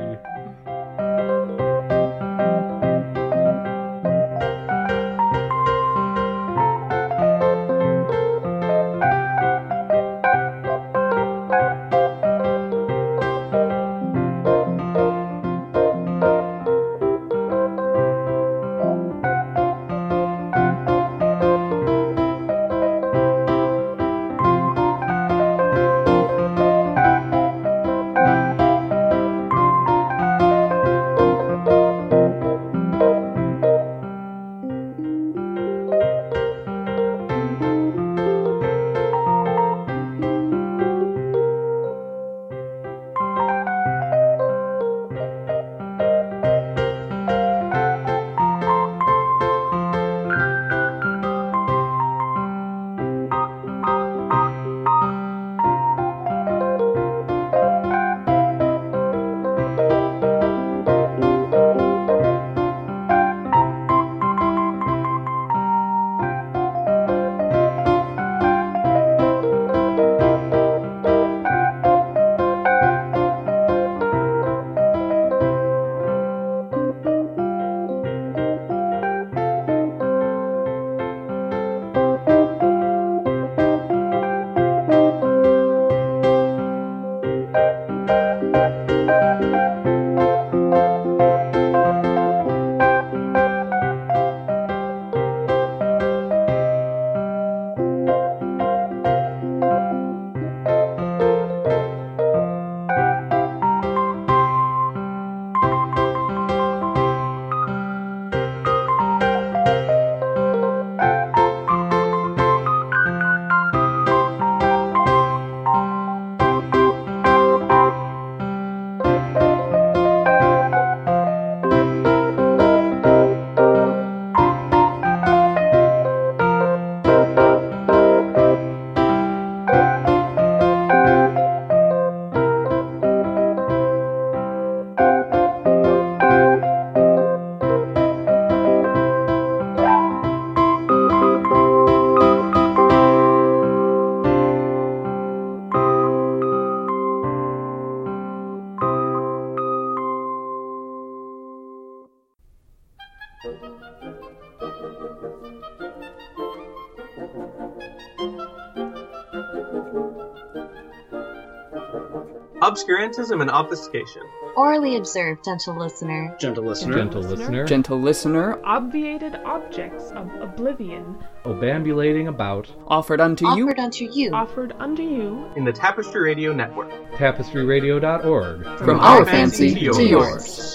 Obscurantism 162.71 163.41
and 163.41 163.51
obfuscation. 163.51 164.21
Orally 164.55 164.95
observed, 164.95 165.43
gentle 165.43 165.77
listener. 165.77 166.35
Gentle 166.39 166.63
listener. 166.63 166.95
Gentle 166.95 167.21
listener. 167.21 167.65
Gentle 167.65 167.99
listener. 167.99 168.61
Obviated 168.65 169.35
objects 169.45 170.11
of 170.11 170.29
oblivion. 170.41 171.17
Obambulating 171.45 172.27
about. 172.27 172.71
Offered 172.87 173.19
unto 173.21 173.45
you. 173.55 173.65
Offered 173.65 173.79
unto 173.79 174.05
you. 174.11 174.31
Offered 174.33 174.73
unto 174.79 175.03
you. 175.03 175.51
In 175.55 175.65
the 175.65 175.71
Tapestry 175.71 176.21
Radio 176.21 176.53
Network. 176.53 176.91
TapestryRadio.org. 177.13 178.79
From, 178.79 178.99
our 178.99 179.25
fancy, 179.25 179.73
to 179.73 180.03
yours. 180.03 180.70